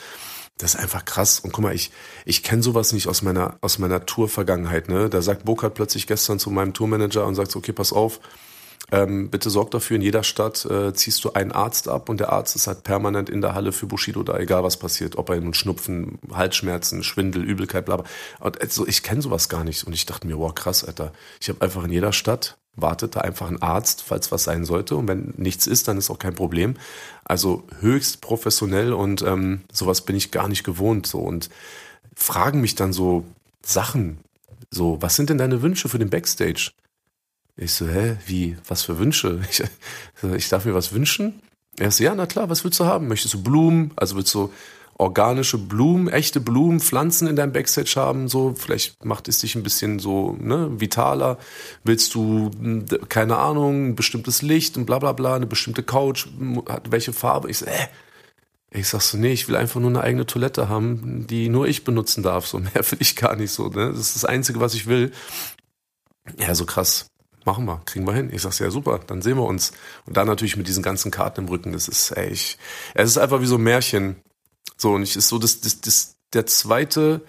Das 0.57 0.73
ist 0.73 0.79
einfach 0.79 1.05
krass. 1.05 1.39
Und 1.39 1.51
guck 1.51 1.63
mal, 1.63 1.75
ich, 1.75 1.91
ich 2.25 2.41
kenne 2.41 2.63
sowas 2.63 2.93
nicht 2.93 3.07
aus 3.07 3.21
meiner, 3.21 3.57
aus 3.61 3.77
meiner 3.77 4.05
Tour-Vergangenheit. 4.05 4.87
Ne? 4.87 5.09
Da 5.09 5.21
sagt 5.21 5.45
Burkhard 5.45 5.73
plötzlich 5.73 6.05
gestern 6.05 6.37
zu 6.37 6.51
meinem 6.51 6.73
Tourmanager 6.73 7.25
und 7.25 7.33
sagt 7.33 7.51
so, 7.51 7.59
okay, 7.59 7.73
pass 7.73 7.91
auf, 7.91 8.19
ähm, 8.91 9.29
bitte 9.29 9.49
sorg 9.49 9.71
dafür, 9.71 9.95
in 9.95 10.01
jeder 10.01 10.23
Stadt 10.23 10.65
äh, 10.65 10.93
ziehst 10.93 11.23
du 11.23 11.33
einen 11.33 11.51
Arzt 11.51 11.87
ab 11.87 12.09
und 12.09 12.19
der 12.19 12.31
Arzt 12.31 12.55
ist 12.55 12.67
halt 12.67 12.83
permanent 12.83 13.29
in 13.29 13.41
der 13.41 13.55
Halle 13.55 13.71
für 13.71 13.87
Bushido 13.87 14.23
da, 14.23 14.37
egal 14.37 14.63
was 14.63 14.77
passiert. 14.77 15.17
Ob 15.17 15.29
er 15.29 15.39
nun 15.39 15.53
Schnupfen, 15.53 16.19
Halsschmerzen, 16.31 17.03
Schwindel, 17.03 17.43
Übelkeit, 17.43 17.85
bla 17.85 17.97
bla. 17.97 18.05
Und 18.39 18.61
also, 18.61 18.85
ich 18.87 19.01
kenne 19.01 19.21
sowas 19.21 19.49
gar 19.49 19.63
nicht. 19.63 19.85
Und 19.85 19.93
ich 19.93 20.05
dachte 20.05 20.27
mir, 20.27 20.37
wow, 20.37 20.53
krass, 20.53 20.83
Alter. 20.83 21.11
Ich 21.39 21.49
habe 21.49 21.61
einfach 21.61 21.83
in 21.83 21.91
jeder 21.91 22.13
Stadt 22.13 22.57
wartet 22.75 23.15
da 23.15 23.21
einfach 23.21 23.49
ein 23.49 23.61
Arzt, 23.61 24.01
falls 24.01 24.31
was 24.31 24.43
sein 24.43 24.65
sollte. 24.65 24.95
Und 24.95 25.07
wenn 25.07 25.33
nichts 25.37 25.67
ist, 25.67 25.87
dann 25.87 25.97
ist 25.97 26.09
auch 26.09 26.19
kein 26.19 26.33
Problem. 26.33 26.75
Also 27.23 27.63
höchst 27.79 28.21
professionell 28.21 28.93
und 28.93 29.21
ähm, 29.21 29.61
sowas 29.71 30.01
bin 30.01 30.15
ich 30.15 30.31
gar 30.31 30.47
nicht 30.47 30.63
gewohnt. 30.63 31.05
So 31.07 31.19
und 31.19 31.49
fragen 32.15 32.61
mich 32.61 32.75
dann 32.75 32.93
so 32.93 33.25
Sachen. 33.63 34.19
So, 34.71 35.01
was 35.01 35.15
sind 35.15 35.29
denn 35.29 35.37
deine 35.37 35.61
Wünsche 35.61 35.87
für 35.87 35.99
den 35.99 36.09
Backstage? 36.09 36.71
Ich 37.55 37.73
so, 37.73 37.87
hä, 37.87 38.17
wie, 38.25 38.57
was 38.67 38.83
für 38.83 38.97
Wünsche? 38.99 39.41
Ich, 39.49 39.63
so, 40.21 40.33
ich 40.33 40.49
darf 40.49 40.65
mir 40.65 40.73
was 40.73 40.93
wünschen? 40.93 41.41
Er 41.77 41.91
so, 41.91 42.03
ja, 42.03 42.15
na 42.15 42.25
klar, 42.25 42.49
was 42.49 42.63
willst 42.63 42.79
du 42.79 42.85
haben? 42.85 43.07
Möchtest 43.07 43.33
du 43.33 43.43
Blumen? 43.43 43.91
Also 43.95 44.15
willst 44.15 44.33
du 44.33 44.51
organische 44.97 45.57
Blumen, 45.57 46.07
echte 46.07 46.39
Blumen, 46.39 46.79
Pflanzen 46.79 47.27
in 47.27 47.35
deinem 47.35 47.51
Backstage 47.51 47.93
haben? 47.95 48.27
So, 48.27 48.53
vielleicht 48.55 49.03
macht 49.05 49.27
es 49.27 49.39
dich 49.39 49.55
ein 49.55 49.63
bisschen 49.63 49.99
so, 49.99 50.37
ne, 50.39 50.79
vitaler. 50.79 51.37
Willst 51.83 52.15
du, 52.15 52.51
hm, 52.51 52.85
keine 53.09 53.37
Ahnung, 53.37 53.89
ein 53.89 53.95
bestimmtes 53.95 54.41
Licht 54.41 54.77
und 54.77 54.85
bla 54.85 54.99
bla 54.99 55.13
bla, 55.13 55.35
eine 55.35 55.47
bestimmte 55.47 55.83
Couch, 55.83 56.27
hat 56.67 56.91
welche 56.91 57.13
Farbe? 57.13 57.49
Ich 57.49 57.59
so, 57.59 57.65
äh, 57.65 57.87
ich 58.71 58.87
sag 58.87 59.01
so, 59.01 59.17
nee, 59.17 59.31
ich 59.33 59.47
will 59.47 59.55
einfach 59.55 59.79
nur 59.79 59.89
eine 59.89 60.01
eigene 60.01 60.25
Toilette 60.25 60.67
haben, 60.69 61.27
die 61.27 61.49
nur 61.49 61.67
ich 61.67 61.83
benutzen 61.83 62.23
darf. 62.23 62.47
So 62.47 62.59
mehr 62.59 62.73
will 62.73 62.99
ich 62.99 63.15
gar 63.15 63.35
nicht 63.35 63.51
so. 63.51 63.67
Ne? 63.67 63.89
Das 63.91 63.99
ist 63.99 64.15
das 64.15 64.25
Einzige, 64.25 64.59
was 64.59 64.73
ich 64.73 64.87
will. 64.87 65.11
Ja, 66.39 66.55
so 66.55 66.65
krass. 66.65 67.07
Machen 67.45 67.65
wir, 67.65 67.81
kriegen 67.85 68.05
wir 68.05 68.13
hin. 68.13 68.29
Ich 68.31 68.41
sag's 68.41 68.59
ja 68.59 68.69
super, 68.71 68.99
dann 69.05 69.21
sehen 69.21 69.37
wir 69.37 69.45
uns. 69.45 69.71
Und 70.05 70.17
dann 70.17 70.27
natürlich 70.27 70.57
mit 70.57 70.67
diesen 70.67 70.83
ganzen 70.83 71.11
Karten 71.11 71.41
im 71.41 71.47
Rücken, 71.47 71.73
das 71.73 71.87
ist, 71.87 72.15
ich, 72.17 72.57
es 72.93 73.09
ist 73.09 73.17
einfach 73.17 73.41
wie 73.41 73.45
so 73.45 73.55
ein 73.55 73.63
Märchen. 73.63 74.15
So, 74.77 74.93
und 74.93 75.03
ich 75.03 75.15
ist 75.15 75.29
so, 75.29 75.39
das, 75.39 75.61
das, 75.61 75.81
das, 75.81 76.15
der 76.33 76.45
zweite, 76.45 77.21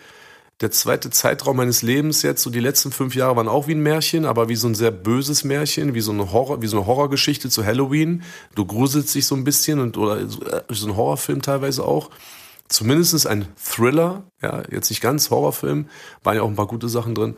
der 0.60 0.70
zweite 0.70 1.10
Zeitraum 1.10 1.56
meines 1.56 1.82
Lebens 1.82 2.22
jetzt, 2.22 2.42
so 2.42 2.50
die 2.50 2.60
letzten 2.60 2.92
fünf 2.92 3.14
Jahre 3.14 3.36
waren 3.36 3.48
auch 3.48 3.66
wie 3.66 3.74
ein 3.74 3.82
Märchen, 3.82 4.24
aber 4.24 4.48
wie 4.48 4.56
so 4.56 4.68
ein 4.68 4.74
sehr 4.74 4.90
böses 4.90 5.44
Märchen, 5.44 5.94
wie 5.94 6.00
so 6.00 6.12
eine 6.12 6.32
Horror, 6.32 6.62
wie 6.62 6.66
so 6.66 6.78
eine 6.78 6.86
Horrorgeschichte 6.86 7.50
zu 7.50 7.64
Halloween. 7.64 8.22
Du 8.54 8.64
gruselst 8.64 9.14
dich 9.14 9.26
so 9.26 9.34
ein 9.34 9.44
bisschen 9.44 9.80
und 9.80 9.96
oder 9.96 10.28
so, 10.28 10.42
äh, 10.44 10.62
ein 10.68 10.96
Horrorfilm 10.96 11.42
teilweise 11.42 11.84
auch. 11.84 12.10
Zumindest 12.68 13.26
ein 13.26 13.46
Thriller, 13.62 14.24
ja, 14.42 14.62
jetzt 14.70 14.90
nicht 14.90 15.02
ganz 15.02 15.30
Horrorfilm, 15.30 15.88
waren 16.22 16.36
ja 16.36 16.42
auch 16.42 16.48
ein 16.48 16.56
paar 16.56 16.66
gute 16.66 16.88
Sachen 16.88 17.14
drin. 17.14 17.36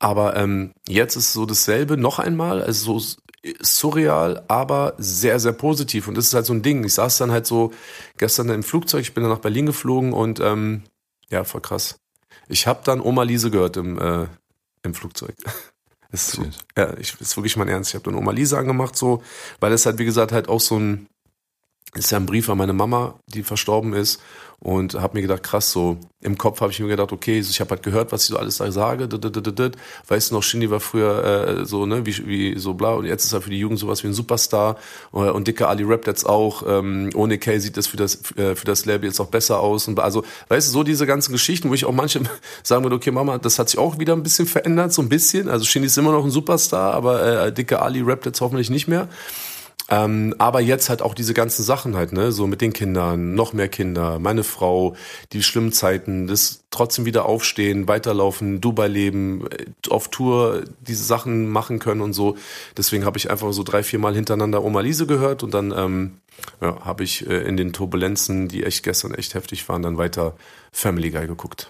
Aber 0.00 0.36
ähm, 0.36 0.72
jetzt 0.88 1.16
ist 1.16 1.32
so 1.32 1.46
dasselbe 1.46 1.96
noch 1.96 2.18
einmal, 2.18 2.62
also 2.62 2.98
so 2.98 3.16
surreal, 3.60 4.44
aber 4.48 4.94
sehr, 4.98 5.38
sehr 5.38 5.52
positiv. 5.52 6.08
Und 6.08 6.16
das 6.16 6.26
ist 6.26 6.34
halt 6.34 6.46
so 6.46 6.52
ein 6.52 6.62
Ding. 6.62 6.84
Ich 6.84 6.94
saß 6.94 7.18
dann 7.18 7.30
halt 7.30 7.46
so 7.46 7.72
gestern 8.16 8.48
im 8.48 8.62
Flugzeug, 8.62 9.02
ich 9.02 9.14
bin 9.14 9.22
dann 9.22 9.32
nach 9.32 9.40
Berlin 9.40 9.66
geflogen 9.66 10.12
und 10.12 10.40
ähm, 10.40 10.82
ja, 11.30 11.44
voll 11.44 11.60
krass. 11.60 11.96
Ich 12.48 12.66
habe 12.66 12.80
dann 12.84 13.00
Oma 13.00 13.22
Lise 13.22 13.50
gehört 13.50 13.76
im, 13.76 13.98
äh, 13.98 14.26
im 14.82 14.94
Flugzeug. 14.94 15.34
Das 16.10 16.28
ist, 16.28 16.40
ja, 16.78 16.96
ich, 16.96 17.20
ist 17.20 17.36
wirklich 17.36 17.56
mein 17.56 17.66
Ernst. 17.66 17.90
Ich 17.90 17.96
habe 17.96 18.04
dann 18.04 18.14
Oma 18.14 18.30
Lise 18.30 18.56
angemacht, 18.56 18.94
so, 18.94 19.20
weil 19.58 19.72
es 19.72 19.84
halt, 19.84 19.98
wie 19.98 20.04
gesagt, 20.04 20.30
halt 20.30 20.48
auch 20.48 20.60
so 20.60 20.78
ein, 20.78 21.08
ist 21.94 22.10
ja 22.10 22.18
ein 22.18 22.26
Brief 22.26 22.48
an 22.48 22.58
meine 22.58 22.72
Mama, 22.72 23.14
die 23.26 23.42
verstorben 23.42 23.92
ist 23.92 24.20
und 24.64 24.94
habe 24.94 25.18
mir 25.18 25.22
gedacht, 25.22 25.42
krass, 25.42 25.70
so 25.72 25.98
im 26.22 26.38
Kopf 26.38 26.62
habe 26.62 26.72
ich 26.72 26.80
mir 26.80 26.88
gedacht, 26.88 27.12
okay, 27.12 27.38
ich 27.38 27.60
habe 27.60 27.70
halt 27.70 27.82
gehört, 27.82 28.12
was 28.12 28.22
ich 28.22 28.28
so 28.30 28.38
alles 28.38 28.56
da 28.56 28.72
sage. 28.72 29.08
Weißt 30.08 30.30
du 30.30 30.34
noch, 30.34 30.42
Shindy 30.42 30.70
war 30.70 30.80
früher 30.80 31.58
äh, 31.60 31.66
so, 31.66 31.84
ne, 31.84 32.06
wie, 32.06 32.26
wie 32.26 32.58
so 32.58 32.72
bla 32.72 32.94
und 32.94 33.04
jetzt 33.04 33.24
ist 33.24 33.34
er 33.34 33.42
für 33.42 33.50
die 33.50 33.58
Jugend 33.58 33.78
sowas 33.78 34.02
wie 34.02 34.08
ein 34.08 34.14
Superstar 34.14 34.76
und, 35.10 35.28
und 35.28 35.46
Dicker 35.46 35.68
Ali 35.68 35.84
rappt 35.84 36.06
jetzt 36.06 36.24
auch. 36.24 36.62
Ähm, 36.66 37.10
ohne 37.14 37.36
Kay 37.36 37.58
sieht 37.58 37.76
das 37.76 37.86
für 37.86 37.98
das 37.98 38.20
äh, 38.36 38.54
für 38.54 38.64
das 38.64 38.86
Label 38.86 39.06
jetzt 39.06 39.20
auch 39.20 39.26
besser 39.26 39.60
aus 39.60 39.86
und 39.86 40.00
also, 40.00 40.24
weißt 40.48 40.68
du, 40.68 40.72
so 40.72 40.82
diese 40.82 41.06
ganzen 41.06 41.32
Geschichten, 41.32 41.68
wo 41.68 41.74
ich 41.74 41.84
auch 41.84 41.92
manche 41.92 42.20
sagen 42.62 42.84
würde, 42.84 42.96
okay, 42.96 43.10
Mama, 43.10 43.36
das 43.36 43.58
hat 43.58 43.68
sich 43.68 43.78
auch 43.78 43.98
wieder 43.98 44.14
ein 44.14 44.22
bisschen 44.22 44.46
verändert, 44.46 44.94
so 44.94 45.02
ein 45.02 45.10
bisschen. 45.10 45.50
Also 45.50 45.66
Shindy 45.66 45.88
ist 45.88 45.98
immer 45.98 46.12
noch 46.12 46.24
ein 46.24 46.30
Superstar, 46.30 46.94
aber 46.94 47.44
äh, 47.44 47.52
Dicker 47.52 47.82
Ali 47.82 48.00
rappt 48.00 48.24
jetzt 48.24 48.40
hoffentlich 48.40 48.70
nicht 48.70 48.88
mehr. 48.88 49.08
Ähm, 49.90 50.34
aber 50.38 50.60
jetzt 50.60 50.88
halt 50.88 51.02
auch 51.02 51.12
diese 51.12 51.34
ganzen 51.34 51.62
Sachen 51.62 51.94
halt, 51.94 52.12
ne, 52.12 52.32
so 52.32 52.46
mit 52.46 52.62
den 52.62 52.72
Kindern, 52.72 53.34
noch 53.34 53.52
mehr 53.52 53.68
Kinder, 53.68 54.18
meine 54.18 54.42
Frau, 54.42 54.96
die 55.32 55.42
schlimmen 55.42 55.72
Zeiten, 55.72 56.26
das 56.26 56.64
trotzdem 56.70 57.04
wieder 57.04 57.26
aufstehen, 57.26 57.86
weiterlaufen, 57.86 58.62
Dubai 58.62 58.88
leben, 58.88 59.46
äh, 59.50 59.66
auf 59.90 60.08
Tour 60.08 60.64
diese 60.80 61.04
Sachen 61.04 61.48
machen 61.50 61.80
können 61.80 62.00
und 62.00 62.14
so. 62.14 62.36
Deswegen 62.76 63.04
habe 63.04 63.18
ich 63.18 63.30
einfach 63.30 63.52
so 63.52 63.62
drei, 63.62 63.82
vier 63.82 63.98
Mal 63.98 64.14
hintereinander 64.14 64.64
Oma 64.64 64.80
Lise 64.80 65.06
gehört 65.06 65.42
und 65.42 65.52
dann 65.52 65.70
ähm, 65.76 66.18
ja, 66.62 66.82
habe 66.84 67.04
ich 67.04 67.26
äh, 67.26 67.42
in 67.42 67.58
den 67.58 67.74
Turbulenzen, 67.74 68.48
die 68.48 68.64
echt 68.64 68.84
gestern 68.84 69.12
echt 69.12 69.34
heftig 69.34 69.68
waren, 69.68 69.82
dann 69.82 69.98
weiter 69.98 70.34
Family 70.72 71.10
Guy 71.10 71.26
geguckt. 71.26 71.68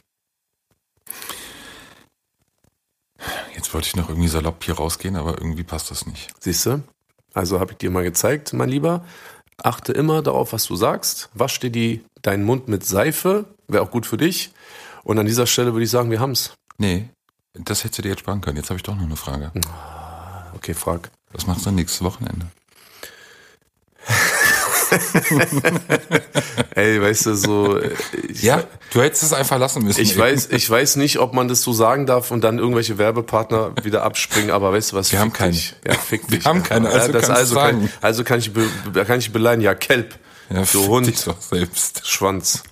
Jetzt 3.56 3.74
wollte 3.74 3.88
ich 3.88 3.96
noch 3.96 4.08
irgendwie 4.08 4.28
salopp 4.28 4.62
hier 4.62 4.74
rausgehen, 4.74 5.16
aber 5.16 5.38
irgendwie 5.38 5.64
passt 5.64 5.90
das 5.90 6.06
nicht. 6.06 6.30
Siehst 6.40 6.66
du? 6.66 6.82
Also 7.35 7.61
habe 7.61 7.72
ich 7.72 7.78
dir 7.78 7.91
mal 7.91 8.05
gezeigt, 8.05 8.53
mein 8.53 8.68
Lieber. 8.68 9.05
Achte 9.62 9.93
immer 9.93 10.22
darauf, 10.22 10.53
was 10.53 10.64
du 10.66 10.76
sagst. 10.76 11.28
Wasch 11.35 11.61
dir 11.61 11.70
die, 11.70 12.05
deinen 12.22 12.45
Mund 12.45 12.68
mit 12.68 12.85
Seife. 12.85 13.45
Wäre 13.68 13.82
auch 13.82 13.91
gut 13.91 14.07
für 14.07 14.16
dich. 14.16 14.53
Und 15.03 15.18
an 15.18 15.26
dieser 15.26 15.47
Stelle 15.47 15.72
würde 15.72 15.85
ich 15.85 15.91
sagen, 15.91 16.11
wir 16.11 16.20
haben's. 16.20 16.55
Nee, 16.78 17.09
das 17.53 17.85
hättest 17.85 17.99
du 17.99 18.03
dir 18.03 18.11
jetzt 18.11 18.20
sparen 18.20 18.41
können. 18.41 18.57
Jetzt 18.57 18.70
habe 18.70 18.78
ich 18.78 18.82
doch 18.82 18.97
noch 18.97 19.03
eine 19.03 19.16
Frage. 19.16 19.53
Okay, 20.55 20.74
frag. 20.74 21.11
Was 21.32 21.47
machst 21.47 21.66
du 21.66 21.70
nächstes 21.70 22.03
Wochenende? 22.03 22.47
Ey, 26.74 27.01
weißt 27.01 27.26
du, 27.26 27.34
so. 27.34 27.78
Ich, 28.28 28.42
Ja, 28.42 28.64
du 28.92 29.03
hättest 29.03 29.22
es 29.22 29.32
einfach 29.32 29.59
lassen 29.59 29.82
müssen. 29.84 30.01
Ich 30.01 30.16
weiß, 30.16 30.49
ich 30.51 30.68
weiß 30.68 30.97
nicht, 30.97 31.18
ob 31.18 31.32
man 31.34 31.49
das 31.49 31.62
so 31.62 31.72
sagen 31.72 32.07
darf 32.07 32.30
und 32.30 32.42
dann 32.42 32.59
irgendwelche 32.59 32.99
Werbepartner 32.99 33.72
wieder 33.82 34.03
abspringen, 34.03 34.51
aber 34.51 34.72
weißt 34.72 34.92
du 34.92 34.97
was? 34.97 35.12
Wir 35.12 35.20
haben 35.20 35.32
keinen. 35.32 35.53
dich. 35.53 35.74
Ja, 35.86 35.95
fick 35.95 36.22
Wir 36.30 36.38
dich. 36.38 36.47
haben 36.47 36.62
keinen, 36.62 36.86
also 36.86 37.12
ja, 37.12 37.18
also, 37.28 37.55
kann, 37.55 37.90
also 38.01 38.24
kann 38.24 38.38
ich, 38.38 38.53
be, 38.53 38.66
kann 39.07 39.18
ich 39.18 39.32
beleihen, 39.32 39.61
ja, 39.61 39.74
Kelp. 39.74 40.14
ja, 40.51 40.62
du 40.72 40.86
Hund. 40.88 41.07
dich 41.07 41.22
doch 41.24 41.40
selbst. 41.40 42.07
Schwanz. 42.07 42.62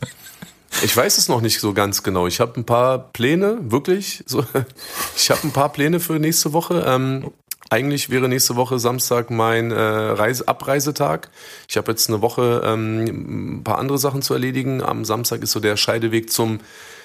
Ich 0.82 0.96
weiß 0.96 1.18
es 1.18 1.28
noch 1.28 1.42
nicht 1.42 1.60
so 1.60 1.74
ganz 1.74 2.02
genau. 2.02 2.26
Ich 2.26 2.40
habe 2.40 2.58
ein 2.58 2.64
paar 2.64 3.12
Pläne, 3.12 3.58
wirklich. 3.62 4.24
So, 4.26 4.44
ich 5.16 5.30
habe 5.30 5.40
ein 5.44 5.52
paar 5.52 5.70
Pläne 5.70 6.00
für 6.00 6.14
nächste 6.14 6.52
Woche. 6.54 6.84
Ähm, 6.86 7.30
eigentlich 7.72 8.10
wäre 8.10 8.28
nächste 8.28 8.54
Woche 8.54 8.78
Samstag 8.78 9.30
mein 9.30 9.70
äh, 9.70 9.80
Reise 9.80 10.46
Abreisetag. 10.46 11.30
Ich 11.68 11.78
habe 11.78 11.90
jetzt 11.90 12.10
eine 12.10 12.20
Woche 12.20 12.60
ähm, 12.66 13.60
ein 13.60 13.64
paar 13.64 13.78
andere 13.78 13.96
Sachen 13.96 14.20
zu 14.20 14.34
erledigen. 14.34 14.82
Am 14.82 15.06
Samstag 15.06 15.42
ist 15.42 15.52
so 15.52 15.60
der 15.60 15.78
Scheideweg 15.78 16.30
zum 16.30 16.60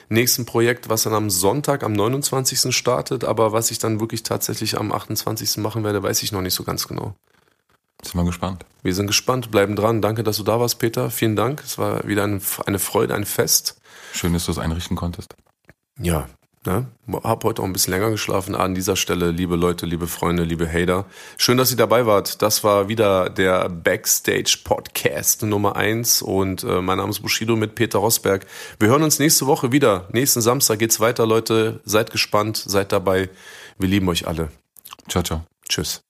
nächsten 0.10 0.46
Projekt, 0.46 0.90
was 0.90 1.04
dann 1.04 1.14
am 1.14 1.30
Sonntag, 1.30 1.84
am 1.84 1.94
29. 1.94 2.76
startet. 2.76 3.24
Aber 3.24 3.54
was 3.54 3.72
ich 3.72 3.80
dann 3.80 4.02
wirklich 4.02 4.24
tatsächlich 4.24 4.78
am 4.78 4.92
28. 4.92 5.56
machen 5.58 5.86
werde, 5.86 6.04
weiß 6.04 6.22
ich 6.22 6.34
noch 6.34 6.42
nicht 6.42 6.54
so 6.54 6.66
ganz 6.66 6.86
genau. 6.86 7.16
Sind 8.04 8.16
wir 8.16 8.26
gespannt. 8.26 8.66
Wir 8.84 8.94
sind 8.94 9.08
gespannt, 9.08 9.52
bleiben 9.52 9.78
dran. 9.78 10.02
Danke, 10.02 10.24
dass 10.24 10.36
du 10.36 10.44
da 10.44 10.60
warst, 10.60 10.80
Peter. 10.80 11.10
Vielen 11.12 11.38
Dank. 11.38 11.64
Es 11.66 11.78
war 11.78 12.06
wieder 12.06 12.26
ein, 12.26 12.42
eine 12.66 12.80
Freude, 12.80 13.16
ein 13.16 13.26
Fest. 13.26 13.80
Schön, 14.12 14.34
dass 14.34 14.46
du 14.46 14.52
es 14.52 14.58
einrichten 14.58 14.98
konntest. 14.98 15.34
Ja, 15.98 16.28
ne? 16.68 16.86
Hab 17.24 17.44
heute 17.44 17.62
auch 17.62 17.66
ein 17.66 17.74
bisschen 17.74 17.94
länger 17.94 18.12
geschlafen. 18.12 18.54
An 18.54 18.76
dieser 18.76 18.96
Stelle, 18.96 19.32
liebe 19.32 19.56
Leute, 19.56 19.86
liebe 19.86 20.06
Freunde, 20.06 20.44
liebe 20.44 20.72
Hater. 20.72 21.06
Schön, 21.38 21.58
dass 21.58 21.72
ihr 21.72 21.78
dabei 21.78 22.06
wart. 22.06 22.42
Das 22.42 22.64
war 22.64 22.90
wieder 22.90 23.30
der 23.30 23.70
Backstage 23.70 24.60
Podcast 24.64 25.42
Nummer 25.44 25.76
eins 25.76 26.22
und 26.22 26.64
äh, 26.64 26.82
mein 26.82 26.98
Name 26.98 27.10
ist 27.10 27.22
Bushido 27.22 27.56
mit 27.56 27.74
Peter 27.74 28.00
Rosberg. 28.00 28.46
Wir 28.80 28.90
hören 28.90 29.04
uns 29.04 29.18
nächste 29.18 29.48
Woche 29.48 29.72
wieder. 29.72 30.08
Nächsten 30.12 30.42
Samstag 30.42 30.80
geht's 30.80 31.00
weiter, 31.00 31.26
Leute. 31.26 31.80
Seid 31.86 32.12
gespannt, 32.12 32.58
seid 32.58 32.92
dabei. 32.92 33.30
Wir 33.80 33.90
lieben 33.90 34.08
euch 34.10 34.28
alle. 34.28 34.50
Ciao, 35.08 35.24
ciao. 35.24 35.44
Tschüss. 35.68 36.07